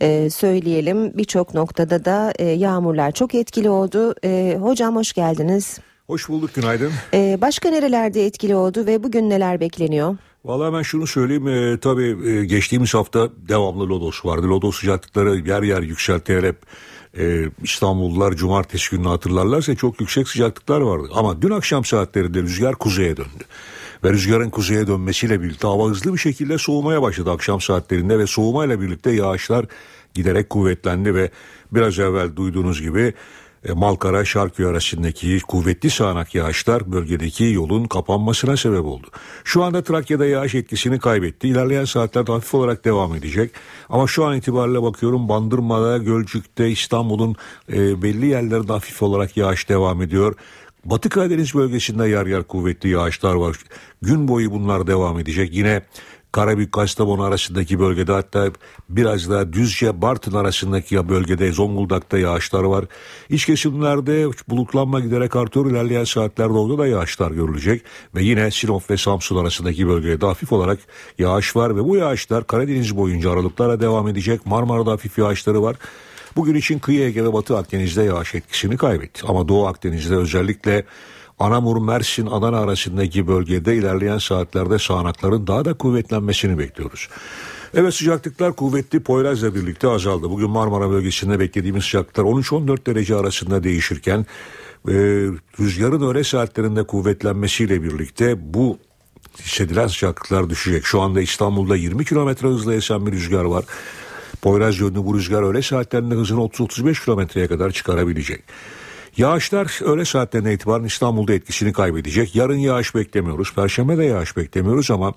e, 0.00 0.30
söyleyelim. 0.30 1.18
Birçok 1.18 1.54
noktada 1.54 2.04
da 2.04 2.32
e, 2.38 2.44
yağmurlar 2.44 3.12
çok 3.12 3.34
etkili 3.34 3.70
oldu. 3.70 4.14
E, 4.24 4.56
hocam 4.60 4.96
hoş 4.96 5.12
geldiniz. 5.12 5.78
Hoş 6.06 6.28
bulduk 6.28 6.54
günaydın. 6.54 6.92
E, 7.14 7.38
başka 7.40 7.70
nerelerde 7.70 8.26
etkili 8.26 8.54
oldu 8.54 8.86
ve 8.86 9.02
bugün 9.02 9.30
neler 9.30 9.60
bekleniyor? 9.60 10.16
Valla 10.44 10.72
ben 10.72 10.82
şunu 10.82 11.06
söyleyeyim 11.06 11.48
e, 11.48 11.78
tabii 11.80 12.30
e, 12.30 12.44
geçtiğimiz 12.44 12.94
hafta 12.94 13.30
devamlı 13.48 13.88
lodos 13.88 14.24
vardı. 14.24 14.48
Lodos 14.48 14.80
sıcaklıkları 14.80 15.36
yer 15.36 15.62
yer 15.62 15.82
yükseltiyor 15.82 16.42
hep 16.42 16.56
e, 17.18 17.50
İstanbullular 17.62 18.32
cumartesi 18.32 18.90
gününü 18.90 19.08
hatırlarlarsa 19.08 19.74
çok 19.74 20.00
yüksek 20.00 20.28
sıcaklıklar 20.28 20.80
vardı. 20.80 21.08
Ama 21.14 21.42
dün 21.42 21.50
akşam 21.50 21.84
saatlerinde 21.84 22.42
rüzgar 22.42 22.74
kuzeye 22.74 23.16
döndü. 23.16 23.44
Ve 24.04 24.12
rüzgarın 24.12 24.50
kuzeye 24.50 24.86
dönmesiyle 24.86 25.42
birlikte 25.42 25.66
hava 25.66 25.88
hızlı 25.88 26.12
bir 26.12 26.18
şekilde 26.18 26.58
soğumaya 26.58 27.02
başladı 27.02 27.30
akşam 27.30 27.60
saatlerinde 27.60 28.18
ve 28.18 28.26
soğumayla 28.26 28.80
birlikte 28.80 29.10
yağışlar 29.10 29.66
giderek 30.14 30.50
kuvvetlendi 30.50 31.14
ve 31.14 31.30
biraz 31.72 31.98
evvel 31.98 32.36
duyduğunuz 32.36 32.82
gibi 32.82 33.14
Malkara 33.68 34.24
Şarköy 34.24 34.66
arasındaki 34.66 35.40
kuvvetli 35.40 35.90
sağanak 35.90 36.34
yağışlar 36.34 36.92
bölgedeki 36.92 37.44
yolun 37.44 37.84
kapanmasına 37.84 38.56
sebep 38.56 38.84
oldu. 38.84 39.06
Şu 39.44 39.62
anda 39.62 39.82
Trakya'da 39.82 40.26
yağış 40.26 40.54
etkisini 40.54 40.98
kaybetti. 40.98 41.48
İlerleyen 41.48 41.84
saatlerde 41.84 42.32
hafif 42.32 42.54
olarak 42.54 42.84
devam 42.84 43.14
edecek. 43.14 43.50
Ama 43.88 44.06
şu 44.06 44.24
an 44.24 44.36
itibariyle 44.36 44.82
bakıyorum 44.82 45.28
Bandırma'da, 45.28 45.98
Gölcük'te, 45.98 46.70
İstanbul'un 46.70 47.36
e, 47.72 48.02
belli 48.02 48.26
yerlerinde 48.26 48.72
hafif 48.72 49.02
olarak 49.02 49.36
yağış 49.36 49.68
devam 49.68 50.02
ediyor. 50.02 50.34
Batı 50.84 51.08
Karadeniz 51.08 51.54
bölgesinde 51.54 52.08
yer 52.08 52.26
yer 52.26 52.42
kuvvetli 52.42 52.88
yağışlar 52.88 53.34
var. 53.34 53.56
Gün 54.02 54.28
boyu 54.28 54.52
bunlar 54.52 54.86
devam 54.86 55.18
edecek. 55.18 55.54
Yine 55.54 55.82
Karabük 56.32 56.72
Kastamonu 56.72 57.22
arasındaki 57.22 57.78
bölgede 57.80 58.12
hatta 58.12 58.50
biraz 58.88 59.30
daha 59.30 59.52
Düzce 59.52 60.02
Bartın 60.02 60.34
arasındaki 60.34 61.08
bölgede 61.08 61.52
Zonguldak'ta 61.52 62.18
yağışlar 62.18 62.62
var. 62.62 62.84
İç 63.28 63.46
kesimlerde 63.46 64.26
bulutlanma 64.48 65.00
giderek 65.00 65.36
artıyor. 65.36 65.70
İlerleyen 65.70 66.04
saatlerde 66.04 66.52
orada 66.52 66.78
da 66.78 66.86
yağışlar 66.86 67.30
görülecek. 67.30 67.82
Ve 68.14 68.22
yine 68.22 68.50
Sinop 68.50 68.90
ve 68.90 68.96
Samsun 68.96 69.36
arasındaki 69.36 69.88
bölgede 69.88 70.26
hafif 70.26 70.52
olarak 70.52 70.78
yağış 71.18 71.56
var. 71.56 71.76
Ve 71.76 71.84
bu 71.84 71.96
yağışlar 71.96 72.46
Karadeniz 72.46 72.96
boyunca 72.96 73.30
aralıklara 73.30 73.80
devam 73.80 74.08
edecek. 74.08 74.46
Marmara'da 74.46 74.90
hafif 74.90 75.18
yağışları 75.18 75.62
var. 75.62 75.76
Bugün 76.36 76.54
için 76.54 76.78
kıyı 76.78 77.00
Ege 77.00 77.24
ve 77.24 77.32
Batı 77.32 77.56
Akdeniz'de 77.56 78.02
yağış 78.02 78.34
etkisini 78.34 78.76
kaybetti. 78.76 79.22
Ama 79.26 79.48
Doğu 79.48 79.66
Akdeniz'de 79.66 80.16
özellikle 80.16 80.84
Anamur, 81.40 81.82
Mersin, 81.82 82.26
Adana 82.26 82.58
arasındaki 82.58 83.26
bölgede 83.26 83.76
ilerleyen 83.76 84.18
saatlerde 84.18 84.78
sağanakların 84.78 85.46
daha 85.46 85.64
da 85.64 85.74
kuvvetlenmesini 85.74 86.58
bekliyoruz. 86.58 87.08
Evet 87.74 87.94
sıcaklıklar 87.94 88.56
kuvvetli 88.56 89.00
Poyraz'la 89.00 89.54
birlikte 89.54 89.88
azaldı. 89.88 90.30
Bugün 90.30 90.50
Marmara 90.50 90.90
bölgesinde 90.90 91.40
beklediğimiz 91.40 91.84
sıcaklıklar 91.84 92.24
13-14 92.24 92.86
derece 92.86 93.16
arasında 93.16 93.62
değişirken 93.64 94.26
e, 94.88 94.94
rüzgarın 95.60 96.00
öğle 96.00 96.24
saatlerinde 96.24 96.82
kuvvetlenmesiyle 96.82 97.82
birlikte 97.82 98.54
bu 98.54 98.78
hissedilen 99.42 99.86
sıcaklıklar 99.86 100.50
düşecek. 100.50 100.84
Şu 100.84 101.00
anda 101.00 101.20
İstanbul'da 101.20 101.76
20 101.76 102.04
kilometre 102.04 102.48
hızla 102.48 102.74
esen 102.74 103.06
bir 103.06 103.12
rüzgar 103.12 103.44
var. 103.44 103.64
Poyraz 104.42 104.80
yönlü 104.80 105.04
bu 105.04 105.18
rüzgar 105.18 105.42
öğle 105.42 105.62
saatlerinde 105.62 106.14
hızını 106.14 106.40
30-35 106.40 107.04
kilometreye 107.04 107.46
kadar 107.46 107.70
çıkarabilecek. 107.70 108.44
Yağışlar 109.16 109.84
öğle 109.84 110.04
saatlerine 110.04 110.52
itibaren 110.52 110.84
İstanbul'da 110.84 111.32
etkisini 111.32 111.72
kaybedecek. 111.72 112.36
Yarın 112.36 112.56
yağış 112.56 112.94
beklemiyoruz. 112.94 113.54
Perşembe 113.54 113.98
de 113.98 114.04
yağış 114.04 114.36
beklemiyoruz 114.36 114.90
ama 114.90 115.14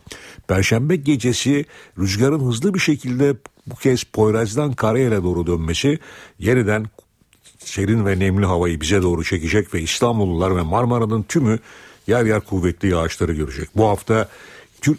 Perşembe 0.48 0.96
gecesi 0.96 1.66
rüzgarın 2.00 2.40
hızlı 2.40 2.74
bir 2.74 2.80
şekilde 2.80 3.36
bu 3.68 3.76
kez 3.76 4.04
Poyraz'dan 4.04 4.74
Karayel'e 4.74 5.24
doğru 5.24 5.48
dönmesi 5.48 6.00
yeniden 6.40 6.86
serin 7.60 8.06
ve 8.06 8.20
nemli 8.20 8.46
havayı 8.46 8.82
bize 8.82 9.02
doğru 9.02 9.24
çekecek 9.24 9.74
ve 9.74 9.82
İstanbullular 9.82 10.56
ve 10.56 10.62
Marmara'nın 10.62 11.24
tümü 11.24 11.60
yer 12.08 12.26
yer 12.26 12.42
kuvvetli 12.42 12.90
yağışları 12.90 13.34
görecek. 13.34 13.70
Bu 13.76 13.88
hafta 13.88 14.30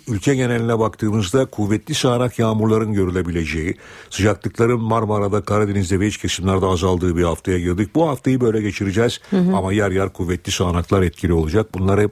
ülke 0.09 0.35
geneline 0.35 0.79
baktığımızda 0.79 1.45
kuvvetli 1.47 1.95
sağanak 1.95 2.39
yağmurların 2.39 2.93
görülebileceği, 2.93 3.77
sıcaklıkların 4.11 4.81
Marmara'da, 4.81 5.41
Karadeniz'de 5.41 6.01
ve 6.01 6.07
iç 6.07 6.19
kesimlerde 6.19 6.67
azaldığı 6.67 7.17
bir 7.17 7.23
haftaya 7.23 7.59
girdik. 7.59 7.95
Bu 7.95 8.09
haftayı 8.09 8.41
böyle 8.41 8.61
geçireceğiz 8.61 9.21
hı 9.31 9.37
hı. 9.37 9.57
ama 9.57 9.73
yer 9.73 9.91
yer 9.91 10.09
kuvvetli 10.09 10.53
sağanaklar 10.53 11.03
etkili 11.03 11.33
olacak. 11.33 11.75
Bunları 11.75 12.11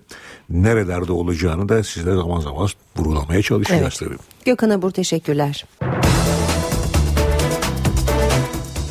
nerelerde 0.51 1.13
olacağını 1.13 1.69
da 1.69 1.83
sizle 1.83 2.15
zaman 2.15 2.41
zaman 2.41 2.69
vurgulamaya 2.97 3.43
çalışacağız 3.43 3.99
evet. 4.03 4.11
tabii. 4.11 4.19
Gökhan 4.45 4.71
Abur 4.71 4.91
teşekkürler. 4.91 5.65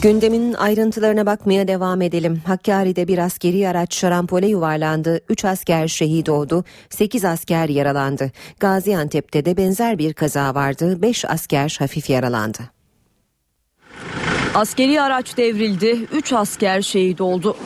Gündemin 0.01 0.53
ayrıntılarına 0.53 1.25
bakmaya 1.25 1.67
devam 1.67 2.01
edelim. 2.01 2.41
Hakkari'de 2.47 3.07
bir 3.07 3.17
askeri 3.17 3.69
araç 3.69 3.95
şarampole 3.95 4.47
yuvarlandı. 4.47 5.21
3 5.29 5.45
asker 5.45 5.87
şehit 5.87 6.29
oldu. 6.29 6.63
8 6.89 7.25
asker 7.25 7.69
yaralandı. 7.69 8.31
Gaziantep'te 8.59 9.45
de 9.45 9.57
benzer 9.57 9.97
bir 9.97 10.13
kaza 10.13 10.55
vardı. 10.55 11.01
5 11.01 11.25
asker 11.25 11.75
hafif 11.79 12.09
yaralandı. 12.09 12.59
Askeri 14.55 15.01
araç 15.01 15.37
devrildi. 15.37 16.07
3 16.13 16.33
asker 16.33 16.81
şehit 16.81 17.21
oldu. 17.21 17.57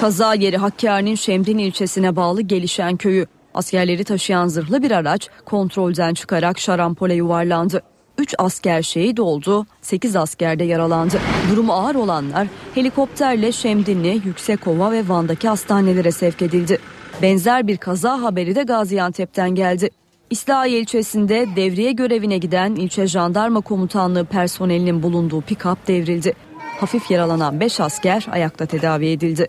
Kaza 0.00 0.34
yeri 0.34 0.56
Hakkari'nin 0.56 1.14
Şemdin 1.14 1.58
ilçesine 1.58 2.16
bağlı 2.16 2.42
Gelişen 2.42 2.96
köyü. 2.96 3.26
Askerleri 3.54 4.04
taşıyan 4.04 4.46
zırhlı 4.46 4.82
bir 4.82 4.90
araç 4.90 5.28
kontrolden 5.44 6.14
çıkarak 6.14 6.58
şarampole 6.58 7.14
yuvarlandı. 7.14 7.82
3 8.18 8.34
asker 8.38 8.82
şehit 8.82 9.20
oldu, 9.20 9.66
8 9.82 10.16
asker 10.16 10.58
de 10.58 10.64
yaralandı. 10.64 11.20
Durumu 11.50 11.72
ağır 11.72 11.94
olanlar 11.94 12.46
helikopterle 12.74 13.52
Şemdinli, 13.52 14.20
Yüksekova 14.24 14.92
ve 14.92 15.08
Van'daki 15.08 15.48
hastanelere 15.48 16.10
sevk 16.10 16.42
edildi. 16.42 16.78
Benzer 17.22 17.66
bir 17.66 17.76
kaza 17.76 18.22
haberi 18.22 18.54
de 18.54 18.62
Gaziantep'ten 18.62 19.50
geldi. 19.50 19.90
İslahiye 20.30 20.80
ilçesinde 20.80 21.46
devriye 21.56 21.92
görevine 21.92 22.38
giden 22.38 22.74
ilçe 22.74 23.06
jandarma 23.06 23.60
komutanlığı 23.60 24.24
personelinin 24.24 25.02
bulunduğu 25.02 25.40
pikap 25.40 25.88
devrildi. 25.88 26.34
Hafif 26.80 27.10
yaralanan 27.10 27.60
5 27.60 27.80
asker 27.80 28.26
ayakta 28.32 28.66
tedavi 28.66 29.06
edildi. 29.06 29.48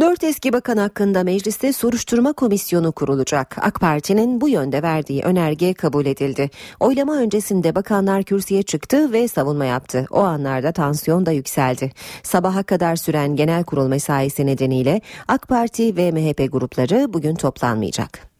Dört 0.00 0.24
eski 0.24 0.52
bakan 0.52 0.76
hakkında 0.76 1.24
mecliste 1.24 1.72
soruşturma 1.72 2.32
komisyonu 2.32 2.92
kurulacak. 2.92 3.56
AK 3.60 3.80
Parti'nin 3.80 4.40
bu 4.40 4.48
yönde 4.48 4.82
verdiği 4.82 5.22
önerge 5.22 5.74
kabul 5.74 6.06
edildi. 6.06 6.50
Oylama 6.80 7.16
öncesinde 7.16 7.74
bakanlar 7.74 8.22
kürsüye 8.22 8.62
çıktı 8.62 9.12
ve 9.12 9.28
savunma 9.28 9.64
yaptı. 9.64 10.06
O 10.10 10.20
anlarda 10.20 10.72
tansiyon 10.72 11.26
da 11.26 11.32
yükseldi. 11.32 11.92
Sabaha 12.22 12.62
kadar 12.62 12.96
süren 12.96 13.36
genel 13.36 13.64
kurul 13.64 13.88
mesaisi 13.88 14.46
nedeniyle 14.46 15.00
AK 15.28 15.48
Parti 15.48 15.96
ve 15.96 16.12
MHP 16.12 16.52
grupları 16.52 17.12
bugün 17.12 17.34
toplanmayacak. 17.34 18.34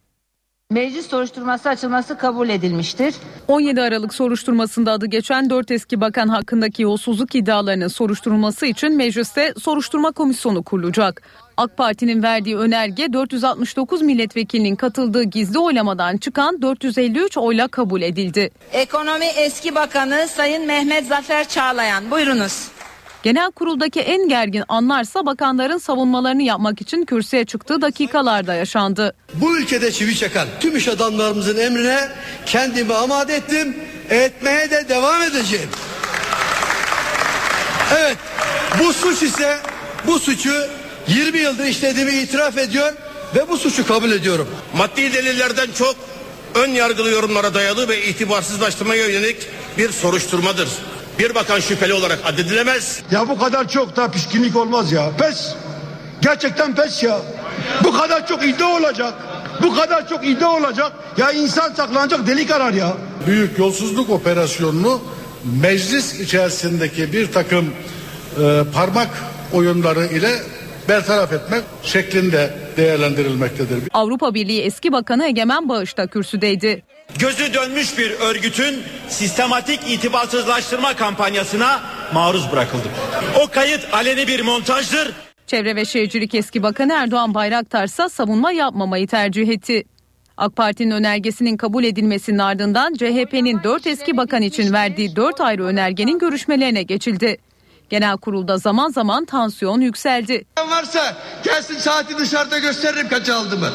Meclis 0.71 1.07
soruşturması 1.07 1.69
açılması 1.69 2.17
kabul 2.17 2.49
edilmiştir. 2.49 3.15
17 3.47 3.81
Aralık 3.81 4.13
soruşturmasında 4.13 4.91
adı 4.91 5.05
geçen 5.05 5.49
4 5.49 5.71
eski 5.71 6.01
bakan 6.01 6.27
hakkındaki 6.27 6.83
yolsuzluk 6.83 7.35
iddialarının 7.35 7.87
soruşturulması 7.87 8.65
için 8.65 8.95
mecliste 8.97 9.53
soruşturma 9.57 10.11
komisyonu 10.11 10.63
kurulacak. 10.63 11.21
AK 11.57 11.77
Parti'nin 11.77 12.23
verdiği 12.23 12.57
önerge 12.57 13.13
469 13.13 14.01
milletvekilinin 14.01 14.75
katıldığı 14.75 15.23
gizli 15.23 15.59
oylamadan 15.59 16.17
çıkan 16.17 16.61
453 16.61 17.37
oyla 17.37 17.67
kabul 17.67 18.01
edildi. 18.01 18.49
Ekonomi 18.73 19.25
eski 19.25 19.75
bakanı 19.75 20.27
Sayın 20.35 20.65
Mehmet 20.65 21.07
Zafer 21.07 21.47
Çağlayan 21.49 22.11
buyurunuz. 22.11 22.67
Genel 23.23 23.51
kuruldaki 23.51 23.99
en 23.99 24.29
gergin 24.29 24.63
anlarsa 24.67 25.25
bakanların 25.25 25.77
savunmalarını 25.77 26.43
yapmak 26.43 26.81
için 26.81 27.05
kürsüye 27.05 27.45
çıktığı 27.45 27.81
dakikalarda 27.81 28.53
yaşandı. 28.53 29.13
Bu 29.33 29.57
ülkede 29.57 29.91
çivi 29.91 30.15
çakan 30.15 30.47
tüm 30.59 30.77
iş 30.77 30.87
adamlarımızın 30.87 31.57
emrine 31.57 31.99
kendimi 32.45 32.93
amade 32.93 33.35
ettim. 33.35 33.77
Etmeye 34.09 34.71
de 34.71 34.89
devam 34.89 35.21
edeceğim. 35.21 35.69
Evet 37.97 38.17
bu 38.79 38.93
suç 38.93 39.23
ise 39.23 39.57
bu 40.07 40.19
suçu 40.19 40.53
20 41.07 41.37
yıldır 41.37 41.63
işlediğimi 41.63 42.11
itiraf 42.11 42.57
ediyor 42.57 42.93
ve 43.35 43.49
bu 43.49 43.57
suçu 43.57 43.87
kabul 43.87 44.11
ediyorum. 44.11 44.47
Maddi 44.77 45.13
delillerden 45.13 45.67
çok 45.77 45.95
ön 46.55 46.69
yargılı 46.69 47.09
yorumlara 47.09 47.53
dayalı 47.53 47.87
ve 47.87 48.05
itibarsızlaştırmaya 48.07 49.07
yönelik 49.07 49.37
bir 49.77 49.91
soruşturmadır. 49.91 50.69
Bir 51.19 51.35
bakan 51.35 51.59
şüpheli 51.59 51.93
olarak 51.93 52.19
addedilemez. 52.25 53.01
Ya 53.11 53.29
bu 53.29 53.39
kadar 53.39 53.69
çok 53.69 53.95
da 53.95 54.11
pişkinlik 54.11 54.55
olmaz 54.55 54.91
ya. 54.91 55.11
Pes. 55.17 55.53
Gerçekten 56.21 56.75
pes 56.75 57.03
ya. 57.03 57.19
Bu 57.83 57.93
kadar 57.93 58.27
çok 58.27 58.45
iddia 58.45 58.67
olacak. 58.67 59.13
Bu 59.63 59.75
kadar 59.75 60.09
çok 60.09 60.27
iddia 60.27 60.49
olacak. 60.49 60.91
Ya 61.17 61.31
insan 61.31 61.73
saklanacak 61.73 62.27
delik 62.27 62.51
arar 62.51 62.73
ya. 62.73 62.93
Büyük 63.27 63.59
yolsuzluk 63.59 64.09
operasyonunu 64.09 65.01
meclis 65.61 66.19
içerisindeki 66.19 67.13
bir 67.13 67.31
takım 67.31 67.73
e, 68.41 68.63
parmak 68.73 69.09
oyunları 69.53 70.05
ile 70.05 70.39
bertaraf 70.89 71.33
etmek 71.33 71.63
şeklinde 71.83 72.53
değerlendirilmektedir. 72.77 73.83
Avrupa 73.93 74.33
Birliği 74.33 74.61
eski 74.61 74.91
bakanı 74.91 75.25
Egemen 75.25 75.69
Bağış 75.69 75.97
da 75.97 76.07
kürsüdeydi. 76.07 76.83
Gözü 77.19 77.53
dönmüş 77.53 77.97
bir 77.97 78.11
örgütün 78.11 78.83
sistematik 79.09 79.79
itibarsızlaştırma 79.89 80.95
kampanyasına 80.95 81.81
maruz 82.13 82.51
bırakıldı. 82.51 82.87
O 83.43 83.47
kayıt 83.47 83.87
aleni 83.93 84.27
bir 84.27 84.41
montajdır. 84.41 85.11
Çevre 85.47 85.75
ve 85.75 85.85
Şehircilik 85.85 86.35
eski 86.35 86.63
bakanı 86.63 86.93
Erdoğan 86.93 87.33
Bayraktar 87.33 87.85
ise 87.85 88.09
savunma 88.09 88.51
yapmamayı 88.51 89.07
tercih 89.07 89.49
etti. 89.49 89.83
AK 90.37 90.55
Parti'nin 90.55 90.91
önergesinin 90.91 91.57
kabul 91.57 91.83
edilmesinin 91.83 92.37
ardından 92.37 92.93
CHP'nin 92.93 93.63
4 93.63 93.87
eski 93.87 94.17
bakan 94.17 94.41
için 94.41 94.73
verdiği 94.73 95.15
4 95.15 95.41
ayrı 95.41 95.63
önergenin 95.63 96.19
görüşmelerine 96.19 96.83
geçildi. 96.83 97.37
Genel 97.89 98.17
kurulda 98.17 98.57
zaman 98.57 98.89
zaman 98.89 99.25
tansiyon 99.25 99.81
yükseldi. 99.81 100.45
varsa 100.69 101.13
gelsin 101.43 101.79
saati 101.79 102.17
dışarıda 102.17 102.59
gösteririm 102.59 103.09
kaç 103.09 103.29
aldığımı. 103.29 103.69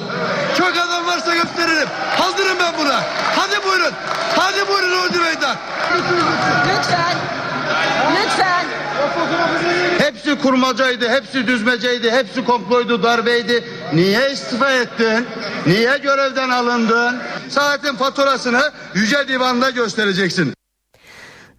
Çok 0.59 0.73
adam 0.77 1.07
varsa 1.07 1.35
gösteririm. 1.35 1.89
Hazırım 2.19 2.59
ben 2.61 2.75
buna. 2.79 3.01
Hadi 3.37 3.65
buyurun. 3.65 3.93
Hadi 4.37 4.69
buyurun 4.69 4.99
Ordu 4.99 5.19
Meydan. 5.19 5.57
Lütfen. 6.69 7.17
Lütfen. 8.17 8.65
Hepsi 9.99 10.39
kurmacaydı, 10.39 11.09
hepsi 11.09 11.47
düzmeceydi, 11.47 12.11
hepsi 12.11 12.45
komploydu, 12.45 13.03
darbeydi. 13.03 13.65
Niye 13.93 14.33
istifa 14.33 14.71
ettin? 14.71 15.27
Niye 15.67 15.99
görevden 15.99 16.51
alındın? 16.51 17.19
Saatin 17.49 17.97
faturasını 17.97 18.63
Yüce 18.95 19.29
Divan'da 19.29 19.71
göstereceksin. 19.71 20.55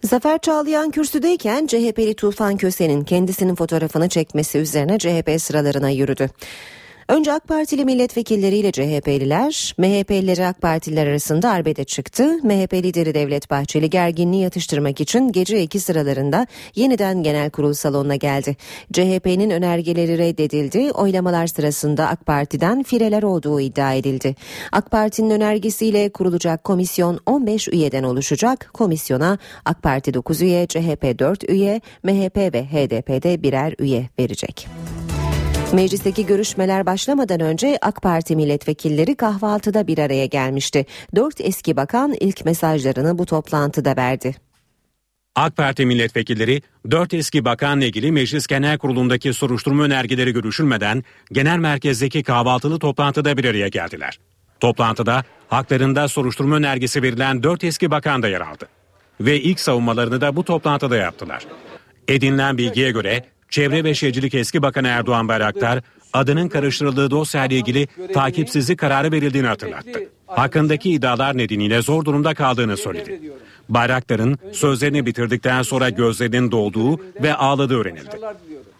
Zafer 0.03 0.39
Çağlayan 0.39 0.91
kürsüdeyken 0.91 1.67
CHP'li 1.67 2.13
Tufan 2.15 2.57
Köse'nin 2.57 3.03
kendisinin 3.03 3.55
fotoğrafını 3.55 4.09
çekmesi 4.09 4.57
üzerine 4.57 4.97
CHP 4.99 5.41
sıralarına 5.41 5.89
yürüdü. 5.89 6.29
Önce 7.11 7.33
AK 7.33 7.47
Partili 7.47 7.85
milletvekilleriyle 7.85 8.71
CHP'liler, 8.71 9.75
MHP'lileri 9.77 10.45
AK 10.45 10.61
Partililer 10.61 11.07
arasında 11.07 11.49
arbede 11.49 11.83
çıktı. 11.83 12.39
MHP 12.43 12.73
lideri 12.73 13.13
Devlet 13.13 13.49
Bahçeli 13.49 13.89
gerginliği 13.89 14.43
yatıştırmak 14.43 15.01
için 15.01 15.31
gece 15.31 15.61
iki 15.61 15.79
sıralarında 15.79 16.47
yeniden 16.75 17.23
genel 17.23 17.49
kurul 17.49 17.73
salonuna 17.73 18.15
geldi. 18.15 18.57
CHP'nin 18.93 19.49
önergeleri 19.49 20.17
reddedildi. 20.17 20.91
Oylamalar 20.91 21.47
sırasında 21.47 22.07
AK 22.07 22.25
Parti'den 22.25 22.83
fireler 22.83 23.23
olduğu 23.23 23.59
iddia 23.59 23.93
edildi. 23.93 24.35
AK 24.71 24.91
Parti'nin 24.91 25.29
önergesiyle 25.29 26.09
kurulacak 26.09 26.63
komisyon 26.63 27.19
15 27.25 27.67
üyeden 27.67 28.03
oluşacak. 28.03 28.69
Komisyona 28.73 29.37
AK 29.65 29.83
Parti 29.83 30.13
9 30.13 30.41
üye, 30.41 30.67
CHP 30.67 31.19
4 31.19 31.49
üye, 31.49 31.81
MHP 32.03 32.37
ve 32.37 32.65
HDP'de 32.65 33.43
birer 33.43 33.75
üye 33.79 34.09
verecek. 34.19 34.67
Meclisteki 35.73 36.25
görüşmeler 36.25 36.85
başlamadan 36.85 37.39
önce 37.39 37.77
AK 37.81 38.01
Parti 38.01 38.35
milletvekilleri 38.35 39.15
kahvaltıda 39.15 39.87
bir 39.87 39.97
araya 39.97 40.25
gelmişti. 40.25 40.85
Dört 41.15 41.41
eski 41.41 41.75
bakan 41.75 42.15
ilk 42.19 42.45
mesajlarını 42.45 43.17
bu 43.17 43.25
toplantıda 43.25 43.95
verdi. 43.95 44.35
AK 45.35 45.57
Parti 45.57 45.85
milletvekilleri 45.85 46.61
4 46.91 47.13
eski 47.13 47.45
bakanla 47.45 47.85
ilgili 47.85 48.11
Meclis 48.11 48.47
Genel 48.47 48.77
Kurulu'ndaki 48.77 49.33
soruşturma 49.33 49.83
önergeleri 49.83 50.33
görüşülmeden 50.33 51.03
genel 51.31 51.57
merkezdeki 51.57 52.23
kahvaltılı 52.23 52.79
toplantıda 52.79 53.37
bir 53.37 53.45
araya 53.45 53.67
geldiler. 53.67 54.19
Toplantıda 54.59 55.23
haklarında 55.47 56.07
soruşturma 56.07 56.55
önergesi 56.55 57.01
verilen 57.03 57.43
4 57.43 57.63
eski 57.63 57.91
bakan 57.91 58.23
da 58.23 58.27
yer 58.27 58.41
aldı. 58.41 58.67
Ve 59.21 59.41
ilk 59.41 59.59
savunmalarını 59.59 60.21
da 60.21 60.35
bu 60.35 60.43
toplantıda 60.43 60.95
yaptılar. 60.95 61.45
Edinilen 62.07 62.57
bilgiye 62.57 62.91
göre 62.91 63.25
Çevre 63.51 63.83
ve 63.83 63.93
Şehircilik 63.93 64.33
eski 64.33 64.61
Bakanı 64.61 64.87
Erdoğan 64.87 65.27
Bayraktar 65.27 65.79
adının 66.13 66.47
karıştırıldığı 66.47 67.11
dosyayla 67.11 67.57
ilgili 67.57 67.87
takipsizlik 68.13 68.79
kararı 68.79 69.11
verildiğini 69.11 69.47
hatırlattı. 69.47 70.09
Hakkındaki 70.27 70.91
iddialar 70.91 71.37
nedeniyle 71.37 71.81
zor 71.81 72.05
durumda 72.05 72.33
kaldığını 72.33 72.77
söyledi. 72.77 73.21
Bayraktar'ın 73.69 74.37
sözlerini 74.51 75.05
bitirdikten 75.05 75.61
sonra 75.61 75.89
gözlerinin 75.89 76.51
dolduğu 76.51 76.99
ve 77.23 77.35
ağladığı 77.35 77.77
öğrenildi. 77.77 78.19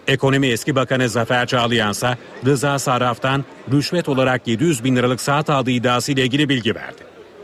Ekonomi 0.08 0.48
eski 0.48 0.76
bakanı 0.76 1.10
Zafer 1.10 1.48
Çağlayan 1.48 1.92
ise 1.92 2.18
Rıza 2.46 2.80
Sarraf'tan 2.80 3.46
rüşvet 3.72 4.10
olarak 4.10 4.48
700 4.48 4.84
bin 4.84 4.96
liralık 4.96 5.22
saat 5.22 5.50
aldığı 5.50 5.72
iddiasıyla 5.72 6.24
ilgili 6.24 6.50
bilgi 6.50 6.76
verdi. 6.76 7.02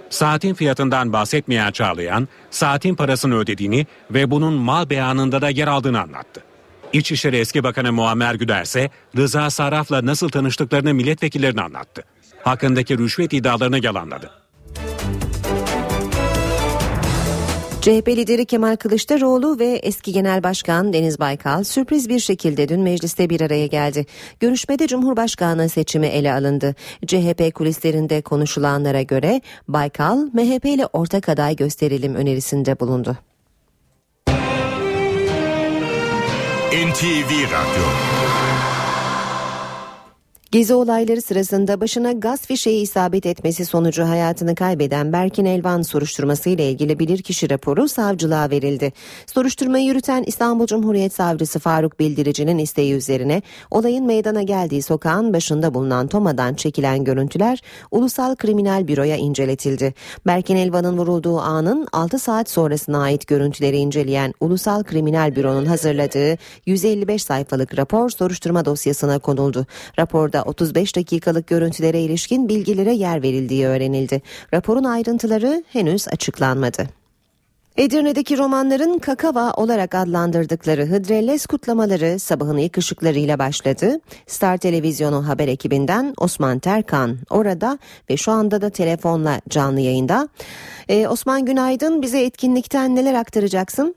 Saatin 0.09 0.53
fiyatından 0.53 1.13
bahsetmeyen 1.13 1.71
Çağlayan, 1.71 2.27
saatin 2.49 2.95
parasını 2.95 3.37
ödediğini 3.37 3.85
ve 4.11 4.31
bunun 4.31 4.53
mal 4.53 4.89
beyanında 4.89 5.41
da 5.41 5.49
yer 5.49 5.67
aldığını 5.67 6.01
anlattı. 6.01 6.46
İçişleri 6.93 7.37
eski 7.37 7.63
bakanı 7.63 7.93
Muammer 7.93 8.35
Güder 8.35 8.63
ise 8.63 8.89
Rıza 9.17 9.49
Sarraf'la 9.49 10.05
nasıl 10.05 10.29
tanıştıklarını 10.29 10.93
milletvekillerine 10.93 11.61
anlattı. 11.61 12.03
Hakkındaki 12.43 12.97
rüşvet 12.97 13.33
iddialarını 13.33 13.85
yalanladı. 13.85 14.31
CHP 17.81 18.07
lideri 18.07 18.45
Kemal 18.45 18.75
Kılıçdaroğlu 18.75 19.59
ve 19.59 19.79
eski 19.83 20.11
Genel 20.11 20.43
Başkan 20.43 20.93
Deniz 20.93 21.19
Baykal 21.19 21.63
sürpriz 21.63 22.09
bir 22.09 22.19
şekilde 22.19 22.69
dün 22.69 22.81
mecliste 22.81 23.29
bir 23.29 23.41
araya 23.41 23.67
geldi. 23.67 24.05
Görüşmede 24.39 24.87
Cumhurbaşkanı 24.87 25.69
seçimi 25.69 26.07
ele 26.07 26.33
alındı. 26.33 26.75
CHP 27.07 27.53
kulislerinde 27.53 28.21
konuşulanlara 28.21 29.01
göre 29.01 29.41
Baykal 29.67 30.17
MHP 30.17 30.65
ile 30.65 30.85
ortak 30.85 31.29
aday 31.29 31.55
gösterelim 31.55 32.15
önerisinde 32.15 32.79
bulundu. 32.79 33.17
NTV 36.71 37.47
Radyo 37.47 38.76
Gezi 40.51 40.73
olayları 40.73 41.21
sırasında 41.21 41.81
başına 41.81 42.11
gaz 42.11 42.41
fişeği 42.41 42.81
isabet 42.81 43.25
etmesi 43.25 43.65
sonucu 43.65 44.03
hayatını 44.03 44.55
kaybeden 44.55 45.13
Berkin 45.13 45.45
Elvan 45.45 45.81
soruşturması 45.81 46.49
ile 46.49 46.71
ilgili 46.71 46.99
bilirkişi 46.99 47.49
raporu 47.49 47.87
savcılığa 47.87 48.49
verildi. 48.49 48.93
Soruşturmayı 49.25 49.85
yürüten 49.85 50.23
İstanbul 50.27 50.65
Cumhuriyet 50.65 51.13
Savcısı 51.13 51.59
Faruk 51.59 51.99
Bildirici'nin 51.99 52.57
isteği 52.57 52.93
üzerine 52.93 53.41
olayın 53.71 54.05
meydana 54.05 54.41
geldiği 54.41 54.81
sokağın 54.81 55.33
başında 55.33 55.73
bulunan 55.73 56.07
Toma'dan 56.07 56.53
çekilen 56.53 57.03
görüntüler 57.03 57.61
Ulusal 57.91 58.35
Kriminal 58.35 58.87
Büro'ya 58.87 59.15
inceletildi. 59.15 59.93
Berkin 60.27 60.55
Elvan'ın 60.55 60.97
vurulduğu 60.97 61.39
anın 61.39 61.87
6 61.91 62.19
saat 62.19 62.49
sonrasına 62.49 63.01
ait 63.01 63.27
görüntüleri 63.27 63.77
inceleyen 63.77 64.33
Ulusal 64.39 64.83
Kriminal 64.83 65.35
Büro'nun 65.35 65.65
hazırladığı 65.65 66.37
155 66.65 67.23
sayfalık 67.23 67.77
rapor 67.77 68.09
soruşturma 68.09 68.65
dosyasına 68.65 69.19
konuldu. 69.19 69.65
Raporda 69.99 70.36
35 70.43 70.95
dakikalık 70.95 71.47
görüntülere 71.47 72.01
ilişkin 72.01 72.49
bilgilere 72.49 72.93
yer 72.93 73.23
verildiği 73.23 73.67
öğrenildi. 73.67 74.21
Raporun 74.53 74.83
ayrıntıları 74.83 75.63
henüz 75.69 76.07
açıklanmadı. 76.07 76.87
Edirne'deki 77.77 78.37
romanların 78.37 78.99
kakava 78.99 79.51
olarak 79.51 79.95
adlandırdıkları 79.95 80.85
Hıdrellez 80.85 81.45
kutlamaları 81.45 82.19
sabahın 82.19 82.57
ilk 82.57 82.77
ışıklarıyla 82.77 83.39
başladı. 83.39 83.99
Star 84.27 84.57
Televizyonu 84.57 85.27
haber 85.27 85.47
ekibinden 85.47 86.13
Osman 86.17 86.59
Terkan 86.59 87.17
orada 87.29 87.79
ve 88.09 88.17
şu 88.17 88.31
anda 88.31 88.61
da 88.61 88.69
telefonla 88.69 89.41
canlı 89.49 89.79
yayında. 89.79 90.29
Ee, 90.89 91.07
Osman 91.07 91.45
günaydın 91.45 92.01
bize 92.01 92.21
etkinlikten 92.21 92.95
neler 92.95 93.13
aktaracaksın? 93.13 93.95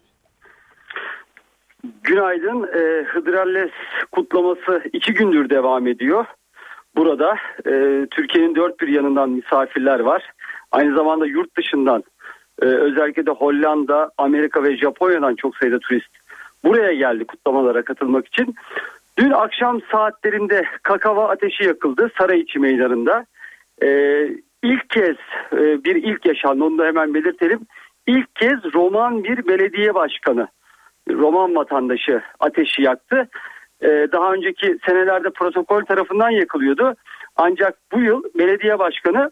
Günaydın. 2.02 2.62
E, 2.62 3.04
Hıdrellez 3.04 3.70
kutlaması 4.12 4.82
iki 4.92 5.14
gündür 5.14 5.50
devam 5.50 5.86
ediyor. 5.86 6.24
Burada 6.96 7.36
e, 7.66 8.06
Türkiye'nin 8.10 8.54
dört 8.54 8.80
bir 8.80 8.88
yanından 8.88 9.30
misafirler 9.30 10.00
var. 10.00 10.32
Aynı 10.72 10.94
zamanda 10.94 11.26
yurt 11.26 11.56
dışından 11.56 12.04
e, 12.62 12.64
özellikle 12.64 13.26
de 13.26 13.30
Hollanda, 13.30 14.10
Amerika 14.18 14.62
ve 14.62 14.76
Japonya'dan 14.76 15.34
çok 15.34 15.56
sayıda 15.56 15.78
turist 15.78 16.10
buraya 16.64 16.94
geldi 16.94 17.24
kutlamalara 17.24 17.82
katılmak 17.82 18.26
için. 18.26 18.54
Dün 19.18 19.30
akşam 19.30 19.80
saatlerinde 19.92 20.64
kakava 20.82 21.28
ateşi 21.28 21.64
yakıldı 21.64 22.10
Sarayiçi 22.18 22.58
Meydanı'nda. 22.58 23.26
E, 23.82 23.88
ilk 24.62 24.90
kez 24.90 25.16
e, 25.52 25.84
bir 25.84 25.96
ilk 25.96 26.26
yaşandı 26.26 26.64
onu 26.64 26.78
da 26.78 26.84
hemen 26.86 27.14
belirtelim. 27.14 27.60
İlk 28.06 28.36
kez 28.36 28.74
Roman 28.74 29.24
bir 29.24 29.46
belediye 29.46 29.94
başkanı 29.94 30.48
Roman 31.12 31.54
vatandaşı 31.54 32.22
ateşi 32.40 32.82
yaktı. 32.82 33.28
Ee, 33.82 34.08
daha 34.12 34.32
önceki 34.32 34.78
senelerde 34.86 35.30
protokol 35.30 35.84
tarafından 35.84 36.30
yakılıyordu. 36.30 36.94
Ancak 37.36 37.78
bu 37.92 38.00
yıl 38.00 38.22
belediye 38.38 38.78
başkanı 38.78 39.30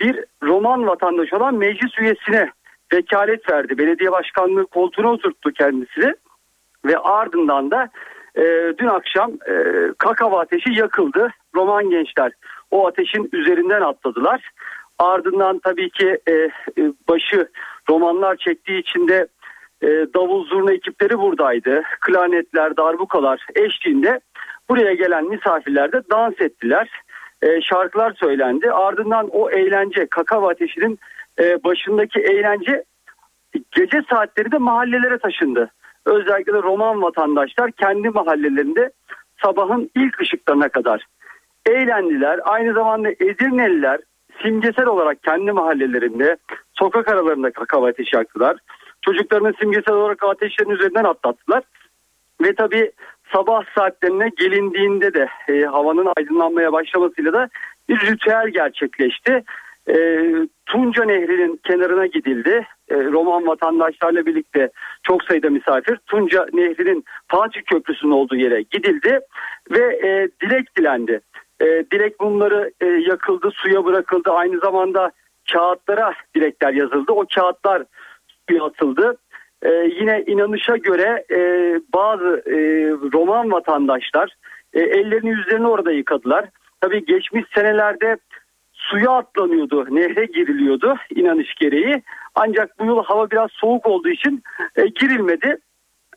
bir 0.00 0.24
Roman 0.42 0.86
vatandaşı 0.86 1.36
olan 1.36 1.54
meclis 1.54 1.98
üyesine 1.98 2.50
vekalet 2.92 3.50
verdi. 3.50 3.78
Belediye 3.78 4.12
başkanlığı 4.12 4.66
koltuğuna 4.66 5.12
oturttu 5.12 5.52
kendisini 5.52 6.14
ve 6.84 6.98
ardından 6.98 7.70
da 7.70 7.88
e, 8.36 8.74
dün 8.78 8.86
akşam 8.86 9.30
e, 9.30 9.54
kakava 9.98 10.40
ateşi 10.40 10.72
yakıldı. 10.72 11.30
Roman 11.54 11.90
gençler 11.90 12.32
o 12.70 12.86
ateşin 12.86 13.28
üzerinden 13.32 13.80
atladılar. 13.80 14.50
Ardından 14.98 15.58
tabii 15.58 15.90
ki 15.90 16.18
e, 16.28 16.32
e 16.32 16.50
başı 17.08 17.48
romanlar 17.90 18.36
çektiği 18.36 18.80
için 18.80 19.08
de 19.08 19.26
e, 19.82 19.86
davul 19.86 20.44
zurna 20.44 20.72
ekipleri 20.72 21.18
buradaydı. 21.18 21.82
Klarnetler, 22.00 22.76
darbukalar 22.76 23.46
eşliğinde 23.54 24.20
buraya 24.70 24.94
gelen 24.94 25.24
misafirler 25.24 25.92
de 25.92 26.02
dans 26.10 26.40
ettiler. 26.40 26.90
E, 27.42 27.60
şarkılar 27.60 28.12
söylendi. 28.12 28.70
Ardından 28.70 29.28
o 29.28 29.50
eğlence 29.50 30.06
kakava 30.06 30.50
ateşinin 30.50 30.98
e, 31.40 31.64
başındaki 31.64 32.20
eğlence 32.20 32.84
gece 33.72 34.02
saatleri 34.10 34.52
de 34.52 34.58
mahallelere 34.58 35.18
taşındı. 35.18 35.70
Özellikle 36.06 36.52
de 36.52 36.62
Roman 36.62 37.02
vatandaşlar 37.02 37.72
kendi 37.72 38.10
mahallelerinde 38.10 38.90
sabahın 39.42 39.90
ilk 39.94 40.20
ışıklarına 40.20 40.68
kadar 40.68 41.06
eğlendiler. 41.66 42.40
Aynı 42.44 42.74
zamanda 42.74 43.10
Edirneliler 43.10 44.00
simgesel 44.42 44.86
olarak 44.86 45.22
kendi 45.22 45.52
mahallelerinde 45.52 46.36
sokak 46.72 47.08
aralarında 47.08 47.50
kakava 47.50 47.88
ateşi 47.88 48.16
yaktılar. 48.16 48.56
Çocuklarının 49.08 49.54
simgesel 49.60 49.94
olarak 49.94 50.24
ateşlerin 50.24 50.70
üzerinden 50.70 51.04
atlattılar. 51.04 51.62
Ve 52.42 52.54
tabi 52.54 52.92
sabah 53.32 53.64
saatlerine 53.78 54.30
gelindiğinde 54.38 55.14
de 55.14 55.28
e, 55.48 55.64
havanın 55.64 56.12
aydınlanmaya 56.16 56.72
başlamasıyla 56.72 57.32
da 57.32 57.48
bir 57.88 58.00
ritüel 58.00 58.48
gerçekleşti. 58.48 59.44
E, 59.88 59.96
Tunca 60.66 61.04
Nehri'nin 61.04 61.60
kenarına 61.64 62.06
gidildi. 62.06 62.66
E, 62.88 62.94
Roman 62.94 63.46
vatandaşlarla 63.46 64.26
birlikte 64.26 64.70
çok 65.02 65.24
sayıda 65.24 65.50
misafir 65.50 65.98
Tunca 66.06 66.46
Nehri'nin 66.52 67.04
Fatih 67.28 67.60
Köprüsü'nün 67.62 68.12
olduğu 68.12 68.36
yere 68.36 68.62
gidildi 68.62 69.20
ve 69.70 70.08
e, 70.08 70.28
dilek 70.42 70.76
dilendi. 70.76 71.20
E, 71.60 71.66
dilek 71.66 72.20
mumları 72.20 72.70
e, 72.80 72.86
yakıldı, 72.86 73.50
suya 73.50 73.84
bırakıldı. 73.84 74.30
Aynı 74.30 74.58
zamanda 74.58 75.10
kağıtlara 75.52 76.14
dilekler 76.34 76.72
yazıldı. 76.72 77.12
O 77.12 77.24
kağıtlar 77.34 77.82
suya 78.48 78.64
atıldı. 78.64 79.16
E, 79.62 79.70
yine 80.00 80.24
inanışa 80.26 80.76
göre 80.76 81.24
e, 81.30 81.40
bazı 81.94 82.42
e, 82.46 82.56
Roman 83.12 83.52
vatandaşlar 83.52 84.36
e, 84.72 84.80
ellerini 84.80 85.30
yüzlerini 85.30 85.68
orada 85.68 85.92
yıkadılar. 85.92 86.48
Tabii 86.80 87.04
geçmiş 87.04 87.44
senelerde 87.54 88.16
suya 88.72 89.10
atlanıyordu, 89.10 89.86
nehre 89.90 90.24
giriliyordu 90.24 90.94
inanış 91.14 91.54
gereği. 91.54 92.02
Ancak 92.34 92.78
bu 92.78 92.84
yıl 92.84 93.02
hava 93.02 93.30
biraz 93.30 93.50
soğuk 93.52 93.86
olduğu 93.86 94.08
için 94.08 94.42
e, 94.76 94.86
girilmedi. 94.86 95.56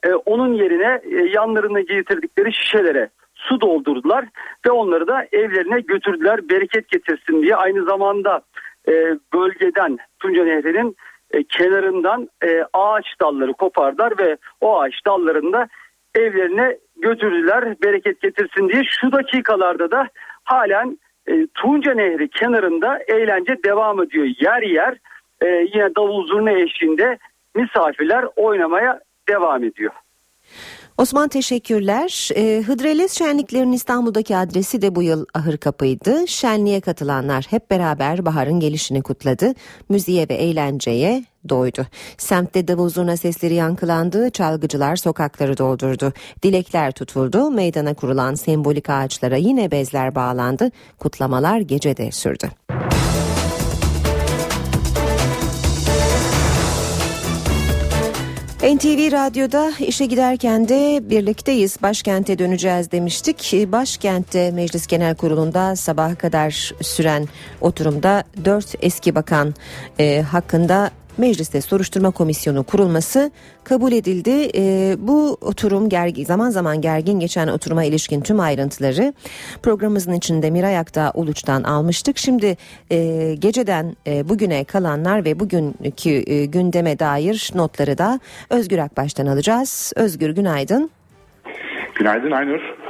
E, 0.02 0.14
onun 0.14 0.52
yerine 0.54 1.00
e, 1.02 1.28
yanlarına 1.34 1.80
getirdikleri 1.80 2.52
şişelere 2.52 3.08
su 3.34 3.60
doldurdular 3.60 4.24
ve 4.66 4.70
onları 4.70 5.06
da 5.06 5.26
evlerine 5.32 5.80
götürdüler 5.80 6.48
bereket 6.48 6.88
getirsin 6.88 7.42
diye. 7.42 7.56
Aynı 7.56 7.84
zamanda 7.84 8.42
e, 8.88 8.92
bölgeden 9.34 9.98
Tunca 10.18 10.44
Nehri'nin 10.44 10.96
e, 11.32 11.44
kenarından 11.44 12.28
e, 12.44 12.64
ağaç 12.72 13.04
dalları 13.20 13.52
kopardılar 13.52 14.18
ve 14.18 14.36
o 14.60 14.80
ağaç 14.80 14.94
dallarında 15.06 15.68
evlerine 16.14 16.78
götürdüler 16.96 17.76
bereket 17.82 18.20
getirsin 18.20 18.68
diye. 18.68 18.82
Şu 18.84 19.12
dakikalarda 19.12 19.90
da 19.90 20.08
halen 20.44 20.98
e, 21.26 21.46
Tunca 21.54 21.94
Nehri 21.94 22.28
kenarında 22.28 22.98
eğlence 23.08 23.56
devam 23.64 24.02
ediyor. 24.02 24.26
Yer 24.40 24.62
yer 24.62 24.96
e, 25.42 25.46
yine 25.46 25.94
davul 25.96 26.26
zurna 26.26 26.50
eşliğinde 26.50 27.18
misafirler 27.54 28.24
oynamaya 28.36 29.00
devam 29.28 29.64
ediyor. 29.64 29.92
Osman 30.98 31.28
teşekkürler. 31.28 32.28
E, 32.36 32.62
Hıdrellez 32.62 33.12
şenliklerinin 33.12 33.72
İstanbul'daki 33.72 34.36
adresi 34.36 34.82
de 34.82 34.94
bu 34.94 35.02
yıl 35.02 35.26
ahır 35.34 35.56
kapıydı. 35.56 36.28
Şenliğe 36.28 36.80
katılanlar 36.80 37.46
hep 37.50 37.70
beraber 37.70 38.26
baharın 38.26 38.60
gelişini 38.60 39.02
kutladı. 39.02 39.54
Müziğe 39.88 40.28
ve 40.28 40.34
eğlenceye 40.34 41.24
doydu. 41.48 41.86
Semtte 42.18 42.68
davul 42.68 42.88
zurna 42.88 43.16
sesleri 43.16 43.54
yankılandı, 43.54 44.30
çalgıcılar 44.30 44.96
sokakları 44.96 45.58
doldurdu. 45.58 46.12
Dilekler 46.42 46.92
tutuldu, 46.92 47.50
meydana 47.50 47.94
kurulan 47.94 48.34
sembolik 48.34 48.90
ağaçlara 48.90 49.36
yine 49.36 49.70
bezler 49.70 50.14
bağlandı. 50.14 50.70
Kutlamalar 50.98 51.60
gecede 51.60 52.12
sürdü. 52.12 52.50
NTV 58.62 59.12
Radyo'da 59.12 59.72
işe 59.78 60.06
giderken 60.06 60.68
de 60.68 61.10
birlikteyiz. 61.10 61.76
Başkente 61.82 62.38
döneceğiz 62.38 62.92
demiştik. 62.92 63.52
Başkentte 63.72 64.50
Meclis 64.50 64.86
Genel 64.86 65.14
Kurulu'nda 65.14 65.76
sabaha 65.76 66.14
kadar 66.14 66.72
süren 66.80 67.28
oturumda 67.60 68.24
dört 68.44 68.74
eski 68.80 69.14
bakan 69.14 69.54
e, 69.98 70.22
hakkında 70.22 70.90
mecliste 71.18 71.60
soruşturma 71.60 72.10
komisyonu 72.10 72.64
kurulması 72.64 73.30
kabul 73.64 73.92
edildi. 73.92 74.50
E, 74.54 74.94
bu 74.98 75.38
oturum 75.40 75.88
gergin, 75.88 76.24
zaman 76.24 76.50
zaman 76.50 76.80
gergin 76.80 77.20
geçen 77.20 77.48
oturuma 77.48 77.84
ilişkin 77.84 78.20
tüm 78.20 78.40
ayrıntıları 78.40 79.12
programımızın 79.62 80.12
içinde 80.12 80.50
Miray 80.50 80.78
Akta 80.78 81.12
Uluç'tan 81.14 81.62
almıştık. 81.62 82.18
Şimdi 82.18 82.56
e, 82.90 83.34
geceden 83.38 83.96
e, 84.06 84.28
bugüne 84.28 84.64
kalanlar 84.64 85.24
ve 85.24 85.40
bugünkü 85.40 86.22
e, 86.26 86.46
gündeme 86.46 86.98
dair 86.98 87.50
notları 87.54 87.98
da 87.98 88.20
Özgür 88.50 88.78
Akbaş'tan 88.78 89.26
alacağız. 89.26 89.92
Özgür 89.96 90.30
günaydın. 90.30 90.90
Günaydın 91.94 92.30
Aynur. 92.30 92.81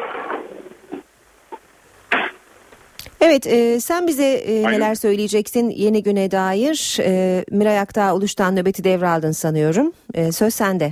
Evet 3.25 3.47
e, 3.47 3.81
sen 3.81 4.07
bize 4.07 4.25
e, 4.25 4.63
neler 4.63 4.95
söyleyeceksin 4.95 5.71
yeni 5.71 6.03
güne 6.03 6.31
dair. 6.31 6.99
E, 7.01 7.45
Miray 7.51 7.79
Aktağ 7.79 8.15
Uluş'tan 8.17 8.57
nöbeti 8.57 8.85
devraldın 8.85 9.31
sanıyorum. 9.31 9.93
E, 10.15 10.33
söz 10.33 10.55
sende. 10.55 10.91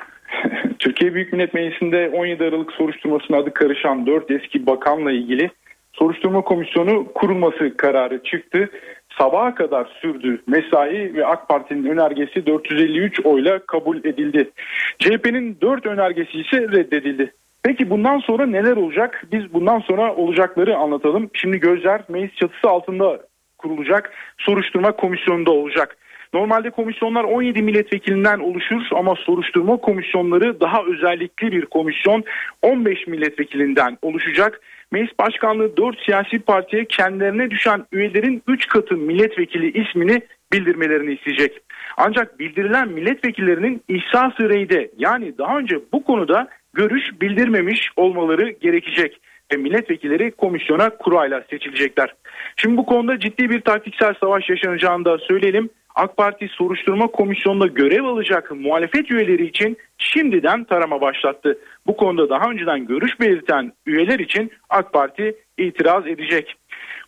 Türkiye 0.78 1.14
Büyük 1.14 1.32
Millet 1.32 1.54
Meclisi'nde 1.54 2.10
17 2.14 2.44
Aralık 2.44 2.72
soruşturmasına 2.72 3.36
adı 3.36 3.54
karışan 3.54 4.06
4 4.06 4.30
eski 4.30 4.66
bakanla 4.66 5.12
ilgili 5.12 5.50
soruşturma 5.92 6.42
komisyonu 6.42 7.12
kurulması 7.14 7.76
kararı 7.76 8.22
çıktı. 8.22 8.70
Sabaha 9.18 9.54
kadar 9.54 9.98
sürdü 10.02 10.42
mesai 10.46 11.14
ve 11.14 11.26
AK 11.26 11.48
Parti'nin 11.48 11.84
önergesi 11.84 12.46
453 12.46 13.20
oyla 13.24 13.58
kabul 13.66 13.98
edildi. 13.98 14.50
CHP'nin 14.98 15.58
4 15.60 15.86
önergesi 15.86 16.40
ise 16.40 16.60
reddedildi. 16.60 17.32
Peki 17.62 17.90
bundan 17.90 18.18
sonra 18.18 18.46
neler 18.46 18.76
olacak? 18.76 19.24
Biz 19.32 19.52
bundan 19.54 19.80
sonra 19.80 20.14
olacakları 20.14 20.76
anlatalım. 20.76 21.30
Şimdi 21.34 21.60
gözler 21.60 22.02
meclis 22.08 22.36
çatısı 22.36 22.68
altında 22.68 23.20
kurulacak 23.58 24.12
soruşturma 24.38 24.92
komisyonunda 24.92 25.50
olacak. 25.50 25.96
Normalde 26.34 26.70
komisyonlar 26.70 27.24
17 27.24 27.62
milletvekilinden 27.62 28.38
oluşur 28.38 28.82
ama 28.94 29.14
soruşturma 29.14 29.76
komisyonları 29.76 30.60
daha 30.60 30.82
özellikli 30.82 31.52
bir 31.52 31.66
komisyon 31.66 32.24
15 32.62 33.06
milletvekilinden 33.06 33.98
oluşacak. 34.02 34.60
Meclis 34.92 35.18
Başkanlığı 35.18 35.76
4 35.76 36.04
siyasi 36.04 36.38
partiye 36.38 36.84
kendilerine 36.84 37.50
düşen 37.50 37.84
üyelerin 37.92 38.42
3 38.46 38.66
katı 38.66 38.96
milletvekili 38.96 39.82
ismini 39.82 40.20
bildirmelerini 40.52 41.14
isteyecek. 41.14 41.60
Ancak 41.96 42.38
bildirilen 42.38 42.88
milletvekillerinin 42.88 43.82
ihsas-ı 43.88 44.50
reyde 44.50 44.90
yani 44.98 45.38
daha 45.38 45.58
önce 45.58 45.78
bu 45.92 46.04
konuda 46.04 46.48
görüş 46.78 47.20
bildirmemiş 47.20 47.90
olmaları 47.96 48.50
gerekecek 48.50 49.20
ve 49.52 49.56
milletvekilleri 49.56 50.30
komisyona 50.30 50.90
kurayla 50.90 51.44
seçilecekler. 51.50 52.14
Şimdi 52.56 52.76
bu 52.76 52.86
konuda 52.86 53.20
ciddi 53.20 53.50
bir 53.50 53.60
taktiksel 53.60 54.14
savaş 54.20 54.50
yaşanacağını 54.50 55.04
da 55.04 55.18
söyleyelim. 55.18 55.70
AK 55.94 56.16
Parti 56.16 56.48
soruşturma 56.48 57.06
komisyonunda 57.06 57.66
görev 57.66 58.04
alacak 58.04 58.50
muhalefet 58.50 59.10
üyeleri 59.10 59.46
için 59.46 59.76
şimdiden 59.98 60.64
tarama 60.64 61.00
başlattı. 61.00 61.58
Bu 61.86 61.96
konuda 61.96 62.28
daha 62.28 62.50
önceden 62.50 62.86
görüş 62.86 63.20
belirten 63.20 63.72
üyeler 63.86 64.18
için 64.18 64.50
AK 64.70 64.92
Parti 64.92 65.34
itiraz 65.58 66.06
edecek. 66.06 66.56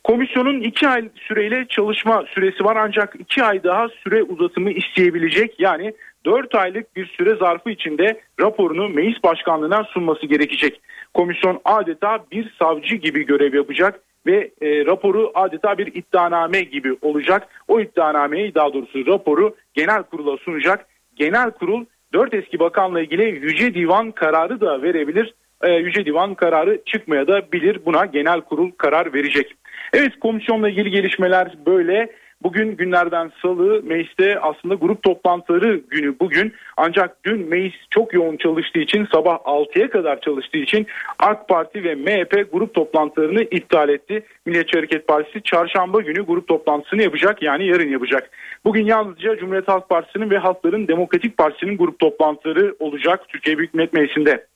Komisyonun 0.03 0.61
iki 0.61 0.87
ay 0.87 1.09
süreyle 1.27 1.65
çalışma 1.69 2.25
süresi 2.33 2.63
var 2.63 2.75
ancak 2.75 3.15
iki 3.19 3.43
ay 3.43 3.63
daha 3.63 3.89
süre 3.89 4.23
uzatımı 4.23 4.71
isteyebilecek. 4.71 5.59
Yani 5.59 5.93
4 6.25 6.55
aylık 6.55 6.95
bir 6.95 7.05
süre 7.05 7.35
zarfı 7.35 7.69
içinde 7.69 8.21
raporunu 8.39 8.89
meclis 8.89 9.23
başkanlığına 9.23 9.83
sunması 9.83 10.25
gerekecek. 10.25 10.81
Komisyon 11.13 11.61
adeta 11.65 12.25
bir 12.31 12.55
savcı 12.59 12.95
gibi 12.95 13.25
görev 13.25 13.53
yapacak 13.53 13.99
ve 14.25 14.51
e, 14.61 14.85
raporu 14.85 15.31
adeta 15.35 15.77
bir 15.77 15.87
iddianame 15.87 16.61
gibi 16.61 16.97
olacak. 17.01 17.47
O 17.67 17.79
iddianameyi 17.79 18.55
daha 18.55 18.73
doğrusu 18.73 19.05
raporu 19.07 19.55
genel 19.73 20.03
kurula 20.03 20.37
sunacak. 20.37 20.85
Genel 21.15 21.51
kurul 21.51 21.85
4 22.13 22.33
eski 22.33 22.59
bakanla 22.59 23.01
ilgili 23.01 23.23
Yüce 23.23 23.73
Divan 23.73 24.11
kararı 24.11 24.61
da 24.61 24.81
verebilir. 24.81 25.33
E, 25.61 25.71
Yüce 25.71 26.05
Divan 26.05 26.35
kararı 26.35 26.81
çıkmaya 26.85 27.27
da 27.27 27.51
bilir. 27.51 27.79
Buna 27.85 28.05
genel 28.05 28.41
kurul 28.41 28.71
karar 28.71 29.13
verecek. 29.13 29.55
Evet 29.93 30.19
komisyonla 30.19 30.69
ilgili 30.69 30.91
gelişmeler 30.91 31.57
böyle. 31.65 32.11
Bugün 32.43 32.77
günlerden 32.77 33.31
salı 33.41 33.83
mecliste 33.83 34.39
aslında 34.39 34.75
grup 34.75 35.03
toplantıları 35.03 35.81
günü 35.89 36.19
bugün 36.19 36.53
ancak 36.77 37.23
dün 37.23 37.49
meclis 37.49 37.73
çok 37.89 38.13
yoğun 38.13 38.37
çalıştığı 38.37 38.79
için 38.79 39.07
sabah 39.13 39.35
6'ya 39.35 39.89
kadar 39.89 40.21
çalıştığı 40.21 40.57
için 40.57 40.87
AK 41.19 41.47
Parti 41.47 41.83
ve 41.83 41.95
MHP 41.95 42.51
grup 42.51 42.73
toplantılarını 42.73 43.41
iptal 43.41 43.89
etti. 43.89 44.23
Milliyetçi 44.45 44.77
Hareket 44.77 45.07
Partisi 45.07 45.43
çarşamba 45.43 46.01
günü 46.01 46.21
grup 46.21 46.47
toplantısını 46.47 47.01
yapacak 47.03 47.41
yani 47.41 47.65
yarın 47.65 47.89
yapacak. 47.89 48.29
Bugün 48.65 48.85
yalnızca 48.85 49.37
Cumhuriyet 49.37 49.67
Halk 49.67 49.89
Partisi'nin 49.89 50.29
ve 50.29 50.37
Halkların 50.37 50.87
Demokratik 50.87 51.37
Partisi'nin 51.37 51.77
grup 51.77 51.99
toplantıları 51.99 52.75
olacak 52.79 53.29
Türkiye 53.29 53.57
Büyük 53.57 53.73
Millet 53.73 53.93
Meclisi'nde. 53.93 54.50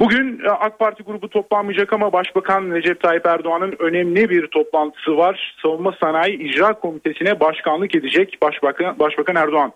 Bugün 0.00 0.40
e, 0.44 0.48
AK 0.48 0.78
Parti 0.78 1.02
grubu 1.02 1.28
toplanmayacak 1.28 1.92
ama 1.92 2.12
Başbakan 2.12 2.70
Recep 2.70 3.00
Tayyip 3.00 3.26
Erdoğan'ın 3.26 3.74
önemli 3.78 4.30
bir 4.30 4.46
toplantısı 4.46 5.16
var. 5.16 5.54
Savunma 5.62 5.94
Sanayi 6.00 6.38
İcra 6.38 6.72
Komitesi'ne 6.72 7.40
başkanlık 7.40 7.94
edecek 7.94 8.38
Başbakan, 8.42 8.98
Başbakan 8.98 9.36
Erdoğan. 9.36 9.72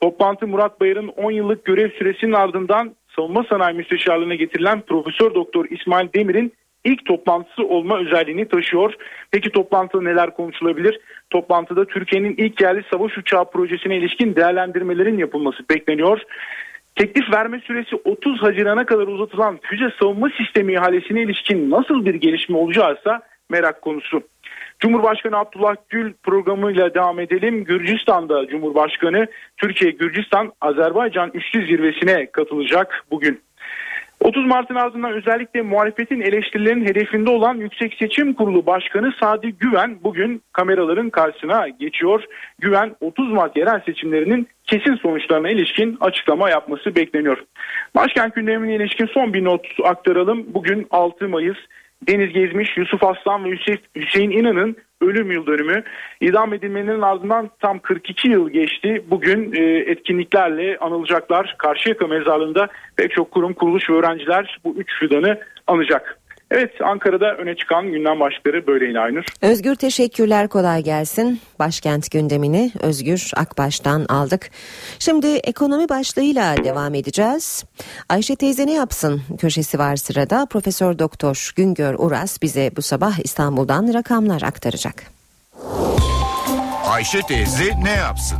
Toplantı 0.00 0.46
Murat 0.46 0.80
Bayır'ın 0.80 1.08
10 1.08 1.30
yıllık 1.30 1.64
görev 1.64 1.90
süresinin 1.90 2.32
ardından 2.32 2.94
savunma 3.16 3.44
sanayi 3.44 3.76
müsteşarlığına 3.76 4.34
getirilen 4.34 4.80
Profesör 4.80 5.34
Doktor 5.34 5.66
İsmail 5.70 6.08
Demir'in 6.14 6.52
ilk 6.84 7.06
toplantısı 7.06 7.62
olma 7.62 7.98
özelliğini 7.98 8.48
taşıyor. 8.48 8.94
Peki 9.30 9.50
toplantıda 9.50 10.02
neler 10.02 10.34
konuşulabilir? 10.34 11.00
Toplantıda 11.30 11.84
Türkiye'nin 11.84 12.34
ilk 12.36 12.60
yerli 12.60 12.82
savaş 12.92 13.18
uçağı 13.18 13.50
projesine 13.50 13.96
ilişkin 13.96 14.36
değerlendirmelerin 14.36 15.18
yapılması 15.18 15.68
bekleniyor. 15.70 16.20
Teklif 16.96 17.32
verme 17.32 17.60
süresi 17.60 17.96
30 18.04 18.42
Haziran'a 18.42 18.86
kadar 18.86 19.06
uzatılan 19.06 19.58
füze 19.62 19.90
savunma 20.00 20.30
sistemi 20.36 20.72
ihalesine 20.72 21.22
ilişkin 21.22 21.70
nasıl 21.70 22.04
bir 22.04 22.14
gelişme 22.14 22.56
olacağıysa 22.56 23.22
merak 23.50 23.82
konusu. 23.82 24.22
Cumhurbaşkanı 24.80 25.36
Abdullah 25.36 25.76
Gül 25.88 26.12
programıyla 26.22 26.94
devam 26.94 27.20
edelim. 27.20 27.64
Gürcistan'da 27.64 28.46
Cumhurbaşkanı 28.46 29.26
Türkiye, 29.56 29.90
Gürcistan, 29.90 30.52
Azerbaycan 30.60 31.30
üçlü 31.34 31.66
zirvesine 31.66 32.26
katılacak 32.26 33.04
bugün. 33.10 33.40
30 34.20 34.46
Mart'ın 34.46 34.74
ardından 34.74 35.12
özellikle 35.12 35.62
muhalefetin 35.62 36.20
eleştirilerinin 36.20 36.86
hedefinde 36.86 37.30
olan 37.30 37.54
Yüksek 37.54 37.94
Seçim 37.94 38.34
Kurulu 38.34 38.66
Başkanı 38.66 39.12
Sadi 39.20 39.52
Güven 39.52 39.98
bugün 40.04 40.42
kameraların 40.52 41.10
karşısına 41.10 41.68
geçiyor. 41.68 42.24
Güven 42.58 42.96
30 43.00 43.32
Mart 43.32 43.56
yerel 43.56 43.80
seçimlerinin 43.80 44.48
kesin 44.66 44.94
sonuçlarına 44.94 45.50
ilişkin 45.50 45.96
açıklama 46.00 46.50
yapması 46.50 46.96
bekleniyor. 46.96 47.38
Başkent 47.96 48.34
gündemine 48.34 48.74
ilişkin 48.74 49.06
son 49.06 49.34
bir 49.34 49.44
not 49.44 49.66
aktaralım. 49.84 50.54
Bugün 50.54 50.86
6 50.90 51.28
Mayıs 51.28 51.56
Deniz 52.08 52.32
Gezmiş, 52.32 52.76
Yusuf 52.76 53.04
Aslan 53.04 53.44
ve 53.44 53.56
Hüseyin 53.96 54.30
İnan'ın 54.30 54.76
ölüm 55.00 55.32
yıl 55.32 55.46
dönümü. 55.46 55.82
İdam 56.20 56.54
edilmenin 56.54 57.00
ardından 57.00 57.50
tam 57.60 57.78
42 57.78 58.28
yıl 58.28 58.50
geçti. 58.50 59.04
Bugün 59.10 59.52
e, 59.52 59.62
etkinliklerle 59.90 60.78
anılacaklar. 60.78 61.54
Karşıyaka 61.58 62.06
mezarlığında 62.06 62.68
pek 62.96 63.12
çok 63.12 63.30
kurum, 63.30 63.54
kuruluş 63.54 63.90
ve 63.90 63.94
öğrenciler 63.94 64.58
bu 64.64 64.74
üç 64.78 64.98
fidanı 65.00 65.40
anacak. 65.66 66.18
Evet 66.50 66.70
Ankara'da 66.84 67.34
öne 67.34 67.56
çıkan 67.56 67.92
gündem 67.92 68.20
başlıkları 68.20 68.66
böyleydi 68.66 68.98
Aynur. 69.00 69.24
Özgür 69.42 69.74
teşekkürler 69.74 70.48
kolay 70.48 70.82
gelsin. 70.82 71.40
Başkent 71.58 72.10
gündemini 72.10 72.70
Özgür 72.80 73.30
Akbaş'tan 73.36 74.04
aldık. 74.08 74.50
Şimdi 74.98 75.26
ekonomi 75.26 75.88
başlığıyla 75.88 76.64
devam 76.64 76.94
edeceğiz. 76.94 77.64
Ayşe 78.08 78.36
teyze 78.36 78.66
ne 78.66 78.72
yapsın 78.72 79.22
köşesi 79.38 79.78
var 79.78 79.96
sırada. 79.96 80.46
Profesör 80.46 80.98
Doktor 80.98 81.52
Güngör 81.56 81.94
Uras 81.98 82.42
bize 82.42 82.70
bu 82.76 82.82
sabah 82.82 83.18
İstanbul'dan 83.24 83.94
rakamlar 83.94 84.42
aktaracak. 84.42 84.94
Ayşe 86.90 87.20
teyze 87.22 87.70
ne 87.82 87.90
yapsın? 87.90 88.38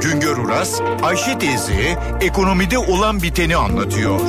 Güngör 0.00 0.36
Uras, 0.36 0.80
Ayşe 1.02 1.38
teyze 1.38 1.98
ekonomide 2.20 2.78
olan 2.78 3.22
biteni 3.22 3.56
anlatıyor. 3.56 4.20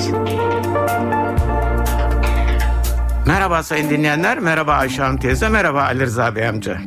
Merhaba 3.30 3.63
sayın 3.63 3.89
dinleyenler, 3.89 4.39
merhaba 4.39 4.73
Ayşe 4.73 5.01
Hanım 5.01 5.17
teyze, 5.17 5.49
merhaba 5.49 5.84
Ali 5.84 5.99
Rıza 5.99 6.36
Bey 6.36 6.47
amca. 6.47 6.82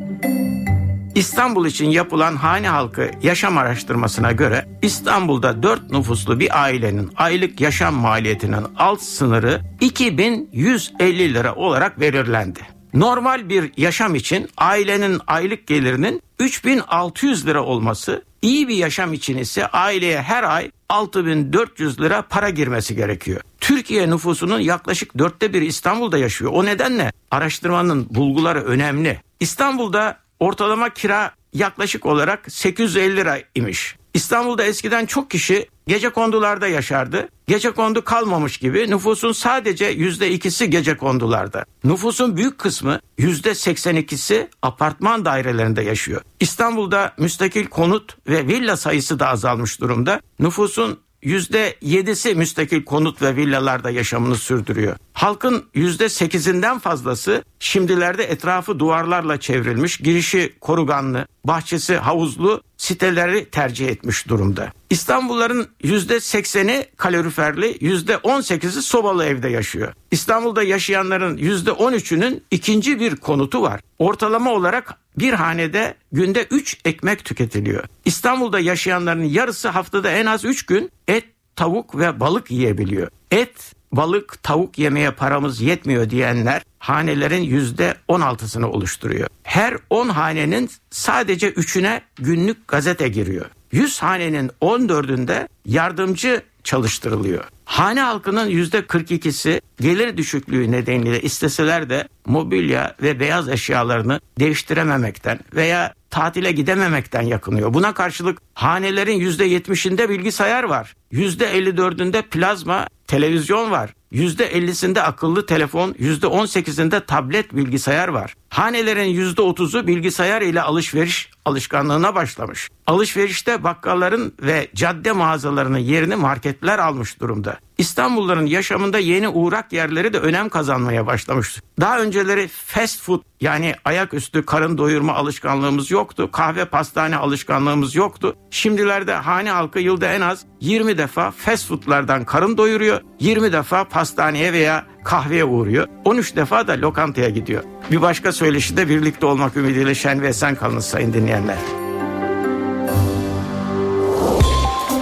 İstanbul 1.15 1.65
için 1.65 1.89
yapılan 1.89 2.35
hane 2.35 2.69
halkı 2.69 3.11
yaşam 3.21 3.57
araştırmasına 3.57 4.31
göre 4.31 4.65
İstanbul'da 4.81 5.63
4 5.63 5.91
nüfuslu 5.91 6.39
bir 6.39 6.63
ailenin 6.63 7.11
aylık 7.15 7.61
yaşam 7.61 7.95
maliyetinin 7.95 8.65
alt 8.77 9.01
sınırı 9.01 9.61
2150 9.81 11.33
lira 11.33 11.55
olarak 11.55 11.99
belirlendi. 11.99 12.59
Normal 12.93 13.49
bir 13.49 13.71
yaşam 13.77 14.15
için 14.15 14.49
ailenin 14.57 15.19
aylık 15.27 15.67
gelirinin 15.67 16.21
3600 16.39 17.47
lira 17.47 17.63
olması, 17.63 18.23
iyi 18.41 18.67
bir 18.67 18.75
yaşam 18.75 19.13
için 19.13 19.37
ise 19.37 19.67
aileye 19.67 20.21
her 20.21 20.43
ay 20.43 20.71
6400 20.93 22.01
lira 22.01 22.21
para 22.21 22.49
girmesi 22.49 22.95
gerekiyor. 22.95 23.41
Türkiye 23.59 24.09
nüfusunun 24.09 24.59
yaklaşık 24.59 25.17
dörtte 25.17 25.53
biri 25.53 25.65
İstanbul'da 25.65 26.17
yaşıyor. 26.17 26.51
O 26.53 26.65
nedenle 26.65 27.11
araştırmanın 27.31 28.07
bulguları 28.09 28.63
önemli. 28.63 29.21
İstanbul'da 29.39 30.17
ortalama 30.39 30.89
kira 30.89 31.31
yaklaşık 31.53 32.05
olarak 32.05 32.51
850 32.51 33.15
lira 33.15 33.39
imiş. 33.55 33.95
İstanbul'da 34.13 34.63
eskiden 34.63 35.05
çok 35.05 35.31
kişi 35.31 35.67
gece 35.87 36.09
kondularda 36.09 36.67
yaşardı. 36.67 37.29
Gece 37.47 37.71
kondu 37.71 38.03
kalmamış 38.03 38.57
gibi 38.57 38.89
nüfusun 38.89 39.31
sadece 39.31 39.85
yüzde 39.85 40.31
ikisi 40.31 40.69
gece 40.69 40.97
kondularda. 40.97 41.65
Nüfusun 41.83 42.37
büyük 42.37 42.57
kısmı 42.57 42.99
yüzde 43.17 43.55
seksen 43.55 43.95
ikisi 43.95 44.49
apartman 44.61 45.25
dairelerinde 45.25 45.81
yaşıyor. 45.81 46.21
İstanbul'da 46.39 47.13
müstakil 47.17 47.65
konut 47.65 48.17
ve 48.27 48.47
villa 48.47 48.77
sayısı 48.77 49.19
da 49.19 49.27
azalmış 49.27 49.81
durumda. 49.81 50.21
Nüfusun 50.39 50.99
yüzde 51.23 51.75
yedisi 51.81 52.35
müstakil 52.35 52.85
konut 52.85 53.21
ve 53.21 53.35
villalarda 53.35 53.89
yaşamını 53.89 54.35
sürdürüyor. 54.35 54.95
Halkın 55.13 55.65
yüzde 55.73 56.09
sekizinden 56.09 56.79
fazlası 56.79 57.43
şimdilerde 57.59 58.23
etrafı 58.23 58.79
duvarlarla 58.79 59.39
çevrilmiş, 59.39 59.97
girişi 59.97 60.53
koruganlı, 60.61 61.27
bahçesi 61.43 61.97
havuzlu 61.97 62.61
siteleri 62.77 63.45
tercih 63.45 63.87
etmiş 63.87 64.27
durumda. 64.27 64.71
İstanbulluların 64.89 65.67
%80'i 65.83 66.85
kaloriferli, 66.97 67.77
%18'i 67.77 68.81
sobalı 68.81 69.25
evde 69.25 69.49
yaşıyor. 69.49 69.93
İstanbul'da 70.11 70.63
yaşayanların 70.63 71.37
%13'ünün 71.37 72.43
ikinci 72.51 72.99
bir 72.99 73.15
konutu 73.15 73.61
var. 73.61 73.81
Ortalama 73.99 74.51
olarak 74.51 74.97
bir 75.17 75.33
hanede 75.33 75.95
günde 76.11 76.47
3 76.51 76.77
ekmek 76.85 77.25
tüketiliyor. 77.25 77.83
İstanbul'da 78.05 78.59
yaşayanların 78.59 79.23
yarısı 79.23 79.69
haftada 79.69 80.11
en 80.11 80.25
az 80.25 80.45
3 80.45 80.65
gün 80.65 80.91
et, 81.07 81.25
tavuk 81.55 81.97
ve 81.97 82.19
balık 82.19 82.51
yiyebiliyor. 82.51 83.07
Et, 83.31 83.73
balık, 83.93 84.43
tavuk 84.43 84.79
yemeye 84.79 85.11
paramız 85.11 85.61
yetmiyor 85.61 86.09
diyenler 86.09 86.61
hanelerin 86.79 87.41
yüzde 87.41 87.95
16'sını 88.09 88.65
oluşturuyor. 88.65 89.27
Her 89.43 89.77
10 89.89 90.09
hanenin 90.09 90.69
sadece 90.91 91.49
3'üne 91.49 92.01
günlük 92.15 92.67
gazete 92.67 93.07
giriyor. 93.07 93.45
100 93.71 93.99
hanenin 94.01 94.51
14'ünde 94.61 95.47
yardımcı 95.65 96.41
çalıştırılıyor. 96.63 97.43
Hane 97.65 98.01
halkının 98.01 98.47
yüzde 98.47 98.79
42'si 98.79 99.61
gelir 99.81 100.17
düşüklüğü 100.17 100.71
nedeniyle 100.71 101.21
isteseler 101.21 101.89
de 101.89 102.07
mobilya 102.25 102.95
ve 103.01 103.19
beyaz 103.19 103.49
eşyalarını 103.49 104.19
değiştirememekten 104.39 105.39
veya 105.55 105.93
tatile 106.09 106.51
gidememekten 106.51 107.21
yakınıyor. 107.21 107.73
Buna 107.73 107.93
karşılık 107.93 108.39
hanelerin 108.53 109.19
yüzde 109.19 109.47
70'inde 109.47 110.09
bilgisayar 110.09 110.63
var. 110.63 110.95
Yüzde 111.13 111.57
54'ünde 111.57 112.21
plazma 112.21 112.87
televizyon 113.07 113.71
var. 113.71 113.93
%50'sinde 114.11 115.01
akıllı 115.01 115.45
telefon, 115.45 115.93
%18'inde 115.93 117.05
tablet 117.05 117.55
bilgisayar 117.55 118.07
var. 118.07 118.35
Hanelerin 118.49 119.15
%30'u 119.15 119.87
bilgisayar 119.87 120.41
ile 120.41 120.61
alışveriş 120.61 121.29
alışkanlığına 121.45 122.15
başlamış. 122.15 122.69
Alışverişte 122.87 123.63
bakkalların 123.63 124.33
ve 124.41 124.67
cadde 124.75 125.11
mağazalarının 125.11 125.77
yerini 125.77 126.15
marketler 126.15 126.79
almış 126.79 127.19
durumda. 127.19 127.57
İstanbulluların 127.77 128.45
yaşamında 128.45 128.99
yeni 128.99 129.29
uğrak 129.29 129.73
yerleri 129.73 130.13
de 130.13 130.19
önem 130.19 130.49
kazanmaya 130.49 131.07
başlamış. 131.07 131.61
Daha 131.79 131.99
önceleri 131.99 132.47
fast 132.47 133.01
food 133.01 133.21
yani 133.41 133.75
ayaküstü 133.85 134.45
karın 134.45 134.77
doyurma 134.77 135.13
alışkanlığımız 135.13 135.91
yoktu. 135.91 136.29
Kahve 136.31 136.65
pastane 136.65 137.17
alışkanlığımız 137.17 137.95
yoktu. 137.95 138.35
Şimdilerde 138.51 139.13
hane 139.13 139.51
halkı 139.51 139.79
yılda 139.79 140.13
en 140.13 140.21
az 140.21 140.45
20 140.61 140.97
defa 140.97 141.02
fast 141.07 141.67
foodlardan 141.67 142.25
karın 142.25 142.57
doyuruyor. 142.57 143.01
20 143.19 143.53
defa 143.53 143.83
pastaneye 143.83 144.53
veya 144.53 144.85
kahveye 145.03 145.45
uğruyor. 145.45 145.87
13 146.05 146.35
defa 146.35 146.67
da 146.67 146.73
lokantaya 146.73 147.29
gidiyor. 147.29 147.63
Bir 147.91 148.01
başka 148.01 148.31
söyleşi 148.31 148.77
de 148.77 148.89
birlikte 148.89 149.25
olmak 149.25 149.57
ümidiyle 149.57 149.95
şen 149.95 150.21
ve 150.21 150.27
esen 150.27 150.55
kalınız 150.55 150.85
sayın 150.85 151.13
dinleyenler. 151.13 151.57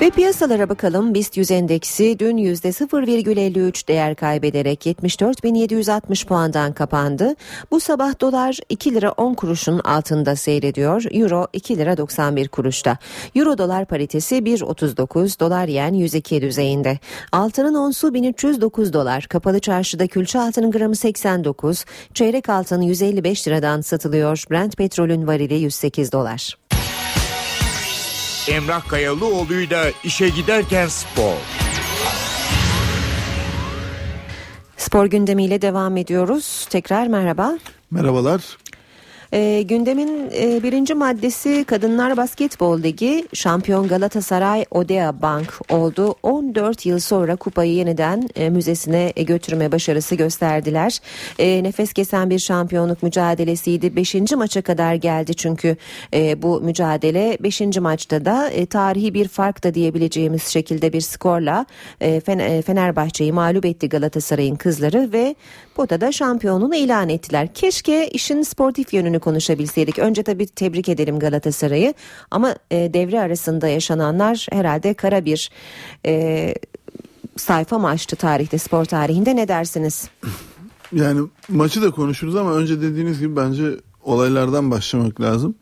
Ve 0.00 0.10
piyasalara 0.10 0.68
bakalım. 0.68 1.14
BIST 1.14 1.36
100 1.36 1.50
endeksi 1.50 2.18
dün 2.18 2.36
%0,53 2.36 3.88
değer 3.88 4.14
kaybederek 4.14 4.86
74.760 4.86 6.26
puandan 6.26 6.72
kapandı. 6.72 7.34
Bu 7.70 7.80
sabah 7.80 8.20
dolar 8.20 8.58
2 8.68 8.94
lira 8.94 9.12
10 9.12 9.34
kuruşun 9.34 9.78
altında 9.78 10.36
seyrediyor. 10.36 11.04
Euro 11.10 11.46
2 11.52 11.76
lira 11.76 11.96
91 11.96 12.48
kuruşta. 12.48 12.98
Euro 13.34 13.58
dolar 13.58 13.84
paritesi 13.84 14.34
1.39, 14.34 15.40
dolar 15.40 15.68
yen 15.68 15.94
102 15.94 16.42
düzeyinde. 16.42 16.98
Altının 17.32 17.74
onsu 17.74 18.14
1309 18.14 18.92
dolar. 18.92 19.26
Kapalı 19.28 19.60
çarşıda 19.60 20.06
külçe 20.06 20.40
altının 20.40 20.70
gramı 20.70 20.96
89, 20.96 21.84
çeyrek 22.14 22.48
altın 22.48 22.82
155 22.82 23.48
liradan 23.48 23.80
satılıyor. 23.80 24.44
Brent 24.50 24.76
petrolün 24.76 25.26
varili 25.26 25.54
108 25.54 26.12
dolar. 26.12 26.69
Emrah 28.50 28.88
Kayalıoğlu'yla 28.88 29.90
işe 30.04 30.28
giderken 30.28 30.86
spor. 30.88 31.34
Spor 34.76 35.06
gündemiyle 35.06 35.62
devam 35.62 35.96
ediyoruz. 35.96 36.66
Tekrar 36.70 37.06
merhaba. 37.06 37.58
Merhabalar. 37.90 38.40
E, 39.32 39.62
gündemin 39.62 40.30
e, 40.34 40.62
birinci 40.62 40.94
maddesi 40.94 41.64
Kadınlar 41.64 42.16
Basketbol 42.16 42.82
Ligi 42.82 43.26
şampiyon 43.34 43.88
Galatasaray 43.88 44.64
Odea 44.70 45.22
Bank 45.22 45.60
oldu. 45.68 46.14
14 46.22 46.86
yıl 46.86 46.98
sonra 46.98 47.36
kupayı 47.36 47.72
yeniden 47.72 48.28
e, 48.36 48.50
müzesine 48.50 49.12
e, 49.16 49.22
götürme 49.22 49.72
başarısı 49.72 50.14
gösterdiler. 50.14 50.98
E, 51.38 51.62
nefes 51.62 51.92
kesen 51.92 52.30
bir 52.30 52.38
şampiyonluk 52.38 53.02
mücadelesiydi. 53.02 53.96
5. 53.96 54.14
maça 54.14 54.62
kadar 54.62 54.94
geldi 54.94 55.34
çünkü 55.34 55.76
e, 56.14 56.42
bu 56.42 56.60
mücadele 56.60 57.38
5. 57.40 57.60
maçta 57.60 58.24
da 58.24 58.50
e, 58.50 58.66
tarihi 58.66 59.14
bir 59.14 59.28
fark 59.28 59.64
da 59.64 59.74
diyebileceğimiz 59.74 60.46
şekilde 60.46 60.92
bir 60.92 61.00
skorla 61.00 61.66
e, 62.00 62.20
Fenerbahçe'yi 62.66 63.32
mağlup 63.32 63.64
etti 63.64 63.88
Galatasaray'ın 63.88 64.56
kızları 64.56 65.12
ve 65.12 65.34
potada 65.80 66.12
şampiyonluğunu 66.12 66.74
ilan 66.74 67.08
ettiler. 67.08 67.54
Keşke 67.54 68.08
işin 68.08 68.42
sportif 68.42 68.94
yönünü 68.94 69.20
konuşabilseydik. 69.20 69.98
Önce 69.98 70.22
tabii 70.22 70.46
tebrik 70.46 70.88
edelim 70.88 71.18
Galatasaray'ı 71.18 71.94
ama 72.30 72.54
e, 72.70 72.94
devre 72.94 73.20
arasında 73.20 73.68
yaşananlar 73.68 74.46
herhalde 74.52 74.94
kara 74.94 75.24
bir 75.24 75.50
e, 76.06 76.54
sayfa 77.36 77.78
mı 77.78 77.88
açtı 77.88 78.16
tarihte 78.16 78.58
spor 78.58 78.84
tarihinde 78.84 79.36
ne 79.36 79.48
dersiniz? 79.48 80.08
Yani 80.92 81.28
maçı 81.48 81.82
da 81.82 81.90
konuşuruz 81.90 82.36
ama 82.36 82.54
önce 82.54 82.82
dediğiniz 82.82 83.20
gibi 83.20 83.36
bence 83.36 83.64
olaylardan 84.02 84.70
başlamak 84.70 85.20
lazım. 85.20 85.54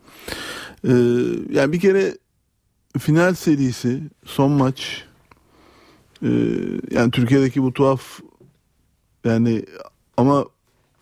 Ee, 0.85 0.91
yani 1.51 1.73
bir 1.73 1.81
kere 1.81 2.19
final 2.99 3.35
serisi 3.35 4.03
son 4.25 4.51
maç 4.51 5.05
e, 6.23 6.29
yani 6.91 7.11
Türkiye'deki 7.11 7.63
bu 7.63 7.73
tuhaf 7.73 8.21
yani 9.25 9.65
ama 10.19 10.45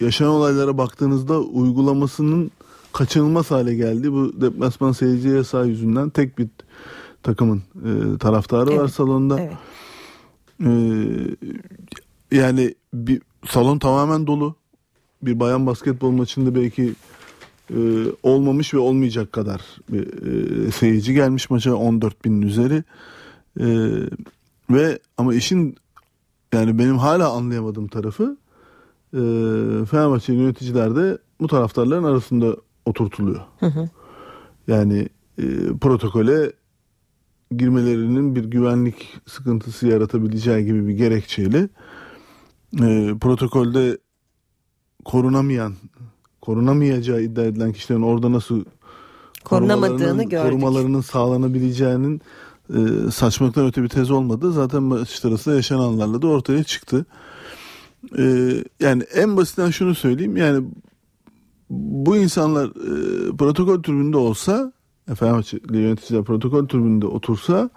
yaşanan 0.00 0.30
olaylara 0.30 0.78
baktığınızda 0.78 1.40
uygulamasının 1.40 2.50
kaçınılmaz 2.92 3.50
hale 3.50 3.74
geldi. 3.74 4.12
Bu 4.12 4.40
deplasman 4.40 4.92
seyirci 4.92 5.28
yasağı 5.28 5.66
yüzünden 5.66 6.10
tek 6.10 6.38
bir 6.38 6.48
takımın 7.22 7.62
e, 7.76 8.18
taraftarı 8.18 8.70
evet. 8.70 8.80
var 8.80 8.88
salonda. 8.88 9.40
Evet. 9.40 9.52
E, 10.60 12.36
yani 12.36 12.74
bir 12.94 13.22
salon 13.48 13.78
tamamen 13.78 14.26
dolu. 14.26 14.54
Bir 15.22 15.40
bayan 15.40 15.66
basketbol 15.66 16.10
maçında 16.10 16.54
belki 16.54 16.94
e, 17.70 17.78
olmamış 18.22 18.74
ve 18.74 18.78
olmayacak 18.78 19.32
kadar 19.32 19.62
bir 19.88 20.06
e, 20.66 20.70
seyirci 20.70 21.14
gelmiş 21.14 21.50
maça 21.50 21.74
14 21.74 22.24
binin 22.24 22.42
üzeri. 22.42 22.84
E, 23.60 23.66
ve 24.70 24.98
ama 25.18 25.34
işin 25.34 25.76
yani 26.52 26.78
benim 26.78 26.98
hala 26.98 27.30
anlayamadığım 27.30 27.88
tarafı 27.88 28.36
e, 29.16 29.84
Fenerbahçe 29.86 30.32
yöneticiler 30.32 30.96
de 30.96 31.18
bu 31.40 31.48
taraftarların 31.48 32.04
arasında 32.04 32.56
oturtuluyor. 32.84 33.40
Hı 33.60 33.66
hı. 33.66 33.88
Yani 34.68 35.08
e, 35.38 35.44
protokole 35.80 36.52
girmelerinin 37.56 38.36
bir 38.36 38.44
güvenlik 38.44 39.14
sıkıntısı 39.26 39.86
yaratabileceği 39.86 40.64
gibi 40.64 40.88
bir 40.88 40.94
gerekçeyle 40.94 41.68
e, 42.82 43.14
protokolde 43.20 43.98
korunamayan, 45.04 45.74
korunamayacağı 46.40 47.22
iddia 47.22 47.44
edilen 47.44 47.72
kişilerin 47.72 48.02
orada 48.02 48.32
nasıl 48.32 48.64
korunamadığını 49.44 50.24
gördük. 50.24 50.50
Korumalarının 50.50 51.00
sağlanabileceğinin 51.00 52.20
e, 52.74 53.10
saçmalıktan 53.10 53.66
öte 53.66 53.82
bir 53.82 53.88
tez 53.88 54.10
olmadı. 54.10 54.52
Zaten 54.52 54.82
maç 54.82 55.08
sırasında 55.08 55.54
yaşananlarla 55.54 56.22
da 56.22 56.26
ortaya 56.26 56.64
çıktı. 56.64 57.06
E, 58.18 58.54
yani 58.80 59.02
en 59.02 59.36
basitten 59.36 59.70
şunu 59.70 59.94
söyleyeyim 59.94 60.36
yani 60.36 60.66
bu 61.70 62.16
insanlar 62.16 62.68
e, 62.68 63.36
protokol 63.36 63.82
türbünde 63.82 64.16
olsa 64.16 64.72
Fenerbahçeli 65.14 65.78
yöneticiler 65.78 66.24
protokol 66.24 66.68
türbünde 66.68 67.07
otursa 67.07 67.70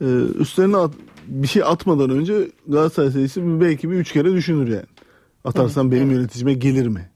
e, 0.00 0.04
üstlerine 0.38 0.76
at, 0.76 0.92
bir 1.26 1.46
şey 1.46 1.62
atmadan 1.62 2.10
önce 2.10 2.50
Galatasaray 2.68 3.10
serisi 3.10 3.60
belki 3.60 3.90
bir 3.90 3.96
üç 3.96 4.12
kere 4.12 4.32
düşünür 4.32 4.68
yani. 4.68 4.86
Atarsam 5.44 5.86
evet, 5.86 5.96
benim 5.96 6.08
evet. 6.08 6.18
yöneticime 6.18 6.54
gelir 6.54 6.86
mi? 6.86 7.10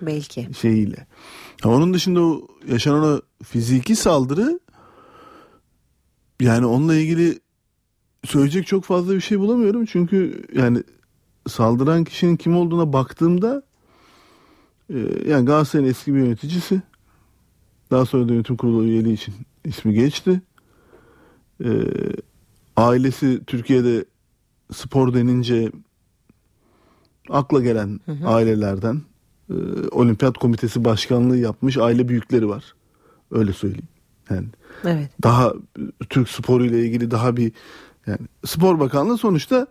Belki. 0.00 0.48
Şeyiyle. 0.60 1.06
Ha, 1.62 1.68
onun 1.68 1.94
dışında 1.94 2.20
o 2.20 2.48
yaşanan 2.70 3.04
o 3.04 3.20
fiziki 3.44 3.96
saldırı 3.96 4.60
yani 6.40 6.66
onunla 6.66 6.94
ilgili 6.94 7.38
söyleyecek 8.24 8.66
çok 8.66 8.84
fazla 8.84 9.14
bir 9.14 9.20
şey 9.20 9.38
bulamıyorum. 9.38 9.84
Çünkü 9.84 10.44
yani 10.54 10.82
saldıran 11.48 12.04
kişinin 12.04 12.36
kim 12.36 12.56
olduğuna 12.56 12.92
baktığımda 12.92 13.62
e, 14.90 14.98
yani 15.28 15.44
Galatasaray'ın 15.46 15.90
eski 15.90 16.14
bir 16.14 16.18
yöneticisi 16.18 16.82
daha 17.90 18.04
sonra 18.06 18.28
da 18.28 18.32
yönetim 18.32 18.56
kurulu 18.56 18.84
üyeliği 18.84 19.14
için 19.14 19.34
ismi 19.64 19.94
geçti. 19.94 20.40
e, 21.64 21.68
ailesi 22.76 23.40
Türkiye'de 23.46 24.04
spor 24.72 25.14
denince 25.14 25.72
akla 27.30 27.60
gelen 27.60 28.00
Hı 28.06 28.12
hı. 28.12 28.28
ailelerden 28.28 29.02
e, 29.50 29.54
olimpiyat 29.90 30.38
komitesi 30.38 30.84
başkanlığı 30.84 31.36
yapmış 31.38 31.76
aile 31.78 32.08
büyükleri 32.08 32.48
var. 32.48 32.74
Öyle 33.30 33.52
söyleyeyim. 33.52 33.88
Yani 34.30 34.46
Evet. 34.84 35.10
daha 35.22 35.52
Türk 36.10 36.28
sporu 36.28 36.64
ile 36.64 36.86
ilgili 36.86 37.10
daha 37.10 37.36
bir 37.36 37.52
yani 38.06 38.18
spor 38.46 38.80
bakanlığı 38.80 39.18
sonuçta 39.18 39.66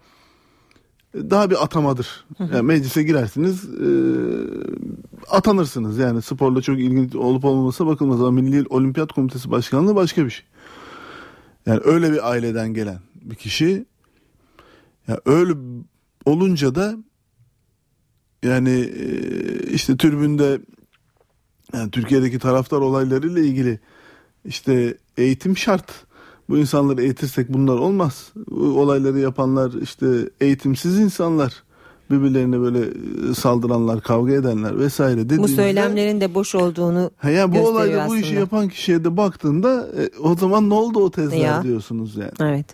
daha 1.15 1.49
bir 1.49 1.63
atamadır. 1.63 2.25
Yani 2.39 2.61
meclise 2.61 3.03
girersiniz 3.03 3.65
e, 3.65 3.89
atanırsınız. 5.29 5.97
Yani 5.97 6.21
sporla 6.21 6.61
çok 6.61 6.79
ilgili 6.79 7.17
olup 7.17 7.45
olmamasına 7.45 7.87
bakılmaz 7.87 8.21
ama 8.21 8.31
Milli 8.31 8.65
Olimpiyat 8.69 9.13
Komitesi 9.13 9.51
Başkanlığı 9.51 9.95
başka 9.95 10.25
bir 10.25 10.29
şey. 10.29 10.45
Yani 11.65 11.81
öyle 11.83 12.11
bir 12.11 12.31
aileden 12.31 12.73
gelen 12.73 12.99
bir 13.21 13.35
kişi 13.35 13.85
ya 15.07 15.19
öyle 15.25 15.53
olunca 16.25 16.75
da 16.75 16.95
yani 18.43 18.79
e, 18.79 19.09
işte 19.69 19.97
tribünde 19.97 20.61
yani 21.73 21.91
Türkiye'deki 21.91 22.39
taraftar 22.39 22.77
olaylarıyla 22.77 23.41
ilgili 23.41 23.79
işte 24.45 24.97
eğitim 25.17 25.57
şart. 25.57 26.06
Bu 26.49 26.57
insanları 26.57 27.01
eğitirsek 27.01 27.49
bunlar 27.53 27.77
olmaz. 27.77 28.29
Bu 28.51 28.79
olayları 28.81 29.19
yapanlar 29.19 29.71
işte 29.81 30.07
eğitimsiz 30.41 30.99
insanlar. 30.99 31.63
Birbirlerine 32.11 32.59
böyle 32.59 32.79
e, 32.79 33.33
saldıranlar, 33.33 34.01
kavga 34.01 34.33
edenler 34.33 34.79
vesaire 34.79 35.17
Bu 35.19 35.23
dediğimizde 35.25 35.55
söylemlerin 35.55 36.21
de 36.21 36.33
boş 36.35 36.55
olduğunu 36.55 37.11
Ha 37.17 37.29
ya 37.29 37.53
bu 37.55 37.67
olayda 37.67 37.97
bu 37.97 38.01
aslında. 38.01 38.19
işi 38.19 38.35
yapan 38.35 38.67
kişiye 38.69 39.03
de 39.03 39.17
baktığında 39.17 39.87
e, 39.97 40.19
o 40.19 40.35
zaman 40.35 40.69
ne 40.69 40.73
oldu 40.73 40.99
o 40.99 41.11
tezler 41.11 41.37
Ya. 41.37 41.63
diyorsunuz 41.63 42.15
yani. 42.15 42.31
Evet. 42.41 42.65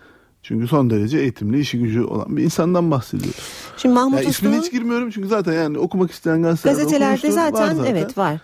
Çünkü 0.44 0.68
son 0.68 0.90
derece 0.90 1.18
eğitimli, 1.20 1.60
işi 1.60 1.80
gücü 1.80 2.04
olan 2.04 2.38
bir 2.38 2.44
insandan 2.44 2.92
bahsediyoruz. 2.92 3.40
Şimdi 3.78 3.96
Mahmut 3.96 4.20
Yani 4.20 4.28
Uslu'nun 4.30 4.62
hiç 4.62 4.72
girmiyorum 4.72 5.10
çünkü 5.10 5.28
zaten 5.28 5.54
yani 5.54 5.78
okumak 5.78 6.12
isteyen 6.12 6.44
gazetelerde, 6.44 6.84
gazetelerde 6.84 7.32
zaten, 7.32 7.80
var 7.80 7.86
evet 7.90 8.18
var. 8.18 8.40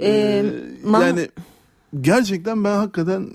Ee, 0.00 0.06
Ee, 0.08 0.44
Mah- 0.88 1.06
yani 1.06 1.28
gerçekten 2.00 2.64
ben 2.64 2.76
hakikaten 2.76 3.30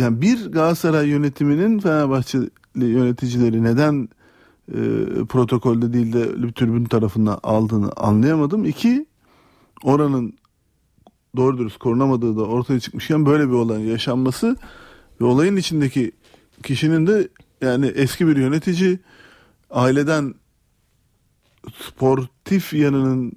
yani 0.00 0.20
bir 0.20 0.52
Galatasaray 0.52 1.08
yönetiminin 1.08 1.78
Fenerbahçeli 1.78 2.50
yöneticileri 2.74 3.62
neden 3.62 4.08
e, 4.68 4.78
protokolde 5.28 5.92
değil 5.92 6.12
de 6.12 6.52
tribün 6.52 6.84
tarafından 6.84 7.40
aldığını 7.42 7.92
anlayamadım. 7.96 8.64
İki 8.64 9.06
oranın 9.82 10.32
doğru 11.36 11.58
dürüst 11.58 11.78
korunamadığı 11.78 12.36
da 12.36 12.42
ortaya 12.42 12.80
çıkmışken 12.80 13.26
böyle 13.26 13.48
bir 13.48 13.54
olayın 13.54 13.90
yaşanması 13.90 14.56
ve 15.20 15.24
olayın 15.24 15.56
içindeki 15.56 16.12
kişinin 16.62 17.06
de 17.06 17.28
yani 17.60 17.86
eski 17.86 18.26
bir 18.26 18.36
yönetici 18.36 18.98
aileden 19.70 20.34
sportif 21.78 22.72
yanının 22.72 23.32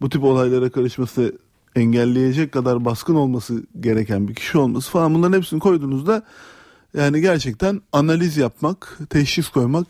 bu 0.00 0.08
tip 0.08 0.24
olaylara 0.24 0.70
karışması 0.70 1.38
engelleyecek 1.76 2.52
kadar 2.52 2.84
baskın 2.84 3.14
olması 3.14 3.62
gereken 3.80 4.28
bir 4.28 4.34
kişi 4.34 4.58
olması 4.58 4.90
falan 4.90 5.14
bunların 5.14 5.36
hepsini 5.38 5.60
koyduğunuzda 5.60 6.22
yani 6.94 7.20
gerçekten 7.20 7.80
analiz 7.92 8.36
yapmak, 8.36 8.98
teşhis 9.10 9.48
koymak 9.48 9.86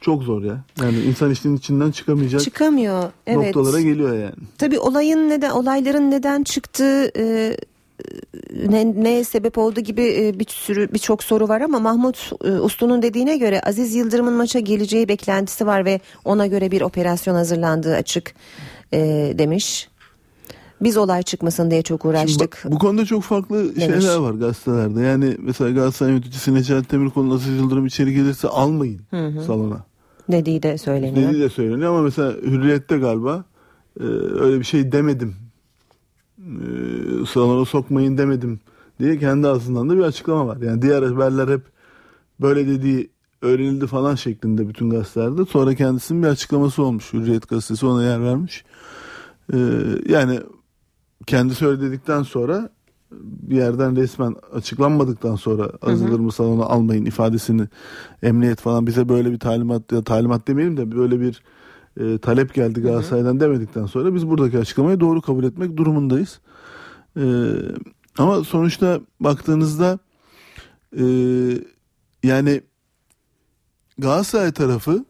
çok 0.00 0.22
zor 0.22 0.42
ya. 0.42 0.64
Yani 0.80 1.00
insan 1.00 1.30
işin 1.30 1.56
içinden 1.56 1.90
çıkamayacak 1.90 2.40
çıkamıyor. 2.40 3.12
Evet. 3.26 3.54
noktalara 3.54 3.80
geliyor 3.80 4.18
yani. 4.18 4.34
Tabii 4.58 4.78
olayın 4.78 5.28
neden 5.28 5.50
olayların 5.50 6.10
neden 6.10 6.42
çıktığı 6.42 7.12
e, 7.16 7.56
ne, 8.68 9.02
neye 9.02 9.24
sebep 9.24 9.58
oldu 9.58 9.80
gibi 9.80 10.02
e, 10.02 10.38
bir 10.38 10.46
sürü 10.48 10.92
birçok 10.92 11.24
soru 11.24 11.48
var 11.48 11.60
ama 11.60 11.78
Mahmut 11.78 12.32
e, 12.44 12.50
Uslu'nun 12.50 13.02
dediğine 13.02 13.36
göre 13.36 13.60
Aziz 13.60 13.94
Yıldırım'ın 13.94 14.32
maça 14.32 14.58
geleceği 14.58 15.08
beklentisi 15.08 15.66
var 15.66 15.84
ve 15.84 16.00
ona 16.24 16.46
göre 16.46 16.70
bir 16.70 16.80
operasyon 16.80 17.34
hazırlandığı 17.34 17.94
açık 17.94 18.34
e, 18.92 18.98
demiş. 19.38 19.88
Biz 20.82 20.96
olay 20.96 21.22
çıkmasın 21.22 21.70
diye 21.70 21.82
çok 21.82 22.04
uğraştık. 22.04 22.58
Şimdi 22.62 22.74
bak, 22.74 22.80
bu 22.80 22.86
konuda 22.86 23.04
çok 23.04 23.22
farklı 23.22 23.76
Demiş. 23.76 24.04
şeyler 24.04 24.16
var 24.16 24.32
gazetelerde. 24.32 25.00
Yani 25.00 25.36
mesela 25.40 25.70
Galatasaray 25.70 26.12
yöneticisi 26.12 26.54
Necati 26.54 26.90
Demirkol'un 26.90 27.30
Aziz 27.30 27.56
Yıldırım 27.56 27.86
içeri 27.86 28.14
gelirse 28.14 28.48
almayın 28.48 29.00
Hı 29.10 29.26
hı. 29.26 29.44
salona. 29.44 29.84
dediği 30.28 30.62
de 30.62 30.78
söyleniyor. 30.78 31.28
Dediği 31.28 31.40
de 31.40 31.48
söyleniyor 31.48 31.90
ama 31.90 32.02
mesela 32.02 32.32
Hürriyet'te 32.32 32.98
galiba 32.98 33.44
e, 34.00 34.04
öyle 34.40 34.58
bir 34.58 34.64
şey 34.64 34.92
demedim. 34.92 35.34
E, 36.38 36.64
salona 37.26 37.64
sokmayın 37.64 38.18
demedim 38.18 38.60
diye 39.00 39.18
kendi 39.18 39.48
ağzından 39.48 39.90
da 39.90 39.96
bir 39.96 40.02
açıklama 40.02 40.46
var. 40.46 40.56
Yani 40.56 40.82
diğer 40.82 41.02
haberler 41.02 41.48
hep 41.48 41.62
böyle 42.40 42.66
dediği 42.66 43.10
öğrenildi 43.42 43.86
falan 43.86 44.14
şeklinde 44.14 44.68
bütün 44.68 44.90
gazetelerde. 44.90 45.44
Sonra 45.44 45.74
kendisinin 45.74 46.22
bir 46.22 46.28
açıklaması 46.28 46.82
olmuş. 46.82 47.12
Hürriyet 47.12 47.48
gazetesi 47.48 47.86
ona 47.86 48.04
yer 48.04 48.22
vermiş. 48.22 48.64
E, 49.52 49.58
yani 50.08 50.40
kendi 51.26 51.54
söyledikten 51.54 52.22
sonra 52.22 52.70
bir 53.20 53.56
yerden 53.56 53.96
resmen 53.96 54.36
açıklanmadıktan 54.52 55.36
sonra 55.36 55.70
Aziz 55.82 56.00
Yıldırım'ı 56.00 56.32
salona 56.32 56.64
almayın 56.64 57.04
ifadesini 57.04 57.68
emniyet 58.22 58.60
falan 58.60 58.86
bize 58.86 59.08
böyle 59.08 59.32
bir 59.32 59.38
talimat 59.38 59.92
ya 59.92 60.02
talimat 60.02 60.48
demeyelim 60.48 60.76
de 60.76 60.92
böyle 60.92 61.20
bir 61.20 61.42
e, 62.00 62.18
talep 62.18 62.54
geldi 62.54 62.80
Galatasaray'dan 62.80 63.40
demedikten 63.40 63.86
sonra 63.86 64.14
biz 64.14 64.28
buradaki 64.28 64.58
açıklamayı 64.58 65.00
doğru 65.00 65.20
kabul 65.20 65.44
etmek 65.44 65.76
durumundayız. 65.76 66.40
E, 67.16 67.24
ama 68.18 68.44
sonuçta 68.44 69.00
baktığınızda 69.20 69.98
e, 70.98 71.04
yani 72.22 72.60
Galatasaray 73.98 74.52
tarafı 74.52 75.04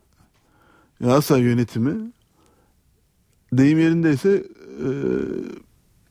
Galatasaray 1.01 1.43
yönetimi 1.43 2.13
deyim 3.53 3.79
yerindeyse 3.79 4.45
e, 4.85 4.89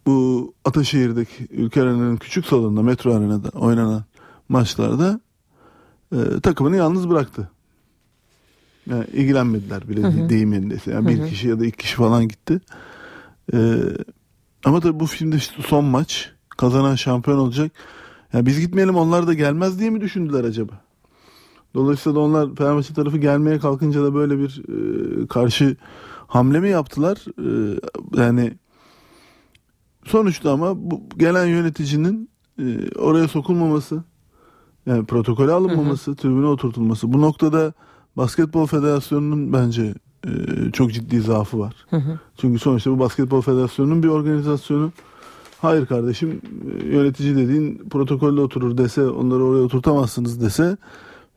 bu 0.06 0.54
Ataşehir'deki 0.66 1.48
Ülker 1.52 1.86
Arena'nın 1.86 2.18
küçük 2.18 2.46
salonunda 2.46 2.82
metro 2.82 3.14
arenada 3.14 3.50
oynanan 3.50 4.04
maçlarda 4.50 5.20
e, 6.16 6.40
takımını 6.44 6.76
yalnız 6.76 7.10
bıraktı. 7.10 7.50
Yani 8.90 9.06
ilgilenmediler 9.14 9.90
bile 9.90 10.04
Hı 10.04 10.08
hı. 10.08 10.30
deyim 10.30 10.54
yerindeyse. 10.54 10.92
Yani 10.92 11.18
Hı 11.18 11.24
bir 11.24 11.30
kişi 11.30 11.48
ya 11.48 11.60
da 11.60 11.66
iki 11.66 11.78
kişi 11.78 11.96
falan 11.96 12.28
gitti. 12.28 12.62
E, 13.54 13.80
ama 14.66 14.80
tabii 14.80 15.00
bu 15.00 15.06
filmde 15.06 15.36
işte 15.36 15.62
son 15.62 15.86
maç 15.86 16.32
kazanan 16.50 16.96
şampiyon 16.96 17.38
olacak. 17.38 17.72
Yani 18.34 18.46
biz 18.46 18.60
gitmeyelim 18.60 18.96
onlar 18.96 19.28
da 19.28 19.34
gelmez 19.34 19.80
diye 19.80 19.90
mi 19.90 20.02
düşündüler 20.02 20.44
acaba? 20.44 20.74
Dolayısıyla 21.74 22.16
da 22.16 22.20
onlar 22.20 22.56
Fenerbahçe 22.56 22.94
tarafı 22.94 23.18
gelmeye 23.18 23.60
kalkınca 23.60 24.04
da 24.04 24.14
böyle 24.14 24.38
bir 24.40 24.64
e, 25.24 25.28
karşı 25.28 25.76
hamle 26.28 26.60
mi 26.60 26.70
yaptılar? 26.70 27.18
E, 27.40 27.80
yani 28.22 28.54
sonuçta 30.06 30.52
ama 30.52 30.92
bu 30.92 31.02
gelen 31.18 31.46
yöneticinin 31.46 32.30
e, 32.60 32.90
oraya 33.00 33.28
sokulmaması, 33.28 34.04
yani 34.86 35.06
protokole 35.06 35.52
alınmaması, 35.52 36.16
tribüne 36.16 36.48
oturtulması. 36.48 37.14
Bu 37.14 37.22
noktada 37.22 37.74
Basketbol 38.18 38.66
Federasyonu'nun 38.66 39.54
bence 39.54 39.94
e, 40.26 40.32
çok 40.74 40.94
ciddi 40.94 41.22
zaafı 41.22 41.60
var. 41.60 41.76
Hı 41.90 41.98
hı. 41.98 42.20
Çünkü 42.38 42.60
sonuçta 42.60 42.92
bu 42.92 43.00
Basketbol 43.00 43.42
Federasyonu'nun 43.42 44.04
bir 44.04 44.08
organizasyonu. 44.08 44.92
Hayır 45.62 45.86
kardeşim 45.86 46.42
e, 46.82 46.88
yönetici 46.88 47.36
dediğin 47.36 47.90
protokolle 47.90 48.42
oturur 48.42 48.78
dese 48.78 49.08
onları 49.08 49.44
oraya 49.44 49.64
oturtamazsınız 49.64 50.42
dese 50.42 50.78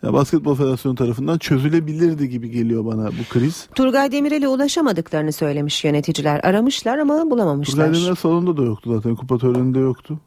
ya 0.05 0.13
Basketbol 0.13 0.55
Federasyonu 0.55 0.95
tarafından 0.95 1.39
çözülebilirdi 1.39 2.29
gibi 2.29 2.51
geliyor 2.51 2.85
bana 2.85 3.07
bu 3.07 3.29
kriz. 3.31 3.69
Turgay 3.75 4.13
Demirel'e 4.13 4.49
ulaşamadıkları 4.49 5.33
söylemiş 5.33 5.85
yöneticiler. 5.85 6.41
Aramışlar 6.43 6.99
ama 6.99 7.31
bulamamışlar. 7.31 7.87
Turgay 7.87 8.01
Demirel 8.01 8.15
salonda 8.15 8.57
da 8.57 8.63
yoktu 8.63 8.95
zaten. 8.95 9.17
Kupa 9.17 9.39
töreninde 9.39 9.79
yoktu. 9.79 10.19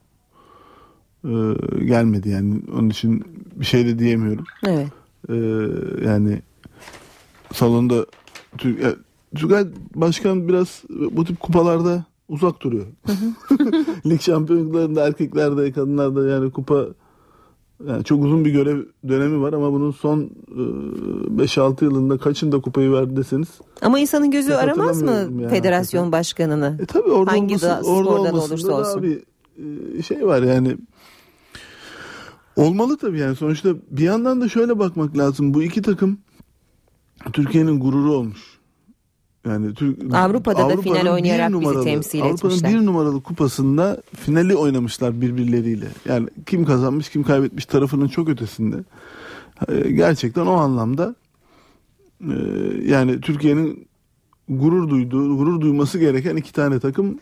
Ee, 1.26 1.30
gelmedi 1.86 2.30
yani. 2.30 2.62
Onun 2.74 2.90
için 2.90 3.24
bir 3.56 3.66
şey 3.66 3.86
de 3.86 4.00
diyemiyorum. 4.00 4.46
Evet. 4.68 4.88
Ee, 5.30 5.36
yani 6.08 6.42
salonda 7.54 8.06
Turgay 9.36 9.66
Başkan 9.96 10.48
biraz 10.48 10.84
bu 11.12 11.26
tip 11.26 11.40
kupalarda 11.40 12.06
uzak 12.30 12.62
duruyor. 12.62 12.86
Lig 14.06 14.22
şampiyonluklarında 14.22 15.08
erkeklerde, 15.08 15.72
kadınlarda 15.72 16.28
yani 16.28 16.52
kupa 16.52 16.86
yani 17.86 18.04
çok 18.04 18.24
uzun 18.24 18.46
bir 18.46 18.52
görev 18.52 18.84
dönemi 19.08 19.42
var 19.42 19.54
ama 19.54 19.74
bunun 19.74 19.92
son 19.92 20.20
e, 20.22 21.44
5-6 21.44 21.84
yılında 21.84 22.18
kaçında 22.18 22.62
kupayı 22.62 22.92
verdi 22.92 23.16
deseniz 23.16 23.48
Ama 23.82 24.00
insanın 24.00 24.32
gözü 24.32 24.54
aramaz 24.54 25.02
mı 25.02 25.12
yani 25.12 25.48
federasyon 25.48 26.12
başkanını? 26.12 26.78
E 26.82 26.86
tabii 26.86 27.10
orada 27.10 27.32
Hangi 27.32 27.46
olması, 27.46 27.66
da, 27.66 27.82
orada 27.82 28.10
da 28.10 28.14
olmasında 28.14 28.54
olursa 28.54 28.68
daha 28.70 28.80
olsun. 28.80 29.04
bir 29.04 29.24
e, 30.00 30.02
şey 30.02 30.28
var 30.28 30.42
yani. 30.44 30.78
Olmalı 32.56 32.98
tabii 32.98 33.20
yani 33.20 33.36
sonuçta 33.36 33.70
bir 33.92 34.04
yandan 34.04 34.42
da 34.42 34.50
şöyle 34.50 34.80
bakmak 34.80 35.18
lazım. 35.18 35.54
Bu 35.54 35.64
iki 35.64 35.82
takım 35.82 36.18
Türkiye'nin 37.34 37.80
gururu 37.80 38.14
olmuş. 38.14 38.57
Yani 39.48 39.74
Türk, 39.74 40.14
Avrupa'da 40.16 40.70
da 40.70 40.82
final 40.82 41.14
oynayarak 41.14 41.50
bizi 41.50 41.60
numaralı- 41.64 41.84
temsil 41.84 42.22
Avrupa'nın 42.22 42.54
etmişler. 42.54 42.74
bir 42.82 42.86
numaralı 42.86 43.24
kupasında 43.24 44.02
finali 44.16 44.56
oynamışlar 44.56 45.22
birbirleriyle. 45.22 45.88
Yani 46.06 46.28
kim 46.46 46.66
kazanmış 46.66 47.10
kim 47.10 47.24
kaybetmiş 47.24 47.66
tarafının 47.66 48.08
çok 48.08 48.30
ötesinde. 48.30 48.76
Ee, 49.70 49.92
Gerçekten 49.92 50.46
o 50.46 50.52
anlamda 50.54 51.16
e, 52.22 52.34
yani 52.86 53.22
Türkiye'nin 53.22 53.88
gurur 54.50 54.90
duyduğu, 54.90 55.38
gurur 55.38 55.62
duyması 55.62 56.00
gereken 56.00 56.36
iki 56.36 56.54
tane 56.54 56.80
takım 56.80 57.20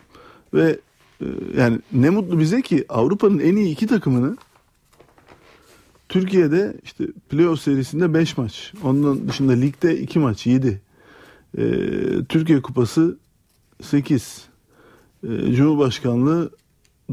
ve 0.54 0.78
e, 1.20 1.26
yani 1.58 1.78
ne 1.92 2.10
mutlu 2.10 2.38
bize 2.38 2.62
ki 2.62 2.84
Avrupa'nın 2.88 3.38
en 3.38 3.56
iyi 3.56 3.72
iki 3.72 3.86
takımını 3.86 4.36
Türkiye'de 6.08 6.74
işte 6.84 7.04
playoff 7.30 7.60
serisinde 7.60 8.14
5 8.14 8.38
maç. 8.38 8.72
Onun 8.84 9.28
dışında 9.28 9.52
ligde 9.52 9.98
2 9.98 10.18
maç 10.18 10.46
7. 10.46 10.80
Türkiye 12.28 12.62
Kupası 12.62 13.18
8. 13.82 14.44
Cumhurbaşkanlığı 15.52 16.50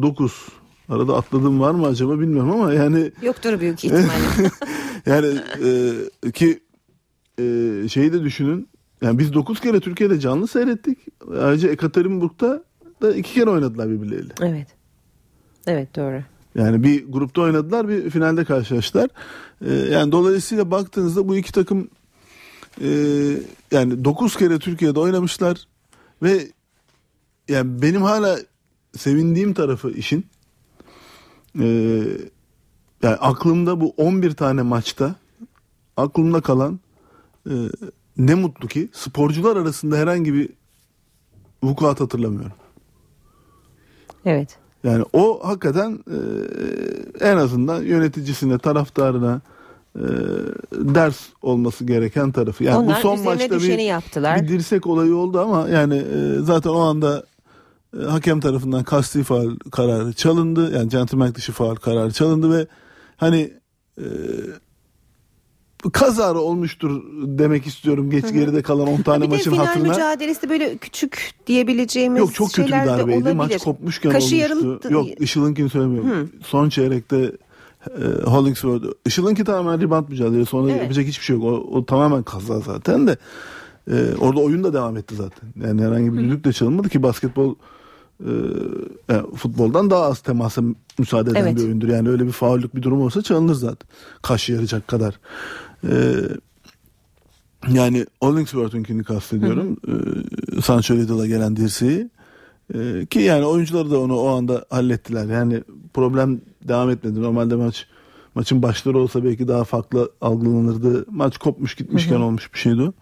9. 0.01 0.47
Arada 0.89 1.17
atladığım 1.17 1.59
var 1.59 1.71
mı 1.71 1.87
acaba 1.87 2.19
bilmiyorum 2.19 2.51
ama 2.51 2.73
yani 2.73 3.11
Yoktur 3.21 3.59
büyük 3.59 3.83
ihtimalle. 3.85 4.51
yani 5.05 5.39
e, 6.25 6.31
ki 6.31 6.59
e, 7.39 7.43
şeyi 7.89 8.13
de 8.13 8.23
düşünün. 8.23 8.67
Yani 9.01 9.19
biz 9.19 9.33
9 9.33 9.59
kere 9.59 9.79
Türkiye'de 9.79 10.19
canlı 10.19 10.47
seyrettik. 10.47 10.97
Ayrıca 11.41 11.69
Ekaterinburg'da 11.69 12.63
da 13.01 13.15
iki 13.15 13.33
kere 13.33 13.49
oynadılar 13.49 13.89
birbirleriyle. 13.89 14.33
evet. 14.41 14.67
Evet 15.67 15.95
doğru. 15.95 16.21
Yani 16.55 16.83
bir 16.83 17.05
grupta 17.11 17.41
oynadılar, 17.41 17.89
bir 17.89 18.09
finalde 18.09 18.45
karşılaştılar. 18.45 19.09
Ee, 19.65 19.73
yani 19.73 20.11
dolayısıyla 20.11 20.71
baktığınızda 20.71 21.27
bu 21.27 21.35
iki 21.35 21.51
takım 21.51 21.87
e, 22.81 22.87
yani 23.71 24.05
9 24.05 24.37
kere 24.37 24.59
Türkiye'de 24.59 24.99
oynamışlar 24.99 25.67
ve 26.23 26.47
yani 27.47 27.81
benim 27.81 28.01
hala 28.01 28.39
sevindiğim 28.97 29.53
tarafı 29.53 29.91
işin 29.91 30.25
e, 31.59 31.65
yani 33.03 33.15
aklımda 33.15 33.81
bu 33.81 33.93
11 33.97 34.31
tane 34.31 34.61
maçta 34.61 35.15
aklımda 35.97 36.41
kalan 36.41 36.79
e, 37.49 37.53
ne 38.17 38.35
mutlu 38.35 38.67
ki 38.67 38.89
sporcular 38.93 39.57
arasında 39.57 39.97
herhangi 39.97 40.33
bir 40.33 40.49
vukuat 41.63 41.99
hatırlamıyorum. 41.99 42.57
Evet. 44.25 44.57
Yani 44.83 45.05
o 45.13 45.47
hakikaten 45.47 45.99
e, 46.11 46.17
en 47.27 47.37
azından 47.37 47.83
yöneticisine, 47.83 48.57
taraftarına 48.57 49.41
ders 50.73 51.19
olması 51.41 51.85
gereken 51.85 52.31
tarafı. 52.31 52.63
Yani 52.63 52.77
Onlar 52.77 52.97
bu 52.97 53.01
son 53.01 53.19
maçta 53.23 53.59
bir, 53.59 53.77
yaptılar. 53.79 54.41
bir 54.43 54.47
dirsek 54.47 54.87
olayı 54.87 55.15
oldu 55.15 55.39
ama 55.39 55.69
yani 55.69 55.95
e, 55.95 56.37
zaten 56.41 56.69
o 56.69 56.79
anda 56.79 57.23
e, 58.01 58.03
hakem 58.03 58.39
tarafından 58.39 58.83
kasti 58.83 59.23
faul 59.23 59.57
kararı 59.71 60.13
çalındı. 60.13 60.75
Yani 60.75 60.89
centilmen 60.89 61.35
dışı 61.35 61.51
faul 61.51 61.75
kararı 61.75 62.11
çalındı 62.13 62.57
ve 62.57 62.67
hani 63.17 63.53
e, 63.97 64.05
kazara 65.93 66.39
olmuştur 66.39 67.03
demek 67.23 67.67
istiyorum 67.67 68.09
geç 68.09 68.33
geride 68.33 68.61
kalan 68.61 68.87
10 68.87 69.01
tane 69.01 69.25
bir 69.25 69.31
de 69.31 69.35
maçın 69.35 69.51
final 69.51 69.65
hatırına. 69.65 69.87
mücadelesi 69.87 70.49
böyle 70.49 70.77
küçük 70.77 71.31
diyebileceğimiz 71.47 72.19
Yok 72.19 72.33
çok 72.33 72.53
kötü 72.53 72.67
bir 72.67 72.73
de 72.73 72.85
darbeydi. 72.85 73.17
olabilir. 73.17 73.35
Maç 73.35 73.57
kopmuşken 73.57 74.11
Kaşı 74.11 74.25
olmuştu. 74.25 74.37
yarıldı. 74.41 74.93
Yok 74.93 75.21
Işıl'ınkini 75.21 75.69
söylemiyorum. 75.69 76.09
Hı. 76.09 76.27
Son 76.45 76.69
çeyrekte 76.69 77.31
e, 77.89 78.23
Hollingsworth. 78.29 78.85
Işıl'ınki 79.05 79.43
tamamen 79.43 79.81
rebound 79.81 80.09
mücadelesi. 80.09 80.49
Sonra 80.49 80.71
Evet. 80.71 80.81
yapacak 80.81 81.05
hiçbir 81.05 81.25
şey 81.25 81.35
yok. 81.35 81.45
O, 81.45 81.77
o 81.77 81.85
tamamen 81.85 82.23
kaza 82.23 82.59
zaten 82.59 83.07
de. 83.07 83.17
E, 83.91 84.15
orada 84.19 84.39
oyun 84.39 84.63
da 84.63 84.73
devam 84.73 84.97
etti 84.97 85.15
zaten. 85.15 85.49
Yani 85.67 85.81
herhangi 85.81 86.13
bir 86.13 86.17
düdük 86.17 86.43
de 86.45 86.53
çalınmadı 86.53 86.89
ki 86.89 87.03
basketbol 87.03 87.55
e, 88.19 88.31
yani 89.09 89.35
futboldan 89.35 89.89
daha 89.89 90.03
az 90.03 90.19
temasa 90.19 90.61
müsaade 90.99 91.29
eden 91.29 91.41
Evet. 91.41 91.57
bir 91.57 91.63
oyundur. 91.63 91.87
Yani 91.87 92.09
öyle 92.09 92.25
bir 92.27 92.31
faullük 92.31 92.75
bir 92.75 92.81
durum 92.81 93.01
olsa 93.01 93.21
çalınır 93.21 93.53
zaten. 93.53 93.89
Kaş 94.21 94.49
yarayacak 94.49 94.87
kadar. 94.87 95.19
E, 95.89 95.93
yani 97.71 98.05
Hollingsworth'unkini 98.21 99.03
kastediyorum. 99.03 99.77
Ee, 99.87 100.61
Sancho 100.61 100.95
Little'a 100.95 101.27
gelen 101.27 101.55
dirseği. 101.55 102.09
Ee, 102.75 103.05
ki 103.05 103.19
yani 103.19 103.45
oyuncuları 103.45 103.91
da 103.91 103.99
onu 103.99 104.19
o 104.19 104.27
anda 104.27 104.65
hallettiler. 104.69 105.25
Yani 105.25 105.63
problem 105.93 106.41
devam 106.67 106.89
etmedi. 106.89 107.21
Normalde 107.21 107.55
maç 107.55 107.87
maçın 108.35 108.61
başları 108.61 108.97
olsa 108.97 109.23
belki 109.23 109.47
daha 109.47 109.63
farklı 109.63 110.11
algılanırdı. 110.21 111.05
Maç 111.11 111.37
kopmuş 111.37 111.75
gitmişken 111.75 112.19
olmuş 112.19 112.53
bir 112.53 112.59
şeydi 112.59 112.81
o. 112.81 112.93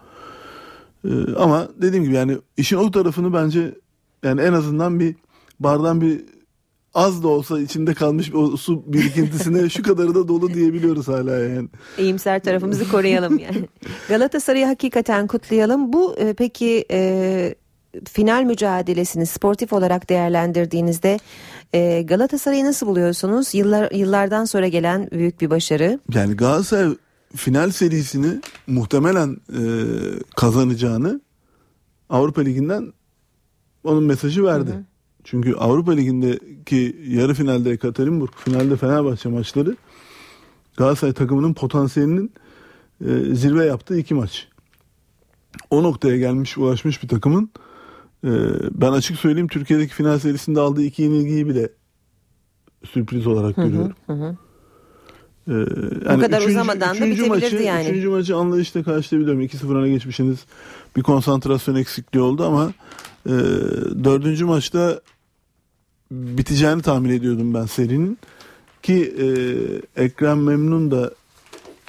Ee, 1.08 1.34
ama 1.38 1.68
dediğim 1.82 2.04
gibi 2.04 2.14
yani 2.14 2.38
işin 2.56 2.76
o 2.76 2.90
tarafını 2.90 3.32
bence 3.32 3.74
yani 4.22 4.40
en 4.40 4.52
azından 4.52 5.00
bir 5.00 5.16
bardan 5.60 6.00
bir 6.00 6.24
az 6.94 7.22
da 7.22 7.28
olsa 7.28 7.60
içinde 7.60 7.94
kalmış 7.94 8.34
o 8.34 8.56
su 8.56 8.92
birikintisine 8.92 9.68
şu 9.70 9.82
kadarı 9.82 10.14
da 10.14 10.28
dolu 10.28 10.54
diyebiliyoruz 10.54 11.08
hala 11.08 11.30
yani. 11.30 11.68
İyimser 11.98 12.40
tarafımızı 12.40 12.88
koruyalım 12.88 13.38
yani. 13.38 13.68
Galatasaray'ı 14.08 14.66
hakikaten 14.66 15.26
kutlayalım. 15.26 15.92
Bu 15.92 16.16
e, 16.18 16.32
peki 16.32 16.84
e, 16.90 17.54
final 18.12 18.42
mücadelesini 18.42 19.26
sportif 19.26 19.72
olarak 19.72 20.08
değerlendirdiğinizde 20.08 21.18
e, 21.74 22.02
Galatasaray'ı 22.02 22.64
nasıl 22.64 22.86
buluyorsunuz? 22.86 23.54
Yıllar 23.54 23.90
yıllardan 23.90 24.44
sonra 24.44 24.68
gelen 24.68 25.08
büyük 25.12 25.40
bir 25.40 25.50
başarı. 25.50 26.00
Yani 26.14 26.36
Galatasaray 26.36 26.94
final 27.36 27.70
serisini 27.70 28.40
muhtemelen 28.66 29.36
e, 29.52 29.62
kazanacağını 30.36 31.20
Avrupa 32.10 32.40
Ligi'nden 32.40 32.92
onun 33.84 34.04
mesajı 34.04 34.44
verdi. 34.44 34.72
Çünkü 35.24 35.54
Avrupa 35.54 35.92
Ligi'ndeki 35.92 36.96
yarı 37.08 37.34
finalde 37.34 37.70
Ekaterinburg, 37.70 38.30
finalde 38.36 38.76
Fenerbahçe 38.76 39.28
maçları 39.28 39.76
Galatasaray 40.76 41.14
takımının 41.14 41.54
potansiyelinin 41.54 42.32
e, 43.00 43.34
zirve 43.34 43.64
yaptığı 43.64 43.98
iki 43.98 44.14
maç. 44.14 44.48
O 45.70 45.82
noktaya 45.82 46.16
gelmiş, 46.16 46.58
ulaşmış 46.58 47.02
bir 47.02 47.08
takımın 47.08 47.50
ben 48.72 48.92
açık 48.92 49.18
söyleyeyim 49.18 49.48
Türkiye'deki 49.48 49.94
final 49.94 50.18
serisinde 50.18 50.60
aldığı 50.60 50.82
iki 50.82 51.02
yenilgiyi 51.02 51.48
bile 51.48 51.68
sürpriz 52.84 53.26
olarak 53.26 53.56
görüyorum. 53.56 53.92
Hı 54.06 54.12
hı. 54.12 54.36
Ee, 55.48 56.16
Bu 56.16 56.20
kadar 56.20 56.42
uzamadan 56.42 56.90
da 56.90 57.06
üçüncü 57.06 57.24
bitebilirdi 57.24 57.54
maçı, 57.54 57.62
yani. 57.62 57.88
Üçüncü 57.88 58.08
maçı 58.08 58.36
anlayışla 58.36 58.82
karşılayabiliyorum. 58.82 59.42
2-0 59.42 59.78
öne 59.78 59.88
geçmişsiniz. 59.88 60.38
Bir 60.96 61.02
konsantrasyon 61.02 61.74
eksikliği 61.74 62.24
oldu 62.24 62.44
ama 62.46 62.72
e, 63.26 63.32
dördüncü 64.04 64.44
maçta 64.44 65.00
biteceğini 66.10 66.82
tahmin 66.82 67.10
ediyordum 67.10 67.54
ben 67.54 67.66
serinin. 67.66 68.18
Ki 68.82 69.14
e, 69.18 69.26
Ekrem 70.04 70.42
Memnun 70.42 70.90
da 70.90 71.10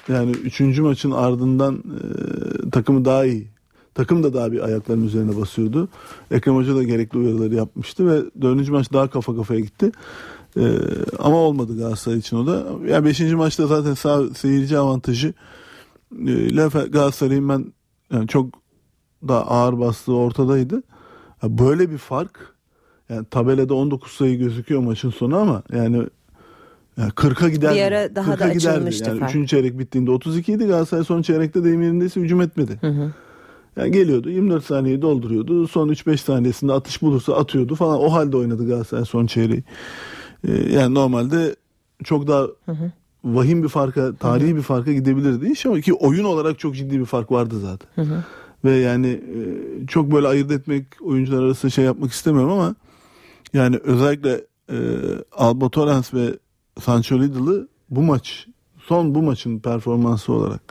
yani 0.08 0.32
üçüncü 0.32 0.82
maçın 0.82 1.12
ardından 1.12 1.76
e, 1.76 2.70
takımı 2.70 3.06
daha 3.06 3.26
iyi. 3.26 3.48
Takım 3.96 4.24
da 4.24 4.34
daha 4.34 4.52
bir 4.52 4.66
ayaklarının 4.66 5.06
üzerine 5.06 5.38
basıyordu. 5.42 5.88
Ekrem 6.32 6.56
Hoca 6.56 6.76
da 6.76 6.84
gerekli 6.84 7.18
uyarıları 7.18 7.56
yapmıştı 7.56 8.08
ve 8.08 8.42
dördüncü 8.42 8.72
maç 8.72 8.94
daha 8.94 9.10
kafa 9.10 9.36
kafaya 9.36 9.60
gitti. 9.60 9.92
Ee, 10.58 10.78
ama 11.20 11.38
olmadı 11.38 11.78
Galatasaray 11.78 12.18
için 12.18 12.38
o 12.38 12.48
da. 12.48 12.66
Yani 12.88 13.06
beşinci 13.06 13.36
maçta 13.36 13.68
zaten 13.68 13.94
sağ, 13.94 14.30
seyirci 14.34 14.78
avantajı 14.78 15.34
e, 16.20 16.32
ile 16.32 16.68
Galatasaray'ın 16.68 17.50
ben 17.50 17.74
yani 18.12 18.28
çok 18.28 18.50
daha 19.28 19.42
ağır 19.42 19.80
bastığı 19.80 20.14
ortadaydı. 20.16 20.84
Ya 21.44 21.58
böyle 21.58 21.92
bir 21.92 21.98
fark 21.98 22.54
yani 23.10 23.26
tabelada 23.26 23.74
19 23.74 24.12
sayı 24.12 24.40
gözüküyor 24.40 24.82
maçın 24.82 25.10
sonu 25.10 25.38
ama 25.38 25.64
yani 25.72 26.08
yani 26.98 27.10
40'a 27.10 27.50
giderdi. 27.50 27.76
Bir 27.76 27.82
ara 27.82 28.16
daha 28.16 28.34
40'a 28.34 28.40
da 28.40 28.54
giderdi. 28.54 28.70
açılmıştı 28.70 29.10
Yani 29.10 29.20
fark. 29.20 29.32
üçüncü 29.32 29.48
çeyrek 29.48 29.80
bittiğinde 29.80 30.12
32 30.12 30.54
idi. 30.54 30.66
Galatasaray 30.66 31.04
son 31.04 31.22
çeyrekte 31.22 31.64
deyim 31.64 31.82
yerindeyse 31.82 32.22
hücum 32.22 32.42
etmedi. 32.42 32.80
Yani 33.78 33.92
geliyordu 33.92 34.30
24 34.30 34.64
saniyeyi 34.64 35.02
dolduruyordu. 35.02 35.68
Son 35.68 35.90
3-5 35.90 36.18
saniyesinde 36.18 36.74
atış 36.74 37.02
bulursa 37.02 37.36
atıyordu 37.36 37.76
falan. 37.76 38.00
O 38.00 38.14
halde 38.14 38.38
oynadı 38.38 38.68
Galatasaray 38.68 39.06
son 39.06 39.26
çeyreği. 39.26 39.64
Ee, 40.48 40.52
yani 40.52 40.96
normalde 40.96 41.56
çok 42.04 42.28
daha 42.28 42.48
vahim 43.24 43.64
bir 43.64 43.70
farka, 43.70 44.16
tarihi 44.16 44.56
bir 44.56 44.62
farka 44.62 44.94
gidebilirdi 44.94 45.52
iş 45.52 45.66
ama 45.66 45.82
ki 45.82 45.94
oyun 45.94 46.24
olarak 46.24 46.60
çok 46.60 46.76
ciddi 46.76 47.00
bir 47.00 47.06
fark 47.06 47.32
vardı 47.32 47.60
zaten. 47.60 47.90
Ve 48.66 48.72
yani 48.72 49.08
e, 49.08 49.88
çok 49.88 50.12
böyle 50.12 50.28
ayırt 50.28 50.52
etmek 50.52 50.86
oyuncular 51.02 51.44
arasında 51.44 51.70
şey 51.70 51.86
yapmak 51.86 52.12
istemiyorum 52.12 52.52
ama 52.52 52.76
yani 53.54 53.78
özellikle 53.84 54.42
e, 54.70 54.78
Alba 55.32 55.70
Torrens 55.70 56.14
ve 56.14 56.38
Sancho 56.82 57.20
Liddle'ı 57.20 57.68
bu 57.90 58.02
maç 58.02 58.48
son 58.78 59.16
bu 59.16 59.22
maçın 59.22 59.60
performansı 59.60 60.34
olarak 60.34 60.62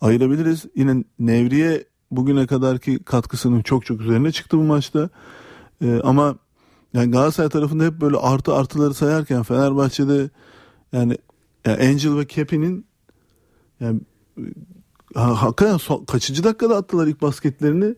ayırabiliriz. 0.00 0.66
Yine 0.76 1.04
Nevriye 1.18 1.84
bugüne 2.10 2.46
kadarki 2.46 2.98
katkısının 3.04 3.62
çok 3.62 3.86
çok 3.86 4.00
üzerine 4.00 4.32
çıktı 4.32 4.58
bu 4.58 4.62
maçta. 4.62 5.08
E, 5.82 6.00
ama 6.04 6.36
yani 6.94 7.10
Galatasaray 7.10 7.48
tarafında 7.50 7.84
hep 7.84 8.00
böyle 8.00 8.16
artı 8.16 8.54
artıları 8.54 8.94
sayarken 8.94 9.42
Fenerbahçe'de 9.42 10.30
yani, 10.92 11.18
yani 11.66 11.88
Angel 11.88 12.16
ve 12.16 12.26
Kepi'nin 12.26 12.86
yani 13.80 14.00
ha- 15.14 15.42
hakikaten 15.42 15.76
son- 15.76 16.04
kaçıncı 16.04 16.44
dakikada 16.44 16.76
attılar 16.76 17.06
ilk 17.06 17.22
basketlerini 17.22 17.94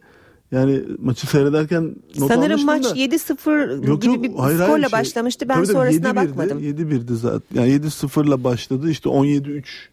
Yani 0.53 0.82
maçı 0.99 1.27
seyrederken 1.27 1.97
not 2.19 2.28
Sanırım 2.32 2.65
maç 2.65 2.85
da. 2.85 2.89
7-0 2.97 3.87
Yok, 3.87 4.03
gibi 4.03 4.15
yok, 4.15 4.23
bir 4.24 4.35
hayır, 4.35 4.59
hayır, 4.59 4.70
skorla 4.70 4.89
şey- 4.89 4.99
başlamıştı. 4.99 5.49
Ben 5.49 5.65
sonrasına 5.65 6.09
7-1'di, 6.09 6.16
bakmadım. 6.16 6.59
7-1'di 6.59 7.16
zaten. 7.16 7.61
Yani 7.61 7.70
7-0'la 7.70 8.45
başladı. 8.45 8.91
İşte 8.91 9.09
17-3 9.09 9.89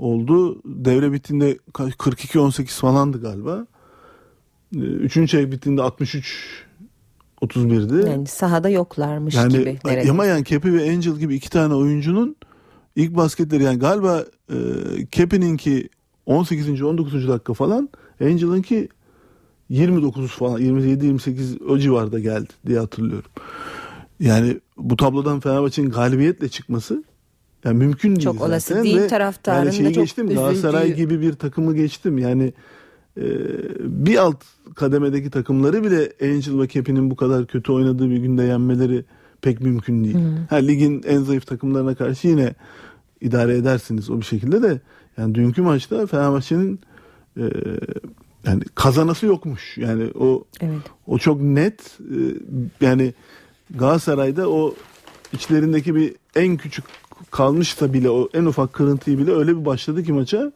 oldu. 0.00 0.60
Devre 0.64 1.12
bittiğinde 1.12 1.58
kaç- 1.72 1.94
42-18 1.94 2.66
falandı 2.80 3.20
galiba. 3.22 3.66
Ee, 4.76 4.78
Üçüncü 4.78 5.28
çeyrek 5.28 5.52
bittiğinde 5.52 5.82
63 5.82 6.64
31'di. 7.42 8.10
Yani 8.10 8.26
sahada 8.26 8.68
yoklarmış 8.68 9.34
Yani 9.34 9.52
gibi. 9.52 9.78
yani 9.84 10.44
Kepi 10.44 10.74
ve 10.74 10.90
Angel 10.90 11.16
gibi 11.16 11.34
iki 11.34 11.50
tane 11.50 11.74
oyuncunun 11.74 12.36
ilk 12.96 13.16
basketleri 13.16 13.62
yani 13.62 13.78
galiba 13.78 14.24
e, 14.52 14.56
Kepi'ninki 15.10 15.88
18. 16.26 16.82
19. 16.82 17.28
dakika 17.28 17.54
falan 17.54 17.88
Angel'ınki 18.20 18.88
29 19.68 20.30
falan 20.30 20.58
27 20.58 21.06
28 21.06 21.62
o 21.62 21.78
civarda 21.78 22.18
geldi 22.18 22.48
diye 22.66 22.78
hatırlıyorum. 22.78 23.30
Yani 24.20 24.60
bu 24.76 24.96
tablodan 24.96 25.40
Fenerbahçe'nin 25.40 25.90
galibiyetle 25.90 26.48
çıkması 26.48 27.04
yani 27.64 27.78
mümkün 27.78 28.08
değil 28.08 28.20
Çok 28.24 28.34
zaten. 28.34 28.48
olası 28.50 28.82
değil, 28.84 28.96
Ve 28.98 29.06
taraftarın 29.06 29.58
yani 29.64 29.72
şeyi 29.74 29.88
da 29.88 29.92
çok 29.92 30.04
geçtim 30.04 30.28
Galatasaray 30.28 30.84
üzüldüğü- 30.90 30.96
gibi 30.96 31.20
bir 31.20 31.32
takımı 31.32 31.74
geçtim. 31.74 32.18
Yani 32.18 32.52
e, 33.16 33.22
bir 33.80 34.16
alt 34.16 34.44
kademedeki 34.74 35.30
takımları 35.30 35.84
bile 35.84 36.12
Angel 36.22 36.60
ve 36.60 36.66
Kepi'nin 36.66 37.10
bu 37.10 37.16
kadar 37.16 37.46
kötü 37.46 37.72
oynadığı 37.72 38.10
bir 38.10 38.16
günde 38.16 38.42
yenmeleri 38.42 39.04
pek 39.42 39.60
mümkün 39.60 40.04
değil. 40.04 40.16
Ha, 40.50 40.56
ligin 40.56 41.02
en 41.06 41.18
zayıf 41.22 41.46
takımlarına 41.46 41.94
karşı 41.94 42.28
yine 42.28 42.54
idare 43.20 43.56
edersiniz 43.56 44.10
o 44.10 44.16
bir 44.20 44.24
şekilde 44.24 44.62
de 44.62 44.80
yani 45.18 45.34
dünkü 45.34 45.62
maçta 45.62 46.06
Fenerbahçe'nin 46.06 46.80
e, 47.36 47.42
yani 48.46 48.62
kazanası 48.74 49.26
yokmuş. 49.26 49.78
Yani 49.78 50.04
o 50.20 50.44
o 51.06 51.18
çok 51.18 51.40
net 51.42 51.80
e, 52.00 52.16
yani 52.86 53.14
Galatasaray'da 53.74 54.50
o 54.50 54.74
içlerindeki 55.32 55.94
bir 55.94 56.14
en 56.36 56.56
küçük 56.56 56.84
kalmışsa 57.30 57.92
bile 57.92 58.10
o 58.10 58.28
en 58.34 58.44
ufak 58.44 58.72
kırıntıyı 58.72 59.18
bile 59.18 59.32
öyle 59.32 59.56
bir 59.56 59.64
başladı 59.64 60.04
ki 60.04 60.12
maça. 60.12 60.52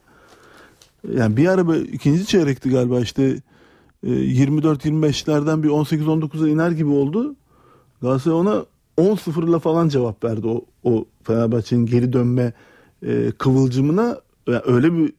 Yani 1.15 1.37
bir 1.37 1.49
ara 1.49 1.69
böyle 1.69 1.85
ikinci 1.85 2.27
çeyrekti 2.27 2.71
galiba 2.71 3.01
işte 3.01 3.23
e, 4.07 4.11
24-25'lerden 4.11 5.63
bir 5.63 5.69
18-19'a 5.69 6.49
iner 6.49 6.71
gibi 6.71 6.91
oldu. 6.91 7.35
Galatasaray 8.03 8.39
ona 8.39 8.65
10-0'la 8.99 9.59
falan 9.59 9.89
cevap 9.89 10.25
verdi 10.25 10.47
o, 10.47 10.65
o 10.85 11.05
Fenerbahçe'nin 11.23 11.87
geri 11.87 12.13
dönme 12.13 12.53
e, 13.07 13.33
kıvılcımına 13.39 14.19
Yani 14.49 14.63
öyle 14.67 14.93
bir 14.93 15.13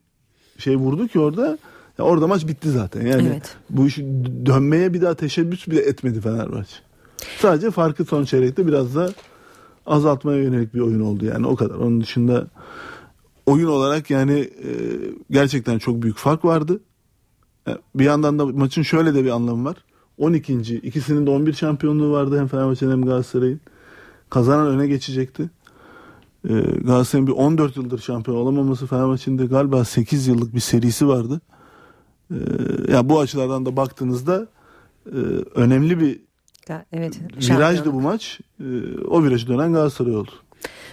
şey 0.57 0.76
vurdu 0.76 1.07
ki 1.07 1.19
orada 1.19 1.57
ya 1.98 2.06
orada 2.06 2.27
maç 2.27 2.48
bitti 2.48 2.72
zaten. 2.72 3.07
Yani 3.07 3.27
Evet. 3.27 3.56
bu 3.69 3.88
işi 3.88 4.06
dönmeye 4.45 4.94
bir 4.94 5.02
daha 5.02 5.15
teşebbüs 5.15 5.68
bile 5.68 5.82
etmedi 5.82 6.22
Fenerbahçe. 6.22 6.76
Sadece 7.40 7.72
farkı 7.72 8.06
son 8.06 8.26
çeyrekte 8.26 8.68
biraz 8.68 8.95
da 8.95 9.14
azaltmaya 9.86 10.44
yönelik 10.44 10.74
bir 10.74 10.80
oyun 10.80 10.99
oldu 10.99 11.26
yani 11.26 11.48
o 11.48 11.56
kadar. 11.56 11.76
Onun 11.76 12.02
dışında 12.02 12.48
oyun 13.45 13.68
olarak 13.68 14.10
yani 14.10 14.40
e, 14.40 14.70
gerçekten 15.32 15.78
çok 15.78 16.02
büyük 16.02 16.18
fark 16.18 16.45
vardı. 16.45 16.80
E, 17.68 17.78
Bir 17.95 18.06
yandan 18.06 18.40
da 18.40 18.45
maçın 18.45 18.82
şöyle 18.82 19.14
de 19.16 19.24
bir 19.24 19.30
anlamı 19.30 19.66
var. 19.70 19.76
12. 20.18 20.53
ikisinin 20.76 21.26
de 21.26 21.30
11 21.30 21.53
şampiyonluğu 21.53 22.12
vardı 22.12 22.40
hem 22.40 22.48
Fenerbahçe'nin 22.48 22.91
hem 22.91 23.06
Galatasaray'ın. 23.06 23.62
Kazanan 24.30 24.68
öne 24.68 24.88
geçecekti. 24.88 25.49
E, 26.49 26.53
Galatasaray'ın 26.60 27.28
bir 27.28 27.32
14 27.32 27.78
yıldır 27.78 27.99
şampiyon 27.99 28.38
olamaması 28.38 28.88
Fenerbahçe'nin 28.88 29.38
de 29.38 29.45
galiba 29.45 29.86
8 29.86 30.28
yıllık 30.28 30.56
bir 30.56 30.60
serisi 30.60 31.07
vardı. 31.07 31.41
E, 32.32 32.38
ya 32.91 33.10
bu 33.10 33.20
açılardan 33.20 33.66
da 33.66 33.78
baktığınızda 33.78 34.48
e, 35.06 35.18
önemli 35.56 35.99
bir 35.99 36.24
Ga- 36.67 36.83
Evet. 36.93 37.13
virajdı 37.39 37.93
bu 37.93 38.01
maç. 38.01 38.39
E, 38.59 38.65
o 39.07 39.23
virajı 39.23 39.47
dönen 39.47 39.73
Galatasaray 39.73 40.15
oldu. 40.15 40.31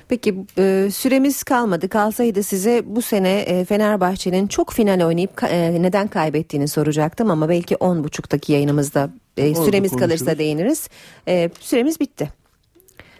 Peki 0.08 0.34
e, 0.58 0.88
süremiz 0.94 1.42
kalmadı. 1.42 1.88
Kalsaydı 1.88 2.42
size 2.42 2.82
bu 2.86 3.02
sene 3.02 3.38
e, 3.40 3.64
Fenerbahçe'nin 3.64 4.46
çok 4.46 4.72
final 4.72 5.00
oynayıp 5.06 5.42
e, 5.44 5.82
neden 5.82 6.08
kaybettiğini 6.08 6.68
soracaktım 6.68 7.30
ama 7.30 7.48
belki 7.48 7.74
10.30'daki 7.74 8.52
yayınımızda 8.52 9.10
e, 9.36 9.48
Orada 9.50 9.64
süremiz 9.64 9.90
konuşuruz. 9.90 10.18
kalırsa 10.18 10.38
değiniriz. 10.38 10.88
E, 11.28 11.50
süremiz 11.60 12.00
bitti. 12.00 12.32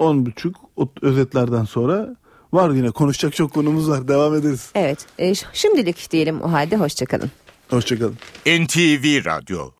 10.30 0.00 0.52
o 0.76 0.88
özetlerden 1.02 1.64
sonra 1.64 2.16
var 2.52 2.70
yine 2.70 2.90
konuşacak 2.90 3.34
çok 3.34 3.52
konumuz 3.54 3.88
var. 3.90 4.08
Devam 4.08 4.34
ederiz. 4.34 4.70
Evet. 4.74 5.06
e, 5.18 5.34
şimdilik 5.52 6.10
diyelim 6.10 6.40
o 6.42 6.52
halde 6.52 6.76
hoşçakalın. 6.76 7.30
Hoşçakalın. 7.70 8.16
NTV 8.46 9.24
Radyo 9.24 9.70